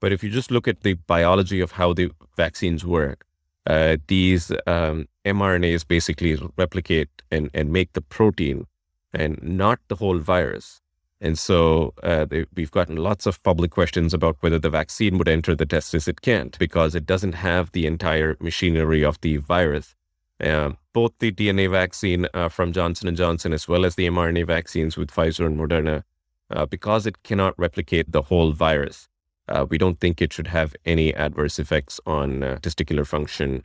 But 0.00 0.12
if 0.12 0.24
you 0.24 0.30
just 0.30 0.50
look 0.50 0.66
at 0.66 0.80
the 0.80 0.94
biology 0.94 1.60
of 1.60 1.72
how 1.72 1.92
the 1.92 2.10
vaccines 2.36 2.84
work, 2.84 3.24
uh, 3.66 3.98
these 4.08 4.50
um, 4.66 5.06
mRNAs 5.24 5.86
basically 5.86 6.36
replicate 6.56 7.10
and, 7.30 7.50
and 7.54 7.72
make 7.72 7.92
the 7.92 8.00
protein 8.00 8.66
and 9.12 9.40
not 9.42 9.78
the 9.88 9.96
whole 9.96 10.18
virus. 10.18 10.80
And 11.20 11.38
so 11.38 11.92
uh, 12.02 12.24
they, 12.24 12.46
we've 12.54 12.70
gotten 12.70 12.96
lots 12.96 13.26
of 13.26 13.42
public 13.42 13.70
questions 13.70 14.14
about 14.14 14.38
whether 14.40 14.58
the 14.58 14.70
vaccine 14.70 15.18
would 15.18 15.28
enter 15.28 15.54
the 15.54 15.66
testis. 15.66 16.08
It 16.08 16.22
can't 16.22 16.58
because 16.58 16.94
it 16.94 17.04
doesn't 17.04 17.34
have 17.34 17.72
the 17.72 17.86
entire 17.86 18.36
machinery 18.40 19.04
of 19.04 19.20
the 19.20 19.36
virus. 19.36 19.94
Uh, 20.42 20.72
both 20.94 21.12
the 21.18 21.30
DNA 21.30 21.70
vaccine 21.70 22.26
uh, 22.32 22.48
from 22.48 22.72
Johnson 22.72 23.06
and 23.06 23.16
Johnson 23.16 23.52
as 23.52 23.68
well 23.68 23.84
as 23.84 23.96
the 23.96 24.06
mRNA 24.06 24.46
vaccines 24.46 24.96
with 24.96 25.10
Pfizer 25.10 25.44
and 25.44 25.58
Moderna, 25.58 26.04
uh, 26.50 26.64
because 26.64 27.06
it 27.06 27.22
cannot 27.22 27.58
replicate 27.58 28.10
the 28.10 28.22
whole 28.22 28.52
virus, 28.52 29.08
uh, 29.48 29.66
we 29.68 29.76
don't 29.76 30.00
think 30.00 30.22
it 30.22 30.32
should 30.32 30.46
have 30.46 30.74
any 30.86 31.14
adverse 31.14 31.58
effects 31.58 32.00
on 32.06 32.42
uh, 32.42 32.56
testicular 32.62 33.06
function 33.06 33.64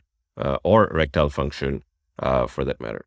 or 0.62 0.90
erectile 0.92 1.30
function, 1.30 1.82
for 2.48 2.62
that 2.62 2.78
matter. 2.78 3.06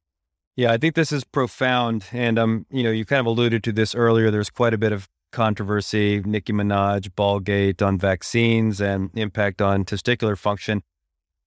Yeah, 0.60 0.74
I 0.74 0.78
think 0.78 0.96
this 0.96 1.14
is 1.14 1.24
profound. 1.24 2.04
And 2.12 2.38
um, 2.38 2.66
you 2.70 2.84
know, 2.84 2.92
you 2.92 3.06
kind 3.06 3.22
of 3.22 3.26
alluded 3.28 3.64
to 3.64 3.72
this 3.72 3.96
earlier. 3.96 4.30
There's 4.30 4.50
quite 4.50 4.74
a 4.74 4.78
bit 4.78 4.92
of 4.92 5.08
controversy, 5.32 6.22
Nicki 6.26 6.52
Minaj, 6.52 7.12
Ballgate 7.12 7.82
on 7.82 7.98
vaccines 7.98 8.82
and 8.82 9.10
impact 9.14 9.62
on 9.62 9.86
testicular 9.86 10.38
function. 10.38 10.84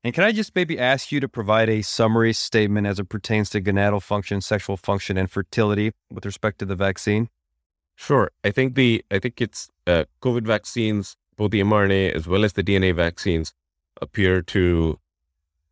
And 0.02 0.14
can 0.14 0.24
I 0.24 0.32
just 0.32 0.54
maybe 0.54 0.78
ask 0.78 1.12
you 1.12 1.20
to 1.20 1.28
provide 1.28 1.68
a 1.68 1.82
summary 1.82 2.32
statement 2.32 2.86
as 2.86 2.98
it 2.98 3.10
pertains 3.10 3.50
to 3.50 3.60
gonadal 3.60 4.00
function, 4.00 4.40
sexual 4.40 4.78
function, 4.78 5.18
and 5.18 5.30
fertility 5.30 5.92
with 6.10 6.24
respect 6.24 6.58
to 6.60 6.64
the 6.64 6.74
vaccine? 6.74 7.28
Sure. 7.94 8.30
I 8.42 8.50
think 8.50 8.76
the 8.76 9.04
I 9.10 9.18
think 9.18 9.42
it's 9.42 9.68
uh, 9.86 10.04
COVID 10.22 10.46
vaccines, 10.46 11.16
both 11.36 11.50
the 11.50 11.60
mRNA 11.60 12.12
as 12.12 12.26
well 12.26 12.46
as 12.46 12.54
the 12.54 12.64
DNA 12.64 12.96
vaccines, 12.96 13.52
appear 14.00 14.40
to 14.40 14.98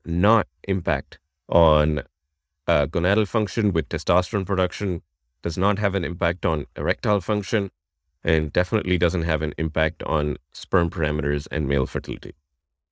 not 0.05 0.47
impact 0.69 1.19
on 1.49 2.03
uh, 2.71 2.87
gonadal 2.87 3.27
function 3.27 3.73
with 3.73 3.89
testosterone 3.89 4.47
production, 4.47 5.03
does 5.43 5.59
not 5.59 5.79
have 5.79 5.95
an 5.97 6.05
impact 6.05 6.47
on 6.47 6.67
erectile 6.77 7.21
function, 7.21 7.71
and 8.23 8.53
definitely 8.53 8.97
doesn't 8.97 9.23
have 9.23 9.43
an 9.43 9.53
impact 9.59 10.03
on 10.05 10.37
sperm 10.53 10.89
parameters 10.89 11.49
and 11.51 11.67
male 11.67 11.87
fertility. 11.87 12.35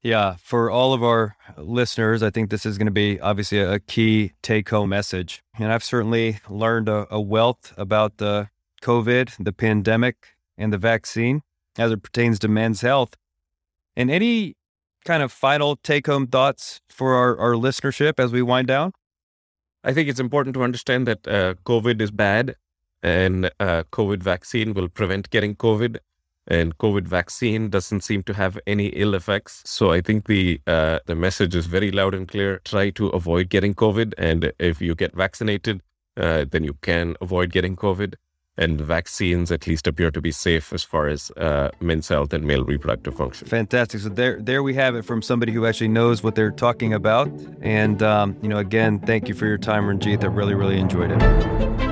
Yeah, 0.03 0.37
for 0.41 0.71
all 0.71 0.93
of 0.93 1.03
our 1.03 1.37
listeners, 1.57 2.23
I 2.23 2.31
think 2.31 2.51
this 2.51 2.65
is 2.65 2.79
going 2.79 2.87
to 2.87 2.93
be 2.93 3.21
obviously 3.21 3.59
a 3.59 3.79
key 3.79 4.33
take 4.43 4.69
home 4.69 4.89
message. 4.89 5.43
And 5.59 5.73
I've 5.73 5.85
certainly 5.85 6.39
learned 6.49 6.89
a, 6.89 7.07
a, 7.11 7.21
wealth 7.21 7.75
about 7.77 8.19
the 8.19 8.49
COVID, 8.81 9.45
the 9.45 9.53
pandemic, 9.53 10.17
and 10.57 10.73
the 10.73 10.79
vaccine 10.79 11.43
as 11.77 11.91
it 11.93 12.03
pertains 12.03 12.39
to 12.41 12.49
men's 12.49 12.81
health. 12.81 13.15
And 13.97 14.11
any 14.11 14.55
kind 15.05 15.23
of 15.23 15.33
final 15.33 15.77
take 15.77 16.07
home 16.07 16.27
thoughts 16.27 16.81
for 16.89 17.15
our, 17.15 17.37
our 17.39 17.55
listenership 17.55 18.19
as 18.19 18.33
we 18.33 18.43
wind 18.43 18.69
down? 18.69 18.93
I 19.85 19.93
think 19.93 20.09
it's 20.09 20.21
important 20.21 20.55
to 20.55 20.63
understand 20.63 21.07
that 21.07 21.27
uh, 21.27 21.55
COVID 21.65 22.01
is 22.01 22.11
bad 22.11 22.57
and 23.03 23.47
uh, 23.61 23.85
COVID 23.93 24.23
vaccine 24.23 24.75
will 24.75 24.89
prevent 24.89 25.31
getting 25.31 25.55
COVID. 25.55 25.99
And 26.51 26.79
COVID 26.79 27.07
vaccine 27.07 27.69
doesn't 27.69 28.01
seem 28.01 28.23
to 28.23 28.33
have 28.33 28.59
any 28.67 28.87
ill 28.87 29.15
effects. 29.15 29.63
So 29.67 29.93
I 29.93 30.01
think 30.01 30.27
the 30.27 30.61
uh, 30.67 30.99
the 31.05 31.15
message 31.15 31.55
is 31.55 31.67
very 31.67 31.91
loud 31.91 32.15
and 32.15 32.27
clear. 32.27 32.61
Try 32.65 32.89
to 32.91 33.09
avoid 33.09 33.51
getting 33.51 33.75
COVID, 33.75 34.15
and 34.17 34.51
if 34.59 34.81
you 34.81 34.95
get 34.95 35.15
vaccinated, 35.15 35.83
uh, 36.17 36.47
then 36.51 36.65
you 36.65 36.79
can 36.81 37.17
avoid 37.21 37.53
getting 37.53 37.77
COVID 37.77 38.15
and 38.59 38.81
vaccines 38.81 39.51
at 39.51 39.67
least 39.67 39.87
appear 39.87 40.11
to 40.11 40.21
be 40.21 40.33
safe 40.33 40.73
as 40.73 40.83
far 40.83 41.09
as 41.09 41.31
uh, 41.37 41.71
men's 41.81 42.09
health 42.09 42.33
and 42.33 42.45
male 42.45 42.65
reproductive 42.65 43.17
function. 43.17 43.47
Fantastic. 43.47 44.01
So 44.01 44.09
there, 44.09 44.39
there 44.41 44.63
we 44.63 44.75
have 44.75 44.97
it 44.97 45.03
from 45.03 45.23
somebody 45.23 45.53
who 45.53 45.65
actually 45.65 45.89
knows 45.89 46.23
what 46.23 46.35
they're 46.35 46.51
talking 46.51 46.93
about. 46.93 47.29
And 47.63 48.03
um, 48.03 48.37
you 48.43 48.49
know, 48.49 48.59
again, 48.59 48.99
thank 48.99 49.29
you 49.29 49.35
for 49.35 49.47
your 49.47 49.59
time, 49.59 49.87
Ranjit. 49.87 50.25
I 50.25 50.27
really, 50.27 50.55
really 50.55 50.79
enjoyed 50.79 51.13
it. 51.13 51.88